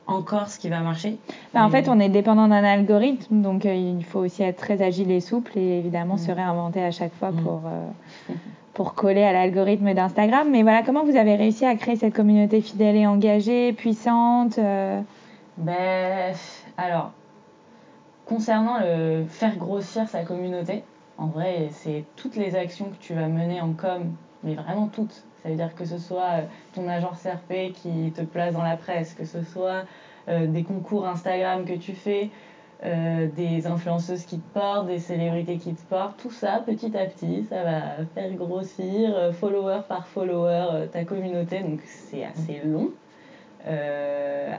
encore 0.07 0.49
ce 0.49 0.59
qui 0.59 0.69
va 0.69 0.81
marcher. 0.81 1.17
Bah, 1.53 1.65
en 1.65 1.69
fait, 1.69 1.89
on 1.89 1.99
est 1.99 2.09
dépendant 2.09 2.47
d'un 2.47 2.63
algorithme, 2.63 3.41
donc 3.41 3.65
euh, 3.65 3.73
il 3.73 4.03
faut 4.03 4.19
aussi 4.19 4.43
être 4.43 4.57
très 4.57 4.81
agile 4.81 5.11
et 5.11 5.19
souple 5.19 5.57
et 5.57 5.79
évidemment 5.79 6.17
se 6.17 6.31
réinventer 6.31 6.83
à 6.83 6.91
chaque 6.91 7.13
fois 7.13 7.31
Mm. 7.31 7.43
pour, 7.43 7.61
euh, 7.65 8.33
pour 8.73 8.93
coller 8.93 9.23
à 9.23 9.33
l'algorithme 9.33 9.93
d'Instagram. 9.93 10.47
Mais 10.51 10.61
voilà, 10.61 10.83
comment 10.83 11.03
vous 11.03 11.15
avez 11.15 11.35
réussi 11.35 11.65
à 11.65 11.75
créer 11.75 11.95
cette 11.95 12.13
communauté 12.13 12.61
fidèle 12.61 12.95
et 12.95 13.07
engagée, 13.07 13.73
puissante 13.73 14.57
euh, 14.59 15.01
Ben, 15.57 16.33
alors, 16.77 17.11
concernant 18.25 18.79
le 18.79 19.25
faire 19.27 19.55
grossir 19.57 20.07
sa 20.07 20.23
communauté, 20.23 20.83
en 21.17 21.27
vrai, 21.27 21.69
c'est 21.71 22.03
toutes 22.15 22.35
les 22.35 22.55
actions 22.55 22.85
que 22.85 22.97
tu 22.99 23.13
vas 23.13 23.27
mener 23.27 23.61
en 23.61 23.71
com, 23.71 24.11
mais 24.43 24.53
vraiment 24.53 24.87
toutes. 24.87 25.23
Ça 25.45 25.51
veut 25.51 25.57
dire 25.57 25.75
que 25.75 25.85
ce 25.85 25.99
soit 25.99 26.39
euh, 26.39 26.41
ton 26.73 26.87
agence 26.89 27.21
CRP 27.21 27.71
qui 27.71 28.11
te 28.15 28.21
place 28.21 28.55
dans 28.55 28.63
la 28.63 28.77
presse, 28.77 29.13
que 29.13 29.25
ce 29.25 29.43
soit 29.43 29.83
euh, 30.27 30.47
des 30.47 30.63
concours 30.63 31.05
Instagram 31.05 31.65
que 31.65 31.73
tu 31.73 31.93
fais, 31.93 32.31
euh, 32.83 33.27
des 33.35 33.67
influenceuses 33.67 34.25
qui 34.25 34.39
te 34.39 34.53
portent, 34.55 34.87
des 34.87 34.97
célébrités 34.97 35.57
qui 35.57 35.75
te 35.75 35.81
portent, 35.87 36.17
tout 36.19 36.31
ça 36.31 36.63
petit 36.65 36.97
à 36.97 37.05
petit, 37.05 37.45
ça 37.47 37.61
va 37.63 37.81
faire 38.15 38.31
grossir 38.33 39.11
euh, 39.15 39.31
follower 39.33 39.81
par 39.87 40.07
follower 40.07 40.87
ta 40.91 41.03
communauté, 41.03 41.59
donc 41.59 41.81
c'est 41.85 42.23
assez 42.23 42.61
long. 42.65 42.89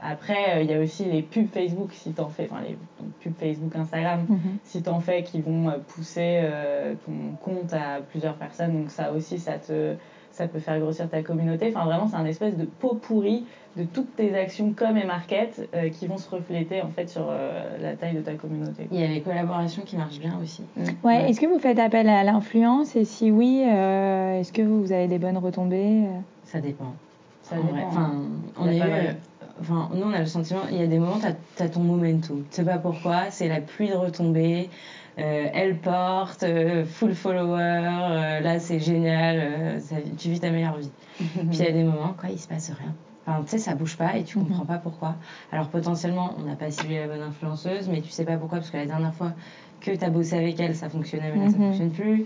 après, 0.01 0.63
il 0.63 0.71
y 0.71 0.73
a 0.73 0.79
aussi 0.79 1.03
les 1.05 1.21
pubs 1.21 1.47
Facebook 1.47 1.89
si 1.91 2.11
t'en 2.13 2.29
fais, 2.29 2.47
enfin 2.49 2.61
les 2.61 2.77
pubs 3.19 3.33
Facebook, 3.37 3.75
Instagram, 3.75 4.25
Mhm. 4.29 4.57
si 4.63 4.81
t'en 4.83 4.99
fais 5.01 5.23
qui 5.23 5.41
vont 5.41 5.69
pousser 5.87 6.43
ton 7.05 7.35
compte 7.43 7.73
à 7.73 7.99
plusieurs 8.09 8.35
personnes, 8.35 8.81
donc 8.83 8.89
ça 8.91 9.11
aussi 9.11 9.37
ça 9.37 9.53
te 9.57 9.95
ça 10.37 10.47
peut 10.47 10.59
faire 10.59 10.79
grossir 10.79 11.09
ta 11.09 11.23
communauté. 11.23 11.73
Enfin, 11.75 11.85
vraiment, 11.85 12.07
c'est 12.07 12.15
un 12.15 12.25
espèce 12.25 12.55
de 12.55 12.65
pot 12.65 12.93
pourri 13.01 13.43
de 13.75 13.83
toutes 13.83 14.15
tes 14.15 14.35
actions 14.35 14.71
com 14.71 14.95
et 14.97 15.03
market 15.05 15.67
euh, 15.75 15.89
qui 15.89 16.05
vont 16.07 16.17
se 16.17 16.29
refléter 16.29 16.81
en 16.81 16.89
fait 16.89 17.09
sur 17.09 17.27
euh, 17.29 17.77
la 17.81 17.93
taille 17.95 18.15
de 18.15 18.21
ta 18.21 18.33
communauté. 18.33 18.87
Il 18.91 18.99
y 18.99 19.03
a 19.03 19.07
les 19.07 19.21
collaborations 19.21 19.81
qui 19.83 19.97
marchent 19.97 20.19
bien 20.19 20.37
aussi. 20.41 20.63
Ouais. 21.03 21.29
Est-ce 21.29 21.39
que 21.39 21.47
vous 21.47 21.59
faites 21.59 21.79
appel 21.79 22.07
à 22.07 22.23
l'influence? 22.23 22.95
Et 22.95 23.03
si 23.05 23.31
oui, 23.31 23.63
euh, 23.67 24.39
est-ce 24.39 24.53
que 24.53 24.61
vous 24.61 24.91
avez 24.91 25.07
des 25.07 25.17
bonnes 25.19 25.37
retombées? 25.37 26.03
Ça 26.43 26.59
dépend. 26.59 26.93
Ça 27.43 27.55
En 27.55 27.61
dépend. 27.63 27.71
vrai. 27.73 27.81
hein. 27.81 27.87
Enfin, 27.89 28.11
on 28.59 28.67
a 28.67 28.73
eu, 28.73 28.81
enfin, 29.61 29.89
nous 29.95 30.03
on 30.03 30.13
a 30.13 30.19
le 30.19 30.25
sentiment, 30.27 30.61
il 30.71 30.77
y 30.77 30.83
a 30.83 30.87
des 30.87 30.99
moments, 30.99 31.17
tu 31.19 31.63
as, 31.63 31.69
ton 31.69 31.79
momentum. 31.81 32.43
Tu 32.49 32.55
sais 32.57 32.63
pas 32.63 32.77
pourquoi, 32.77 33.31
c'est 33.31 33.47
la 33.47 33.59
pluie 33.59 33.89
de 33.89 33.95
retombées. 33.95 34.69
Euh, 35.19 35.47
elle 35.53 35.77
porte, 35.77 36.43
euh, 36.43 36.85
full 36.85 37.13
follower, 37.15 37.59
euh, 37.61 38.39
là 38.39 38.59
c'est 38.59 38.79
génial, 38.79 39.81
ça- 39.81 39.95
tu 40.17 40.29
vis 40.29 40.39
ta 40.39 40.51
meilleure 40.51 40.77
vie. 40.77 40.91
Puis 41.19 41.33
il 41.59 41.59
y 41.59 41.67
a 41.67 41.71
des 41.71 41.83
moments, 41.83 42.13
quoi, 42.19 42.29
il 42.29 42.39
se 42.39 42.47
passe 42.47 42.69
rien. 42.71 42.93
Enfin, 43.25 43.41
tu 43.43 43.49
sais, 43.49 43.57
ça 43.57 43.75
bouge 43.75 43.97
pas 43.97 44.15
et 44.15 44.23
tu 44.23 44.37
comprends 44.37 44.65
pas 44.65 44.77
pourquoi. 44.77 45.15
Alors 45.51 45.67
potentiellement, 45.67 46.33
on 46.39 46.43
n'a 46.43 46.55
pas 46.55 46.71
ciblé 46.71 46.99
la 46.99 47.07
bonne 47.07 47.21
influenceuse, 47.21 47.89
mais 47.89 48.01
tu 48.01 48.09
sais 48.09 48.23
pas 48.23 48.37
pourquoi, 48.37 48.59
parce 48.59 48.69
que 48.69 48.77
la 48.77 48.85
dernière 48.85 49.13
fois 49.13 49.33
que 49.81 49.91
tu 49.91 50.03
as 50.05 50.09
bossé 50.09 50.37
avec 50.37 50.59
elle, 50.59 50.75
ça 50.75 50.87
fonctionnait, 50.89 51.31
mais 51.33 51.43
là 51.43 51.49
ça 51.49 51.57
Mhm. 51.57 51.63
fonctionne 51.65 51.91
plus. 51.91 52.25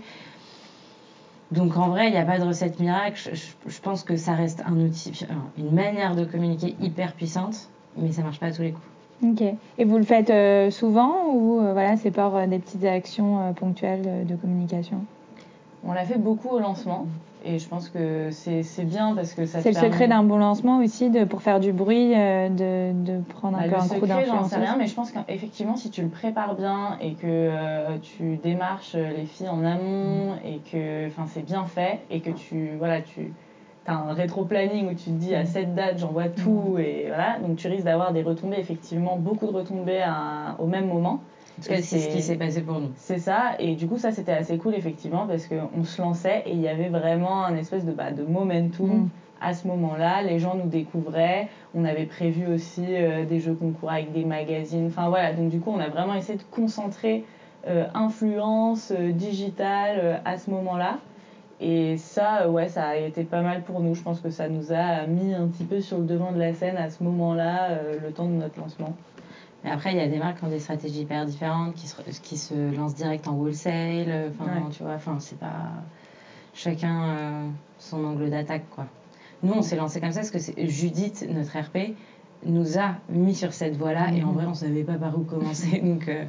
Donc 1.50 1.76
en 1.76 1.88
vrai, 1.88 2.06
il 2.08 2.12
n'y 2.12 2.18
a 2.18 2.24
pas 2.24 2.38
de 2.38 2.44
recette 2.44 2.78
miracle. 2.80 3.20
Je, 3.30 3.34
je- 3.34 3.70
je 3.70 3.80
pense 3.80 4.04
que 4.04 4.16
ça 4.16 4.34
reste 4.34 4.62
un 4.66 4.76
outil, 4.80 5.26
une 5.58 5.72
manière 5.74 6.14
de 6.14 6.24
communiquer 6.24 6.74
hyper 6.80 7.12
puissante, 7.14 7.68
mais 7.96 8.12
ça 8.12 8.22
marche 8.22 8.40
pas 8.40 8.46
à 8.46 8.52
tous 8.52 8.62
les 8.62 8.72
coups. 8.72 8.86
Ok. 9.22 9.42
Et 9.78 9.84
vous 9.84 9.98
le 9.98 10.04
faites 10.04 10.30
euh, 10.30 10.70
souvent 10.70 11.26
ou 11.32 11.60
euh, 11.60 11.72
voilà, 11.72 11.96
c'est 11.96 12.10
par 12.10 12.34
euh, 12.36 12.46
des 12.46 12.58
petites 12.58 12.84
actions 12.84 13.52
ponctuelles 13.54 14.26
de 14.26 14.34
communication? 14.36 14.98
On 15.84 15.92
l'a 15.92 16.04
fait 16.04 16.18
beaucoup 16.18 16.48
au 16.48 16.58
lancement 16.58 17.06
et 17.44 17.58
je 17.58 17.68
pense 17.68 17.88
que 17.88 18.28
c'est 18.30 18.84
bien 18.84 19.14
parce 19.16 19.34
que 19.34 19.46
ça 19.46 19.60
C'est 19.60 19.70
le 19.70 19.74
permet- 19.74 19.90
secret 19.90 20.06
d'un 20.08 20.22
bon 20.22 20.38
lancement 20.38 20.78
aussi, 20.78 21.10
de, 21.10 21.24
pour 21.24 21.42
faire 21.42 21.58
du 21.58 21.72
bruit, 21.72 22.10
de, 22.10 22.92
de 23.04 23.20
prendre 23.30 23.58
un 23.58 23.62
Bah, 23.62 23.68
peu 23.68 23.74
un 23.74 23.78
coup 23.80 23.94
secret, 23.94 24.06
j'en 24.08 24.16
d'influence. 24.16 24.50
sais 24.50 24.56
rien, 24.58 24.76
mais 24.78 24.86
je 24.86 24.94
pense 24.94 25.10
qu'effectivement, 25.10 25.74
si 25.76 25.90
tu 25.90 26.02
le 26.02 26.08
prépares 26.08 26.54
bien 26.54 26.96
et 27.00 27.14
que 27.14 27.96
tu 27.98 28.36
démarches 28.36 28.94
les 28.94 29.26
filles 29.26 29.48
en 29.48 29.64
amont 29.64 30.34
et 30.44 30.58
que 30.70 31.08
c'est 31.26 31.44
bien 31.44 31.64
fait 31.64 31.98
et 32.10 32.20
que 32.20 32.30
tu 32.30 32.70
voilà, 32.78 33.00
tu 33.00 33.32
as 33.86 33.94
un 33.96 34.12
rétro-planning 34.12 34.86
où 34.90 34.94
tu 34.94 35.04
te 35.06 35.10
dis 35.10 35.34
à 35.34 35.44
cette 35.44 35.74
date, 35.74 35.98
j'envoie 35.98 36.28
tout 36.28 36.76
et 36.78 37.06
voilà, 37.08 37.38
donc 37.40 37.56
tu 37.56 37.68
risques 37.68 37.84
d'avoir 37.84 38.12
des 38.12 38.22
retombées, 38.22 38.58
effectivement, 38.58 39.16
beaucoup 39.16 39.46
de 39.46 39.52
retombées 39.52 40.02
à- 40.02 40.56
au 40.58 40.66
même 40.66 40.86
moment. 40.86 41.20
En 41.58 41.62
tout 41.62 41.68
cas, 41.68 41.76
c'est 41.82 41.98
ce 41.98 42.08
qui 42.08 42.22
s'est 42.22 42.36
passé 42.36 42.62
pour 42.62 42.80
nous. 42.80 42.90
C'est 42.96 43.18
ça, 43.18 43.52
et 43.58 43.74
du 43.74 43.86
coup, 43.86 43.98
ça 43.98 44.10
c'était 44.10 44.32
assez 44.32 44.56
cool, 44.56 44.74
effectivement, 44.74 45.26
parce 45.26 45.46
qu'on 45.46 45.84
se 45.84 46.00
lançait 46.00 46.42
et 46.46 46.52
il 46.52 46.60
y 46.60 46.68
avait 46.68 46.88
vraiment 46.88 47.44
un 47.44 47.56
espèce 47.56 47.84
de, 47.84 47.92
bah, 47.92 48.10
de 48.10 48.22
momentum. 48.22 48.86
Mm. 48.86 49.08
À 49.44 49.54
ce 49.54 49.66
moment-là, 49.66 50.22
les 50.22 50.38
gens 50.38 50.54
nous 50.54 50.68
découvraient. 50.68 51.48
On 51.74 51.84
avait 51.84 52.04
prévu 52.06 52.46
aussi 52.46 52.84
euh, 52.88 53.24
des 53.24 53.40
jeux 53.40 53.54
concours 53.54 53.90
avec 53.90 54.12
des 54.12 54.24
magazines. 54.24 54.86
Enfin 54.86 55.08
voilà, 55.08 55.32
donc 55.32 55.48
du 55.48 55.58
coup, 55.58 55.72
on 55.74 55.80
a 55.80 55.88
vraiment 55.88 56.14
essayé 56.14 56.38
de 56.38 56.44
concentrer 56.44 57.24
euh, 57.66 57.86
influence 57.94 58.92
euh, 58.92 59.10
digitale 59.10 59.98
euh, 60.00 60.16
à 60.24 60.36
ce 60.38 60.48
moment-là. 60.50 60.98
Et 61.64 61.96
ça, 61.96 62.42
euh, 62.42 62.48
ouais, 62.50 62.68
ça 62.68 62.88
a 62.88 62.96
été 62.96 63.22
pas 63.22 63.40
mal 63.40 63.62
pour 63.62 63.80
nous. 63.80 63.94
Je 63.94 64.02
pense 64.02 64.20
que 64.20 64.30
ça 64.30 64.48
nous 64.48 64.72
a 64.72 65.06
mis 65.06 65.32
un 65.32 65.46
petit 65.46 65.62
peu 65.64 65.80
sur 65.80 65.98
le 65.98 66.04
devant 66.04 66.32
de 66.32 66.38
la 66.38 66.52
scène 66.54 66.76
à 66.76 66.90
ce 66.90 67.04
moment-là, 67.04 67.70
euh, 67.70 67.98
le 68.04 68.12
temps 68.12 68.26
de 68.26 68.32
notre 68.32 68.58
lancement. 68.58 68.96
Mais 69.62 69.70
après, 69.70 69.92
il 69.92 69.96
y 69.98 70.00
a 70.00 70.08
des 70.08 70.18
marques 70.18 70.38
qui 70.40 70.44
ont 70.44 70.48
des 70.48 70.58
stratégies 70.58 71.02
hyper 71.02 71.24
différentes, 71.24 71.74
qui 71.74 71.86
se, 71.86 72.02
qui 72.20 72.36
se 72.36 72.74
lancent 72.76 72.96
direct 72.96 73.28
en 73.28 73.34
wholesale. 73.36 74.06
euh, 74.08 74.28
Enfin, 74.30 74.50
Ouais. 74.50 74.62
tu 74.72 74.82
vois, 74.82 74.94
enfin, 74.94 75.16
c'est 75.20 75.38
pas 75.38 75.70
chacun 76.52 77.04
euh, 77.04 77.46
son 77.78 78.04
angle 78.04 78.28
d'attaque, 78.28 78.64
quoi. 78.74 78.86
Nous, 79.44 79.52
on 79.52 79.62
s'est 79.62 79.76
lancé 79.76 80.00
comme 80.00 80.12
ça 80.12 80.20
parce 80.20 80.30
que 80.30 80.66
Judith, 80.66 81.26
notre 81.30 81.56
RP, 81.58 81.94
nous 82.44 82.76
a 82.78 82.96
mis 83.08 83.34
sur 83.34 83.52
cette 83.52 83.76
voie-là 83.76 84.12
et 84.12 84.24
en 84.24 84.32
vrai, 84.32 84.46
on 84.46 84.54
savait 84.54 84.82
pas 84.82 84.94
par 84.96 85.16
où 85.16 85.22
commencer. 85.22 85.78
Donc, 85.84 86.08
euh, 86.08 86.24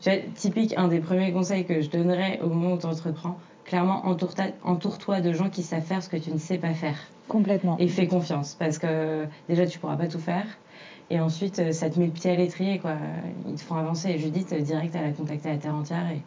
tu 0.00 0.10
vois, 0.10 0.18
typique, 0.34 0.74
un 0.78 0.88
des 0.88 1.00
premiers 1.00 1.30
conseils 1.32 1.66
que 1.66 1.80
je 1.82 1.90
donnerais 1.90 2.40
au 2.42 2.48
moment 2.48 2.72
où 2.74 2.78
tu 2.78 2.86
entreprends, 2.86 3.36
clairement, 3.72 4.04
entoure-toi 4.04 5.22
de 5.22 5.32
gens 5.32 5.48
qui 5.48 5.62
savent 5.62 5.80
faire 5.80 6.02
ce 6.02 6.10
que 6.10 6.18
tu 6.18 6.30
ne 6.30 6.36
sais 6.36 6.58
pas 6.58 6.74
faire. 6.74 6.98
Complètement. 7.26 7.78
Et 7.78 7.88
fais 7.88 8.06
confiance 8.06 8.54
parce 8.58 8.76
que 8.76 9.24
déjà 9.48 9.64
tu 9.66 9.78
pourras 9.78 9.96
pas 9.96 10.08
tout 10.08 10.18
faire. 10.18 10.44
Et 11.08 11.18
ensuite, 11.18 11.58
euh, 11.58 11.72
ça 11.72 11.88
te 11.88 11.98
met 11.98 12.04
le 12.04 12.12
pied 12.12 12.30
à 12.30 12.36
l'étrier, 12.36 12.78
quoi. 12.78 12.96
Ils 13.48 13.54
te 13.54 13.62
font 13.62 13.76
avancer. 13.76 14.10
Et 14.10 14.18
Judith, 14.18 14.52
euh, 14.52 14.60
direct, 14.60 14.94
elle 14.94 15.06
a 15.06 15.12
contacté 15.12 15.48
la 15.48 15.56
terre 15.56 15.74
entière 15.74 16.04
et, 16.10 16.20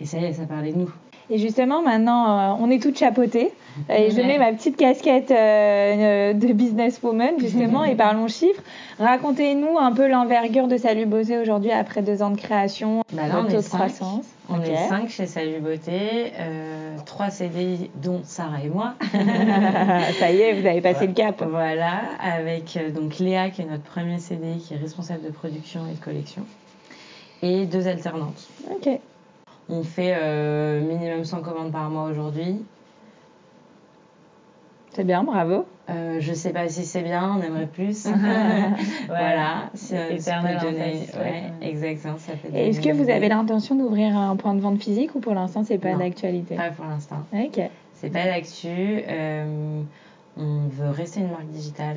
et 0.00 0.06
ça 0.06 0.18
y 0.18 0.24
est, 0.24 0.32
ça 0.32 0.46
parlait 0.46 0.72
de 0.72 0.78
nous. 0.78 0.92
Et 1.30 1.38
justement, 1.38 1.82
maintenant, 1.82 2.52
euh, 2.52 2.56
on 2.60 2.70
est 2.70 2.82
toutes 2.82 2.98
chapeautées. 2.98 3.52
Et 3.90 4.10
je 4.10 4.16
mets 4.16 4.38
ma 4.38 4.52
petite 4.52 4.76
casquette 4.76 5.30
euh, 5.30 5.34
euh, 5.34 6.32
de 6.32 6.52
businesswoman, 6.52 7.38
justement, 7.38 7.84
et 7.84 7.94
parlons 7.94 8.26
chiffres. 8.26 8.62
Racontez-nous 8.98 9.78
un 9.78 9.92
peu 9.92 10.08
l'envergure 10.08 10.66
de 10.68 10.76
Salut 10.76 11.06
Bosé 11.06 11.38
aujourd'hui 11.38 11.70
après 11.70 12.02
deux 12.02 12.22
ans 12.22 12.30
de 12.30 12.36
création, 12.40 13.02
Bah 13.12 13.28
là, 13.28 13.42
de 13.42 13.60
cinq. 13.60 13.78
croissance. 13.78 14.26
On 14.50 14.62
est 14.62 14.74
5 14.88 15.10
chez 15.10 15.26
Salut 15.26 15.60
Beauté, 15.60 16.32
euh, 16.40 16.96
3 17.04 17.28
CDI, 17.28 17.90
dont 18.02 18.22
Sarah 18.24 18.62
et 18.64 18.68
moi. 18.70 18.94
Ça 20.18 20.32
y 20.32 20.40
est, 20.40 20.58
vous 20.58 20.66
avez 20.66 20.80
passé 20.80 21.06
le 21.06 21.12
cap. 21.12 21.44
Voilà, 21.48 22.00
avec 22.18 22.76
euh, 22.78 22.90
donc 22.90 23.18
Léa, 23.18 23.50
qui 23.50 23.60
est 23.60 23.66
notre 23.66 23.82
premier 23.82 24.18
CDI, 24.18 24.58
qui 24.58 24.72
est 24.72 24.78
responsable 24.78 25.22
de 25.22 25.30
production 25.30 25.82
et 25.86 25.94
de 25.94 26.02
collection. 26.02 26.42
Et 27.42 27.66
deux 27.66 27.86
alternantes. 27.86 28.48
Ok. 28.70 28.88
On 29.68 29.82
fait 29.82 30.14
euh, 30.16 30.80
minimum 30.80 31.24
100 31.24 31.42
commandes 31.42 31.72
par 31.72 31.90
mois 31.90 32.04
aujourd'hui. 32.04 32.64
C'est 34.94 35.04
bien, 35.04 35.22
bravo. 35.22 35.66
Euh, 35.90 36.16
je 36.20 36.32
sais 36.32 36.52
pas 36.52 36.68
si 36.68 36.84
c'est 36.84 37.02
bien, 37.02 37.36
on 37.38 37.42
aimerait 37.42 37.66
plus. 37.66 38.06
voilà, 39.06 39.70
si, 39.74 39.94
euh, 39.96 40.10
Éternel 40.10 40.58
donner- 40.60 41.06
ouais, 41.18 41.52
exactement, 41.60 42.18
ça 42.18 42.32
Et 42.32 42.48
donner 42.48 42.68
Est-ce 42.68 42.80
que 42.80 42.92
vous 42.92 43.08
avez 43.10 43.28
l'intention 43.28 43.74
d'ouvrir 43.74 44.16
un 44.16 44.36
point 44.36 44.54
de 44.54 44.60
vente 44.60 44.82
physique 44.82 45.14
ou 45.14 45.20
pour 45.20 45.34
l'instant, 45.34 45.62
c'est 45.64 45.78
pas 45.78 45.94
d'actualité 45.94 46.56
Pas 46.56 46.70
pour 46.70 46.86
l'instant. 46.86 47.22
Ok. 47.32 47.60
C'est 47.94 48.10
pas 48.10 48.24
d'actu. 48.24 48.68
euh, 49.08 49.82
on 50.36 50.68
veut 50.68 50.90
rester 50.90 51.20
une 51.20 51.30
marque 51.30 51.48
digitale. 51.48 51.96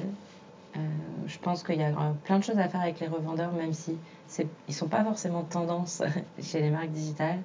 Euh, 0.76 0.80
je 1.28 1.38
pense 1.40 1.64
qu'il 1.64 1.76
y 1.80 1.84
a 1.84 1.92
plein 2.24 2.40
de 2.40 2.44
choses 2.44 2.60
à 2.60 2.68
faire 2.68 2.82
avec 2.82 3.00
les 3.00 3.08
revendeurs, 3.08 3.52
même 3.54 3.74
si 3.74 3.98
c'est, 4.28 4.48
ils 4.68 4.74
sont 4.74 4.88
pas 4.88 5.04
forcément 5.04 5.44
tendance 5.44 6.02
chez 6.42 6.62
les 6.62 6.70
marques 6.70 6.92
digitales. 6.92 7.40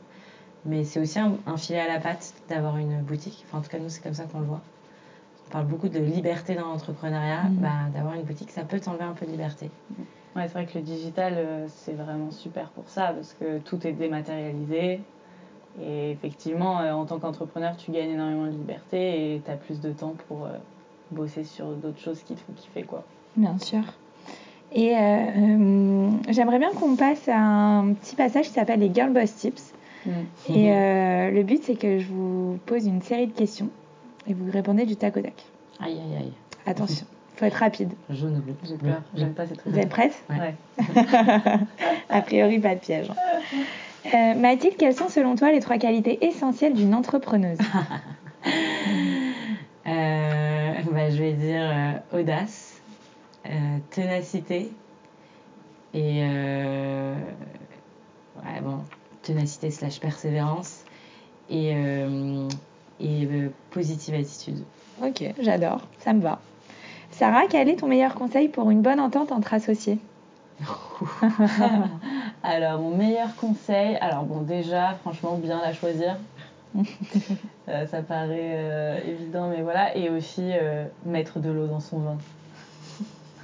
Mais 0.67 0.85
c'est 0.85 1.01
aussi 1.01 1.19
un, 1.19 1.33
un 1.47 1.57
filet 1.57 1.81
à 1.81 1.89
la 1.89 2.01
patte 2.01 2.35
d'avoir 2.49 2.77
une 2.77 3.01
boutique. 3.03 3.45
Enfin, 3.47 3.59
en 3.59 3.61
tout 3.62 3.69
cas, 3.71 3.79
nous, 3.79 3.89
c'est 3.89 4.03
comme 4.03 4.14
ça 4.14 4.25
qu'on 4.25 4.41
le 4.41 4.47
voit. 4.47 4.61
On 5.49 5.53
parle 5.53 5.67
beaucoup 5.67 5.89
de 5.89 6.01
liberté 6.01 6.55
dans 6.55 6.67
l'entrepreneuriat. 6.67 7.45
Mhm. 7.45 7.57
Bah, 7.57 7.69
d'avoir 7.95 8.14
une 8.14 8.23
boutique, 8.23 8.51
ça 8.51 8.62
peut 8.62 8.81
t'enlever 8.81 9.05
un 9.05 9.12
peu 9.12 9.27
de 9.27 9.31
liberté. 9.31 9.71
Ouais, 10.35 10.43
c'est 10.43 10.53
vrai 10.53 10.67
que 10.67 10.77
le 10.77 10.85
digital, 10.85 11.35
euh, 11.37 11.67
c'est 11.69 11.95
vraiment 11.95 12.31
super 12.31 12.69
pour 12.71 12.89
ça 12.89 13.12
parce 13.14 13.35
que 13.35 13.59
tout 13.59 13.87
est 13.87 13.93
dématérialisé. 13.93 15.01
Et 15.81 16.11
effectivement, 16.11 16.81
euh, 16.81 16.93
en 16.93 17.05
tant 17.05 17.19
qu'entrepreneur, 17.19 17.77
tu 17.77 17.91
gagnes 17.91 18.11
énormément 18.11 18.47
de 18.47 18.51
liberté 18.51 19.35
et 19.35 19.43
tu 19.45 19.51
as 19.51 19.57
plus 19.57 19.81
de 19.81 19.93
temps 19.93 20.14
pour 20.29 20.47
euh, 20.47 20.51
bosser 21.11 21.45
sur 21.45 21.67
d'autres 21.73 22.01
choses 22.01 22.23
qui 22.23 22.35
te 22.35 22.41
font 22.41 22.53
kiffer. 22.55 22.83
Quoi. 22.83 23.05
Bien 23.37 23.59
sûr. 23.59 23.83
Et 24.73 24.97
euh, 24.97 24.99
euh, 24.99 26.11
j'aimerais 26.29 26.59
bien 26.59 26.71
qu'on 26.73 26.97
passe 26.97 27.29
à 27.29 27.39
un 27.39 27.93
petit 27.95 28.17
passage 28.17 28.47
qui 28.47 28.53
s'appelle 28.53 28.81
les 28.81 28.93
Girl 28.93 29.12
Boss 29.12 29.35
Tips. 29.35 29.73
Et 30.49 30.73
euh, 30.73 31.31
le 31.31 31.43
but, 31.43 31.63
c'est 31.63 31.77
que 31.77 31.99
je 31.99 32.07
vous 32.07 32.59
pose 32.67 32.87
une 32.87 33.03
série 33.03 33.27
de 33.27 33.33
questions 33.33 33.69
et 34.29 34.35
vous 34.35 34.51
répondez 34.51 34.87
du 34.87 34.97
tac 34.97 35.17
au 35.17 35.21
tac. 35.21 35.45
Aïe, 35.81 35.93
aïe, 35.93 36.17
aïe. 36.19 36.33
Attention, 36.67 37.07
faut 37.37 37.45
être 37.45 37.55
rapide. 37.55 37.93
Jaune 38.11 38.37
ou 38.37 38.41
bleu 38.41 38.55
J'ai 38.65 38.77
peur, 38.77 39.03
j'aime 39.15 39.35
pas 39.35 39.47
trucs. 39.47 39.61
Vous 39.67 39.79
êtes 39.79 39.89
prêtes 39.89 40.23
Ouais. 40.31 40.55
Ouais. 40.79 41.07
A 42.09 42.23
priori, 42.23 42.59
pas 42.59 42.75
de 42.75 42.81
piège. 42.81 43.11
Euh, 44.15 44.35
Mathilde, 44.35 44.77
quelles 44.77 44.95
sont 44.95 45.09
selon 45.09 45.35
toi 45.37 45.53
les 45.53 45.61
trois 45.61 45.79
qualités 45.79 46.25
essentielles 46.25 46.75
d'une 46.75 46.95
entrepreneuse? 46.95 47.59
Euh, 49.89 50.73
bah, 50.91 51.11
je 51.11 51.17
vais 51.17 51.33
dire 51.35 51.61
euh, 51.63 52.21
audace, 52.21 52.81
euh, 53.47 53.79
ténacité 53.91 54.73
et 55.95 56.19
euh, 56.23 57.15
ouais, 58.37 58.61
bon, 58.63 58.81
ténacité 59.27 59.70
slash 59.70 60.01
persévérance 60.01 60.85
et, 61.51 61.72
euh, 61.74 62.49
et 63.01 63.27
euh, 63.27 63.49
positive 63.70 64.14
attitude. 64.14 64.62
Ok, 65.03 65.24
j'adore, 65.41 65.83
ça 65.99 66.12
me 66.12 66.20
va. 66.20 66.41
Sarah, 67.11 67.47
quel 67.49 67.68
est 67.68 67.77
ton 67.77 67.89
meilleur 67.89 68.14
conseil 68.14 68.49
pour 68.49 68.70
une 68.70 68.83
bonne 68.83 69.01
entente 69.01 69.33
entre 69.33 69.55
associés? 69.55 69.99
Alors, 72.43 72.81
mon 72.81 72.97
meilleur 72.97 73.35
conseil, 73.37 73.97
alors 73.97 74.22
bon, 74.22 74.41
déjà, 74.41 74.95
franchement, 75.03 75.37
bien 75.37 75.61
la 75.61 75.72
choisir. 75.72 76.16
Euh, 77.68 77.85
ça 77.89 78.01
paraît 78.01 79.03
évident, 79.09 79.49
mais 79.49 79.61
voilà. 79.61 79.97
Et 79.97 80.09
aussi, 80.09 80.53
mettre 81.05 81.41
de 81.41 81.51
l'eau 81.51 81.66
dans 81.66 81.81
son 81.81 81.99
vin. 81.99 82.18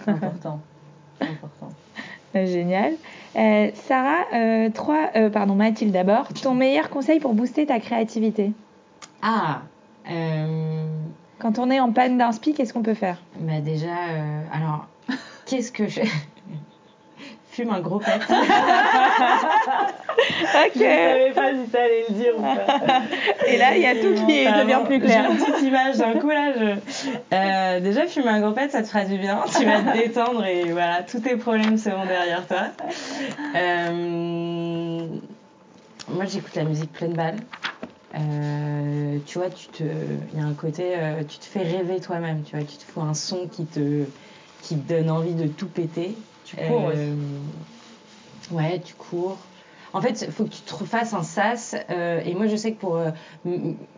Important. 0.07 0.61
Important. 1.21 1.73
Génial. 2.35 2.95
Euh, 3.37 3.71
Sarah, 3.75 4.25
euh, 4.35 4.71
trois, 4.71 5.11
euh, 5.17 5.31
pardon, 5.31 5.55
Mathilde 5.55 5.93
d'abord. 5.93 6.29
Ton 6.43 6.55
meilleur 6.55 6.91
conseil 6.91 7.21
pour 7.21 7.35
booster 7.35 7.67
ta 7.67 7.79
créativité 7.79 8.53
Ah 9.23 9.63
euh, 10.11 10.85
Quand 11.39 11.59
on 11.59 11.71
est 11.71 11.81
en 11.81 11.93
panne 11.93 12.19
d'inspi, 12.19 12.55
qu'est-ce 12.55 12.73
qu'on 12.73 12.83
peut 12.83 12.95
faire? 12.95 13.19
Bah 13.41 13.61
déjà, 13.61 13.87
euh, 13.87 14.43
alors, 14.53 14.87
qu'est-ce 15.47 15.73
que 15.73 15.89
je... 15.89 16.01
Fume 17.53 17.71
un 17.71 17.81
gros 17.81 17.99
pet. 17.99 18.19
Ok. 20.55 20.73
Je 20.77 20.81
savais 20.81 21.33
pas 21.33 21.51
si 21.53 21.71
t'allais 21.71 22.05
le 22.09 22.15
dire 22.15 22.35
ou 22.39 22.43
pas. 22.43 23.03
Et 23.47 23.57
là, 23.57 23.77
il 23.77 23.83
y 23.83 23.87
a 23.87 23.95
tout 23.95 24.15
qui 24.15 24.45
devient 24.45 24.81
plus 24.87 25.01
clair. 25.01 25.25
J'ai 25.27 25.33
une 25.33 25.39
petite 25.39 25.63
image 25.67 25.97
d'un 25.99 26.15
coup 26.19 26.29
là. 26.29 26.53
Je... 26.59 26.77
Euh, 27.35 27.81
déjà, 27.81 28.07
fumer 28.07 28.29
un 28.29 28.41
gros 28.41 28.53
pet, 28.53 28.71
ça 28.71 28.83
te 28.83 28.89
fera 28.89 29.05
du 29.05 29.19
bien. 29.19 29.41
Tu 29.59 29.65
vas 29.65 29.81
te 29.81 29.99
détendre 29.99 30.45
et 30.45 30.71
voilà, 30.71 31.03
tous 31.03 31.21
tes 31.21 31.37
problèmes 31.37 31.77
seront 31.79 32.05
derrière 32.07 32.47
toi. 32.47 32.69
Euh, 33.57 35.07
Moi, 36.09 36.25
j'écoute 36.27 36.55
la 36.55 36.65
musique 36.65 36.93
pleine 36.93 37.15
balle. 37.15 37.37
Euh, 38.15 39.19
tu 39.27 39.39
vois, 39.39 39.51
tu 39.51 39.67
te, 39.69 39.83
il 39.83 40.39
y 40.39 40.43
a 40.43 40.47
un 40.47 40.55
côté, 40.55 40.95
euh, 40.97 41.23
tu 41.29 41.39
te 41.39 41.45
fais 41.45 41.63
rêver 41.63 42.01
toi-même. 42.01 42.43
Tu 42.45 42.57
vois, 42.57 42.65
tu 42.65 42.77
te 42.77 42.85
fous 42.85 43.01
un 43.01 43.15
son 43.15 43.49
qui 43.49 43.65
te, 43.67 44.05
qui 44.63 44.77
te 44.77 44.93
donne 44.95 45.11
envie 45.11 45.35
de 45.35 45.47
tout 45.47 45.69
péter. 45.69 46.15
Euh, 46.59 47.15
Ouais, 48.51 48.81
tu 48.81 48.95
cours. 48.95 49.39
En 49.95 50.01
fait, 50.01 50.23
il 50.27 50.33
faut 50.33 50.45
que 50.45 50.51
tu 50.51 50.63
te 50.63 50.75
refasses 50.75 51.13
un 51.13 51.23
sas. 51.23 51.77
euh, 51.91 52.21
et 52.25 52.35
moi, 52.35 52.47
je 52.47 52.57
sais 52.57 52.73
que 52.73 52.79
pour. 52.81 52.97
euh, 52.97 53.11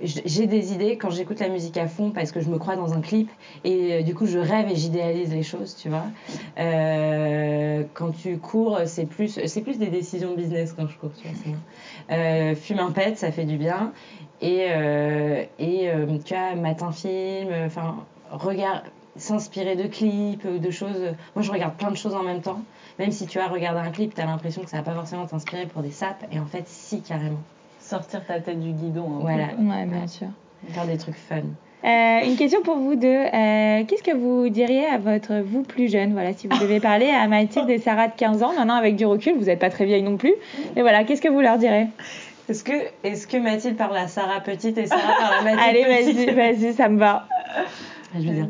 j'ai 0.03 0.47
des 0.47 0.73
idées 0.73 0.99
quand 0.99 1.11
j'écoute 1.11 1.39
la 1.39 1.49
musique 1.49 1.77
à 1.77 1.87
fond 1.87 2.11
parce 2.11 2.33
que 2.33 2.41
je 2.41 2.51
me 2.51 2.59
crois 2.59 2.75
dans 2.75 2.95
un 2.95 3.01
clip. 3.01 3.31
Et 3.63 4.03
du 4.03 4.15
coup, 4.15 4.27
je 4.27 4.39
rêve 4.39 4.69
et 4.69 4.75
j'idéalise 4.77 5.33
les 5.33 5.45
choses, 5.45 5.77
tu 5.77 5.89
vois. 5.89 6.07
Quand 7.95 8.11
tu 8.11 8.39
cours, 8.39 8.81
c'est 8.87 9.07
plus, 9.07 9.39
plus 9.63 9.79
des 9.79 9.87
décisions 9.89 10.35
business 10.35 10.73
quand 10.73 10.89
je 10.89 10.99
cours, 10.99 11.13
tu 11.15 11.29
vois. 11.29 12.55
fume 12.57 12.81
un 12.81 12.91
pet, 12.91 13.17
ça 13.17 13.31
fait 13.31 13.45
du 13.45 13.57
bien. 13.57 13.93
Et, 14.41 14.67
et 15.59 15.91
tu 16.25 16.35
vois, 16.35 16.55
matin 16.57 16.91
film, 16.91 17.51
enfin, 17.67 18.09
regarde, 18.31 18.83
s'inspirer 19.17 19.77
de 19.77 19.85
clips, 19.87 20.47
de 20.47 20.71
choses. 20.71 21.01
Moi, 21.35 21.43
je 21.43 21.51
regarde 21.51 21.75
plein 21.75 21.91
de 21.91 21.97
choses 21.97 22.15
en 22.15 22.23
même 22.23 22.41
temps. 22.41 22.61
Même 22.99 23.11
si 23.11 23.27
tu 23.27 23.39
as 23.39 23.47
regardé 23.49 23.81
un 23.81 23.91
clip, 23.91 24.15
tu 24.15 24.21
as 24.21 24.27
l'impression 24.27 24.63
que 24.63 24.71
ça 24.71 24.77
va 24.79 24.83
pas 24.83 24.93
forcément 24.95 25.27
t'inspirer 25.27 25.67
pour 25.67 25.83
des 25.83 25.91
sapes. 25.91 26.25
Et 26.33 26.39
en 26.39 26.47
fait, 26.47 26.65
si, 26.67 27.01
carrément. 27.03 27.41
Sortir 27.81 28.25
ta 28.25 28.41
tête 28.41 28.61
du 28.61 28.71
guidon. 28.73 29.05
hein. 29.07 29.19
Voilà. 29.21 29.47
Ouais, 29.59 29.85
bien 29.87 30.07
sûr. 30.07 30.29
Faire 30.71 30.87
des 30.87 30.97
trucs 30.97 31.17
fun. 31.17 31.43
Euh, 31.85 32.25
une 32.27 32.37
question 32.37 32.63
pour 32.63 32.77
vous 32.77 32.95
deux. 32.95 33.07
Euh, 33.09 33.85
Qu'est-ce 33.87 34.03
que 34.03 34.17
vous 34.17 34.49
diriez 34.49 34.87
à 34.87 34.97
votre 34.97 35.35
vous 35.45 35.63
plus 35.63 35.91
jeune? 35.93 36.13
Voilà, 36.15 36.33
si 36.33 36.47
vous 36.49 36.59
devez 36.59 36.81
parler 36.81 37.11
à 37.11 37.29
Mathilde 37.29 37.69
et 37.69 37.79
Sarah 37.79 38.09
de 38.09 38.15
15 38.17 38.43
ans, 38.43 38.55
maintenant 38.57 38.77
avec 38.77 38.97
du 38.97 39.05
recul, 39.05 39.35
vous 39.37 39.45
n'êtes 39.45 39.59
pas 39.59 39.69
très 39.69 39.85
vieille 39.85 40.03
non 40.03 40.17
plus. 40.17 40.33
Mais 40.77 40.81
voilà, 40.83 41.05
qu'est-ce 41.05 41.21
que 41.21 41.29
vous 41.29 41.41
leur 41.43 41.59
direz? 41.59 41.89
Est-ce 42.49 42.65
que, 42.65 42.73
est 43.03 43.27
que 43.31 43.37
Mathilde 43.37 43.77
parle 43.77 43.97
à 43.99 44.09
Sarah 44.09 44.41
petite 44.41 44.79
et 44.79 44.87
Sarah 44.87 45.15
parle 45.19 45.35
à 45.35 45.43
Mathilde 45.43 45.63
Allez, 45.63 45.85
petite? 46.15 46.31
vas-y, 46.31 46.53
vas-y, 46.55 46.73
ça 46.73 46.89
me 46.89 46.99
va. 46.99 47.27
Je 48.15 48.21
veux 48.29 48.35
dire, 48.35 48.49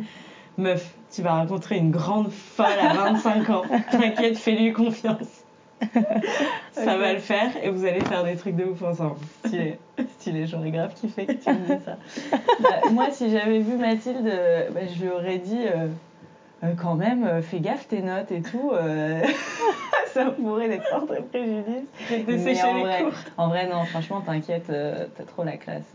meuf, 0.58 0.94
tu 1.12 1.22
vas 1.22 1.34
rencontrer 1.38 1.76
une 1.76 1.90
grande 1.90 2.30
folle 2.30 2.66
à 2.80 2.92
25 2.94 3.50
ans. 3.50 3.62
T'inquiète, 3.90 4.38
fais-lui 4.38 4.72
confiance. 4.72 5.44
Ça 6.72 6.96
va 6.96 7.12
le 7.12 7.18
faire 7.18 7.50
et 7.62 7.68
vous 7.68 7.84
allez 7.84 8.00
faire 8.00 8.24
des 8.24 8.36
trucs 8.36 8.56
de 8.56 8.64
ouf 8.64 8.82
ensemble. 8.82 9.16
Stylé, 9.44 9.78
stylé, 10.18 10.46
j'aurais 10.46 10.70
grave 10.70 10.94
kiffé 10.94 11.26
que 11.26 11.32
tu 11.32 11.50
me 11.50 11.66
dises 11.66 11.84
ça. 11.84 11.98
Bah, 12.60 12.68
moi, 12.92 13.10
si 13.10 13.30
j'avais 13.30 13.58
vu 13.58 13.76
Mathilde, 13.76 14.26
euh, 14.26 14.70
bah, 14.70 14.80
je 14.86 15.02
lui 15.02 15.10
aurais 15.10 15.38
dit 15.38 15.66
euh, 15.66 15.88
euh, 16.62 16.72
quand 16.80 16.94
même, 16.94 17.24
euh, 17.24 17.42
fais 17.42 17.60
gaffe 17.60 17.88
tes 17.88 18.00
notes 18.00 18.32
et 18.32 18.40
tout. 18.40 18.72
ça 20.14 20.26
pourrait 20.30 20.68
les 20.68 20.78
porter 20.78 21.22
préjudice. 21.28 22.24
Mais 22.28 22.38
sécher 22.38 22.62
en 22.64 22.74
les 22.76 22.82
vrai, 22.82 23.02
cours. 23.02 23.12
en 23.36 23.48
vrai, 23.48 23.66
non, 23.68 23.84
franchement, 23.84 24.20
t'inquiète, 24.20 24.68
t'as 24.68 25.24
trop 25.24 25.44
la 25.44 25.56
classe. 25.56 25.92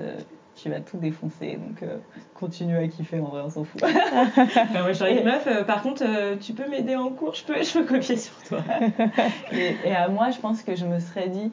Tu 0.62 0.70
vas 0.70 0.80
tout 0.82 0.98
défoncer, 0.98 1.58
donc 1.58 1.84
euh, 1.84 1.98
continue 2.34 2.78
à 2.78 2.88
kiffer, 2.88 3.20
en 3.20 3.26
vrai, 3.26 3.42
on 3.42 3.50
s'en 3.50 3.64
fout. 3.64 3.82
Moi, 4.74 4.94
j'aurais 4.94 5.16
dit, 5.16 5.24
meuf, 5.24 5.48
euh, 5.48 5.64
par 5.64 5.82
contre, 5.82 6.04
euh, 6.06 6.36
tu 6.36 6.54
peux 6.54 6.68
m'aider 6.70 6.96
en 6.96 7.10
cours, 7.10 7.36
je 7.36 7.44
peux, 7.44 7.62
je 7.62 7.74
peux 7.74 7.86
copier 7.86 8.18
sur 8.18 8.36
toi. 8.44 8.60
Et, 9.52 9.76
et 9.86 9.96
à 9.96 10.08
moi, 10.10 10.30
je 10.32 10.40
pense 10.40 10.62
que 10.64 10.76
je 10.76 10.86
me 10.86 11.00
serais 11.00 11.30
dit, 11.30 11.52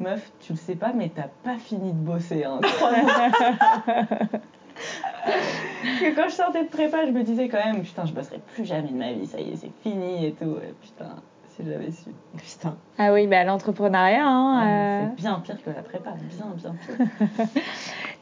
meuf, 0.00 0.30
tu 0.40 0.52
le 0.52 0.58
sais 0.58 0.76
pas, 0.76 0.92
mais 0.92 1.10
t'as 1.14 1.28
pas 1.42 1.56
fini 1.56 1.92
de 1.92 1.98
bosser. 1.98 2.44
Hein, 2.44 2.60
que 6.00 6.14
quand 6.14 6.28
je 6.28 6.34
sortais 6.34 6.64
de 6.64 6.68
prépa, 6.68 7.06
je 7.06 7.12
me 7.12 7.22
disais 7.22 7.48
quand 7.48 7.64
même, 7.64 7.82
putain, 7.82 8.04
je 8.04 8.12
bosserai 8.12 8.40
plus 8.54 8.64
jamais 8.64 8.88
de 8.88 8.96
ma 8.96 9.12
vie, 9.12 9.26
ça 9.26 9.40
y 9.40 9.52
est, 9.52 9.56
c'est 9.56 9.72
fini 9.82 10.26
et 10.26 10.32
tout. 10.32 10.56
Et 10.62 10.74
putain, 10.82 11.16
si 11.56 11.64
j'avais 11.64 11.90
su. 11.90 12.10
Putain. 12.36 12.76
Ah 12.98 13.12
oui, 13.12 13.26
bah, 13.26 13.44
l'entrepreneuriat. 13.44 14.26
Hein, 14.26 14.66
euh. 14.66 15.06
C'est 15.16 15.22
bien 15.22 15.40
pire 15.40 15.62
que 15.64 15.70
la 15.70 15.82
prépa, 15.82 16.10
bien, 16.12 16.46
bien 16.56 16.74
pire. 16.86 17.46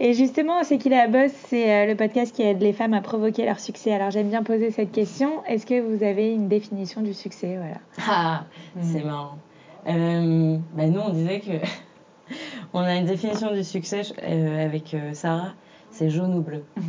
Et 0.00 0.14
justement, 0.14 0.64
C'est 0.64 0.78
qui 0.78 0.88
la 0.88 1.08
bosse 1.08 1.32
C'est 1.46 1.72
euh, 1.72 1.86
le 1.86 1.94
podcast 1.94 2.34
qui 2.34 2.42
aide 2.42 2.60
les 2.60 2.72
femmes 2.72 2.94
à 2.94 3.00
provoquer 3.00 3.44
leur 3.44 3.60
succès. 3.60 3.92
Alors 3.92 4.10
j'aime 4.10 4.28
bien 4.28 4.42
poser 4.42 4.70
cette 4.70 4.92
question. 4.92 5.44
Est-ce 5.46 5.66
que 5.66 5.80
vous 5.80 6.02
avez 6.02 6.32
une 6.32 6.48
définition 6.48 7.00
du 7.00 7.14
succès? 7.14 7.56
Voilà. 7.56 7.78
Ah, 8.08 8.44
c'est 8.80 9.04
marrant. 9.04 9.38
Euh, 9.86 10.58
bah, 10.74 10.86
nous, 10.86 11.00
on 11.00 11.10
disait 11.10 11.40
que 11.40 11.52
on 12.72 12.80
a 12.80 12.94
une 12.94 13.06
définition 13.06 13.52
du 13.52 13.64
succès 13.64 14.02
euh, 14.22 14.64
avec 14.64 14.94
euh, 14.94 15.12
Sarah, 15.12 15.54
c'est 15.90 16.10
jaune 16.10 16.34
ou 16.34 16.40
bleu. 16.42 16.64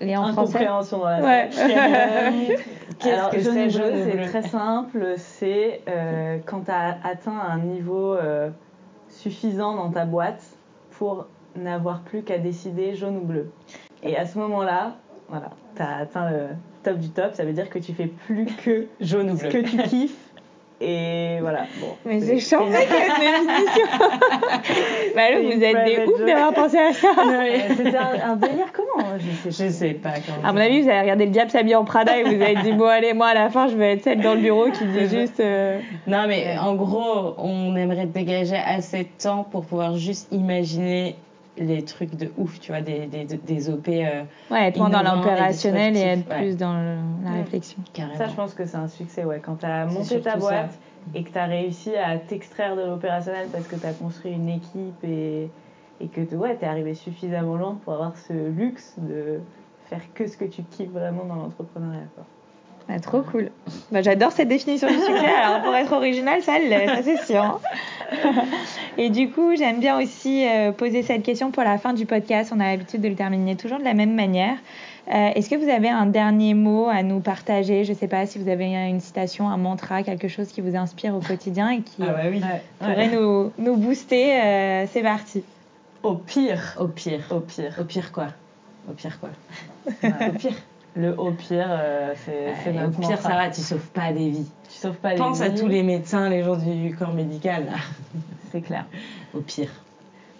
Et 0.00 0.16
en 0.16 0.32
français 0.32 0.58
Incompréhension 0.58 0.98
dans 0.98 1.08
la 1.08 1.20
Ouais. 1.22 1.48
Qu'est-ce 2.98 3.14
Alors, 3.14 3.30
que 3.30 3.40
jaune 3.40 3.54
c'est 3.54 3.70
jaune 3.70 3.94
c'est 4.04 4.22
très 4.26 4.42
simple. 4.42 5.14
C'est 5.16 5.82
euh, 5.88 6.38
quand 6.46 6.62
tu 6.62 6.70
as 6.70 6.98
atteint 7.04 7.38
un 7.38 7.58
niveau 7.58 8.14
euh, 8.14 8.50
suffisant 9.08 9.74
dans 9.74 9.90
ta 9.90 10.06
boîte 10.06 10.42
pour 10.92 11.26
n'avoir 11.56 12.00
plus 12.00 12.22
qu'à 12.22 12.38
décider 12.38 12.94
jaune 12.94 13.18
ou 13.18 13.24
bleu. 13.24 13.50
Et 14.02 14.16
à 14.16 14.26
ce 14.26 14.38
moment-là, 14.38 14.96
voilà, 15.28 15.50
tu 15.74 15.82
as 15.82 15.96
atteint 15.96 16.30
le 16.30 16.46
top 16.82 16.98
du 16.98 17.10
top. 17.10 17.34
Ça 17.34 17.44
veut 17.44 17.52
dire 17.52 17.68
que 17.68 17.78
tu 17.78 17.92
fais 17.92 18.06
plus 18.06 18.46
que 18.46 18.86
Jaune 19.00 19.30
ou 19.30 19.36
ce 19.36 19.48
bleu. 19.48 19.62
que 19.62 19.68
tu 19.68 19.76
kiffes. 19.78 20.25
Et 20.78 21.38
voilà. 21.40 21.60
Bon, 21.80 21.96
Mais 22.04 22.20
c'est 22.20 22.38
chambé 22.38 22.76
comme 22.86 23.18
définition 23.18 23.86
Bah 25.16 25.22
alors, 25.28 25.42
vous 25.44 25.62
êtes 25.62 25.84
des 25.86 26.04
ouf 26.06 26.20
d'avoir 26.26 26.52
pensé 26.52 26.76
à 26.78 26.92
ça 26.92 27.08
C'était 27.76 27.96
un, 27.96 28.32
un 28.32 28.36
délire 28.36 28.66
comment? 28.74 29.06
Je 29.18 29.50
sais 29.50 29.64
Je 29.68 29.72
sais 29.72 29.90
pas. 29.94 30.10
Quand 30.16 30.46
À 30.46 30.52
mon 30.52 30.58
avis, 30.60 30.82
vous 30.82 30.88
avez 30.90 31.00
regardé 31.00 31.24
le 31.24 31.30
diable 31.30 31.50
s'habille 31.50 31.74
en 31.76 31.84
Prada 31.84 32.18
et 32.18 32.24
vous 32.24 32.42
avez 32.42 32.56
dit, 32.56 32.72
bon 32.72 32.84
allez, 32.84 33.14
moi 33.14 33.28
à 33.28 33.34
la 33.34 33.48
fin, 33.48 33.68
je 33.68 33.76
vais 33.76 33.92
être 33.94 34.04
celle 34.04 34.20
dans 34.20 34.34
le 34.34 34.40
bureau 34.40 34.66
qui 34.70 34.84
dit 34.84 35.08
juste... 35.08 35.40
euh, 35.40 35.78
Non, 36.06 36.26
mais 36.28 36.58
en 36.58 36.74
gros, 36.74 37.34
on 37.38 37.74
aimerait 37.74 38.06
dégager 38.06 38.56
assez 38.56 39.04
de 39.04 39.08
temps 39.22 39.44
pour 39.50 39.64
pouvoir 39.64 39.96
juste 39.96 40.28
imaginer 40.30 41.16
les 41.58 41.82
trucs 41.84 42.14
de 42.16 42.30
ouf, 42.36 42.60
tu 42.60 42.72
vois, 42.72 42.80
des, 42.80 43.06
des, 43.06 43.24
des 43.24 43.70
OP 43.70 43.88
euh, 43.88 44.22
Ouais, 44.50 44.68
être 44.68 44.78
moins 44.78 44.90
dans 44.90 45.00
et 45.00 45.16
l'opérationnel 45.16 45.96
et 45.96 46.00
être 46.00 46.28
ouais. 46.28 46.36
plus 46.38 46.56
dans 46.56 46.74
le- 46.74 47.24
la 47.24 47.30
Ouais. 47.32 47.38
réflexion. 47.40 47.78
carrément. 47.92 48.16
Ça, 48.18 48.28
je 48.28 48.34
pense 48.34 48.54
que 48.54 48.64
c'est 48.66 48.76
un 48.76 48.88
succès, 48.88 49.24
ouais. 49.24 49.40
Quand 49.44 49.56
tu 49.56 49.66
as 49.66 49.86
monté 49.86 50.20
ta 50.20 50.36
boîte 50.36 50.72
ça. 50.72 50.78
et 51.14 51.22
que 51.24 51.30
tu 51.30 51.38
as 51.38 51.46
réussi 51.46 51.96
à 51.96 52.18
t'extraire 52.18 52.76
de 52.76 52.82
l'opérationnel 52.82 53.48
parce 53.52 53.66
que 53.66 53.76
tu 53.76 53.86
as 53.86 53.92
construit 53.92 54.32
une 54.32 54.48
équipe 54.48 55.02
et, 55.04 55.50
et 56.00 56.08
que 56.08 56.20
tu 56.20 56.34
ouais, 56.36 56.58
es 56.60 56.64
arrivé 56.66 56.94
suffisamment 56.94 57.56
loin 57.56 57.78
pour 57.84 57.94
avoir 57.94 58.16
ce 58.16 58.32
luxe 58.50 58.94
de 58.98 59.40
faire 59.88 60.02
que 60.14 60.26
ce 60.26 60.36
que 60.36 60.44
tu 60.44 60.62
kiffes 60.62 60.90
vraiment 60.90 61.24
dans 61.24 61.36
l'entrepreneuriat. 61.36 62.00
Ah, 62.88 63.00
trop 63.00 63.22
cool. 63.22 63.50
Bah, 63.90 64.00
J'adore 64.02 64.30
cette 64.30 64.46
définition 64.48 64.86
du 64.88 64.94
succès. 64.94 65.26
Alors, 65.26 65.62
pour 65.62 65.74
être 65.74 65.92
original, 65.92 66.40
ça 66.42 66.58
l'est, 66.58 66.86
ça 66.86 67.02
c'est 67.02 67.24
sûr. 67.26 67.60
Et 68.98 69.10
du 69.10 69.30
coup, 69.30 69.56
j'aime 69.56 69.80
bien 69.80 69.98
aussi 70.00 70.46
euh, 70.46 70.70
poser 70.72 71.02
cette 71.02 71.22
question 71.24 71.50
pour 71.50 71.64
la 71.64 71.78
fin 71.78 71.92
du 71.94 72.06
podcast. 72.06 72.52
On 72.54 72.60
a 72.60 72.64
l'habitude 72.70 73.00
de 73.00 73.08
le 73.08 73.14
terminer 73.16 73.56
toujours 73.56 73.78
de 73.78 73.84
la 73.84 73.94
même 73.94 74.14
manière. 74.14 74.56
Euh, 75.08 75.30
Est-ce 75.34 75.50
que 75.50 75.56
vous 75.56 75.68
avez 75.68 75.88
un 75.88 76.06
dernier 76.06 76.54
mot 76.54 76.88
à 76.88 77.02
nous 77.02 77.20
partager? 77.20 77.84
Je 77.84 77.92
ne 77.92 77.96
sais 77.96 78.08
pas 78.08 78.24
si 78.26 78.38
vous 78.38 78.48
avez 78.48 78.66
une 78.66 79.00
citation, 79.00 79.48
un 79.48 79.56
mantra, 79.56 80.02
quelque 80.02 80.28
chose 80.28 80.48
qui 80.48 80.60
vous 80.60 80.76
inspire 80.76 81.14
au 81.14 81.20
quotidien 81.20 81.70
et 81.70 81.80
qui 81.80 81.96
Ah 82.02 82.12
bah 82.12 82.22
oui. 82.30 82.40
pourrait 82.78 83.08
nous, 83.08 83.52
nous 83.58 83.76
booster. 83.76 84.40
Euh, 84.40 84.86
c'est 84.92 85.02
parti. 85.02 85.42
Au 86.04 86.14
pire, 86.14 86.76
Au 86.78 86.86
pire. 86.86 87.20
au 87.30 87.40
pire, 87.40 87.74
Au 87.80 87.84
pire 87.84 88.12
quoi 88.12 88.26
Au 88.88 88.92
pire 88.92 89.18
quoi 89.18 89.30
Ouais. 90.02 90.28
Au 90.28 90.32
pire. 90.38 90.54
Le 90.96 91.18
au 91.18 91.30
pire, 91.32 91.66
euh, 91.68 92.14
c'est 92.24 92.54
c'est 92.64 92.70
Ouais, 92.70 92.84
au 92.84 92.88
pire, 92.90 93.18
ça 93.20 93.28
va, 93.30 93.50
tu 93.50 93.60
sauves 93.60 93.88
pas 93.90 94.12
des 94.12 94.30
vies. 94.30 94.50
Tu 94.68 94.76
sauves 94.78 94.96
pas 94.96 95.12
les 95.12 95.18
Pense 95.18 95.40
à 95.40 95.48
vies, 95.48 95.60
tous 95.60 95.68
les 95.68 95.82
médecins, 95.82 96.28
les 96.28 96.42
gens 96.42 96.56
du 96.56 96.94
corps 96.96 97.12
médical. 97.14 97.66
C'est 98.52 98.60
clair. 98.62 98.86
Au 99.34 99.40
pire. 99.40 99.70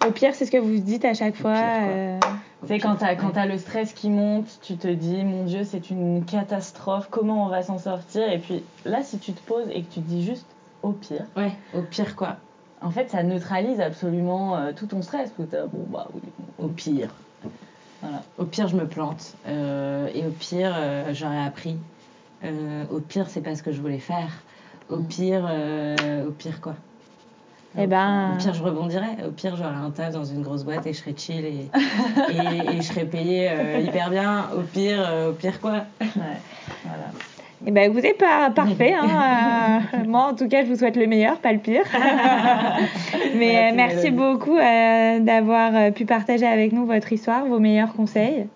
Au 0.07 0.11
pire, 0.11 0.35
c'est 0.35 0.45
ce 0.47 0.51
que 0.51 0.59
vous 0.59 0.79
dites 0.79 1.05
à 1.05 1.15
chaque 1.15 1.35
fois. 1.37 1.57
euh, 1.89 2.19
Au 2.63 2.67
Tu 2.67 2.69
sais, 2.69 2.75
pire. 2.79 2.83
quand 2.87 2.97
t'as 2.97 3.15
quand 3.17 3.31
t'as 3.31 3.47
le 3.47 3.59
stress 3.59 3.93
qui 3.93 4.09
monte, 4.11 4.47
tu 4.63 4.77
te 4.77 4.89
dis, 4.89 5.25
mon 5.25 5.45
Dieu, 5.45 5.65
c'est 5.65 5.91
une 5.91 6.25
catastrophe, 6.25 7.09
comment 7.11 7.45
on 7.45 7.49
va 7.49 7.63
s'en 7.63 7.79
sortir? 7.79 8.31
Et 8.31 8.39
puis 8.39 8.63
là, 8.85 9.03
si 9.03 9.19
tu 9.19 9.33
te 9.33 9.41
poses 9.47 9.69
et 9.71 9.83
que 9.83 9.93
tu 9.93 10.01
te 10.01 10.09
dis 10.09 10.25
juste, 10.25 10.47
au 10.83 10.93
pire. 10.93 11.25
Ouais, 11.37 11.53
au 11.75 11.81
pire 11.83 12.15
quoi. 12.15 12.37
En 12.83 12.91
fait, 12.91 13.11
ça 13.11 13.23
neutralise 13.23 13.81
absolument 13.81 14.57
euh, 14.57 14.73
tout 14.77 14.87
ton 14.87 15.03
stress. 15.03 15.31
Parce 15.37 15.49
que 15.51 15.67
bon, 15.67 15.87
bah 15.91 16.09
oui. 16.15 16.21
Au 16.59 16.69
pire. 16.69 17.09
Voilà. 18.03 18.23
Au 18.39 18.45
pire, 18.45 18.69
je 18.69 18.77
me 18.77 18.87
plante. 18.87 19.35
Euh, 19.47 20.09
et 20.15 20.27
au 20.27 20.31
pire, 20.31 20.75
euh, 20.77 21.11
j'aurais 21.13 21.43
appris. 21.43 21.77
Euh, 22.45 22.85
au 22.91 23.01
pire, 23.01 23.29
c'est 23.29 23.41
pas 23.41 23.55
ce 23.55 23.63
que 23.63 23.73
je 23.73 23.81
voulais 23.81 23.99
faire. 23.99 24.31
Au 24.89 24.99
pire, 24.99 25.47
euh, 25.51 26.27
au 26.27 26.31
pire 26.31 26.61
quoi. 26.61 26.75
Eh 27.79 27.87
ben, 27.87 28.33
Au 28.35 28.39
pire, 28.39 28.55
je 28.55 28.63
rebondirais. 28.63 29.17
Au 29.27 29.31
pire, 29.31 29.57
j'aurais 29.57 29.75
un 29.75 29.91
taf 29.91 30.13
dans 30.13 30.25
une 30.25 30.43
grosse 30.43 30.65
boîte 30.65 30.87
et 30.87 30.93
je 30.93 30.99
serais 30.99 31.15
chill 31.17 31.45
et, 31.45 31.71
et, 32.31 32.77
et 32.77 32.77
je 32.77 32.83
serais 32.83 33.05
payée 33.05 33.51
hyper 33.83 34.11
bien. 34.11 34.49
Au 34.57 34.63
pire, 34.63 35.07
au 35.29 35.33
pire 35.33 35.61
quoi. 35.61 35.85
Ouais, 36.01 36.41
voilà. 36.85 37.11
Eh 37.65 37.71
ben, 37.71 37.91
écoutez, 37.91 38.13
pas 38.13 38.51
parfait. 38.51 38.93
Hein, 38.93 39.81
euh, 39.95 40.05
moi, 40.07 40.27
en 40.31 40.35
tout 40.35 40.49
cas, 40.49 40.65
je 40.65 40.69
vous 40.69 40.77
souhaite 40.77 40.97
le 40.97 41.07
meilleur, 41.07 41.39
pas 41.39 41.53
le 41.53 41.59
pire. 41.59 41.85
Mais 43.35 43.53
Voilà, 43.53 43.69
euh, 43.69 43.73
merci 43.75 44.11
beaucoup 44.11 44.57
euh, 44.57 45.21
d'avoir 45.21 45.93
pu 45.93 46.05
partager 46.05 46.47
avec 46.47 46.73
nous 46.73 46.85
votre 46.85 47.13
histoire, 47.13 47.47
vos 47.47 47.59
meilleurs 47.59 47.95
conseils. 47.95 48.47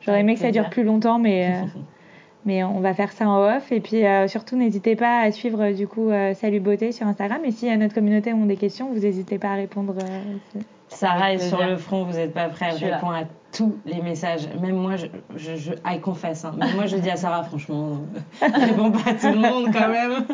J'aurais 0.00 0.20
aimé 0.20 0.34
que 0.34 0.40
ça 0.40 0.50
dure 0.52 0.70
plus 0.70 0.84
longtemps, 0.84 1.18
mais, 1.18 1.46
euh, 1.46 1.80
mais 2.46 2.64
on 2.64 2.80
va 2.80 2.94
faire 2.94 3.12
ça 3.12 3.28
en 3.28 3.56
off. 3.56 3.72
Et 3.72 3.80
puis 3.80 4.02
surtout, 4.28 4.56
n'hésitez 4.56 4.96
pas 4.96 5.20
à 5.20 5.30
suivre 5.32 5.72
du 5.72 5.86
coup 5.86 6.10
Salut 6.34 6.60
Beauté 6.60 6.92
sur 6.92 7.06
Instagram. 7.06 7.44
Et 7.44 7.50
si 7.50 7.68
à 7.68 7.76
notre 7.76 7.94
communauté 7.94 8.32
ont 8.32 8.46
des 8.46 8.56
questions, 8.56 8.88
vous 8.92 9.00
n'hésitez 9.00 9.38
pas 9.38 9.48
à 9.48 9.54
répondre. 9.54 9.94
aussi. 9.96 10.64
Sarah 10.96 11.34
est 11.34 11.38
sur 11.38 11.62
le 11.62 11.76
front, 11.76 12.04
vous 12.04 12.14
n'êtes 12.14 12.32
pas 12.32 12.48
prêts. 12.48 12.76
Je 12.78 12.86
Elle 12.86 12.94
répond 12.94 13.10
à 13.10 13.24
tous 13.52 13.78
les 13.84 14.00
messages. 14.00 14.48
Même 14.60 14.76
moi, 14.76 14.96
je, 14.96 15.06
je, 15.36 15.56
je 15.56 15.72
I 15.84 16.00
confesse. 16.00 16.44
Hein. 16.44 16.54
Même 16.56 16.74
moi, 16.74 16.86
je 16.86 16.96
dis 16.96 17.10
à 17.10 17.16
Sarah, 17.16 17.44
franchement, 17.44 18.00
elle 18.40 18.64
répond 18.64 18.90
pas 18.90 19.10
à 19.10 19.14
tout 19.14 19.28
le 19.28 19.38
monde 19.38 19.72
quand 19.72 19.88
même. 19.88 20.24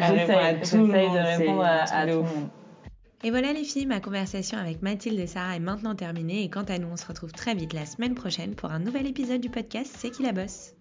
J'essaye 0.62 1.10
de 1.10 1.38
répondre 1.38 1.64
à, 1.64 1.82
à 1.82 2.06
tout 2.06 2.08
le 2.08 2.16
monde. 2.16 2.48
Et 3.24 3.30
voilà 3.30 3.52
les 3.52 3.64
filles, 3.64 3.86
ma 3.86 4.00
conversation 4.00 4.58
avec 4.58 4.80
Mathilde 4.80 5.18
et 5.18 5.26
Sarah 5.26 5.56
est 5.56 5.60
maintenant 5.60 5.94
terminée 5.94 6.44
et 6.44 6.50
quant 6.50 6.62
à 6.62 6.78
nous, 6.78 6.88
on 6.90 6.96
se 6.96 7.06
retrouve 7.06 7.32
très 7.32 7.54
vite 7.54 7.72
la 7.72 7.84
semaine 7.84 8.14
prochaine 8.14 8.54
pour 8.54 8.70
un 8.70 8.78
nouvel 8.78 9.06
épisode 9.06 9.40
du 9.40 9.50
podcast 9.50 9.92
C'est 9.98 10.10
qui 10.10 10.22
la 10.22 10.32
bosse? 10.32 10.72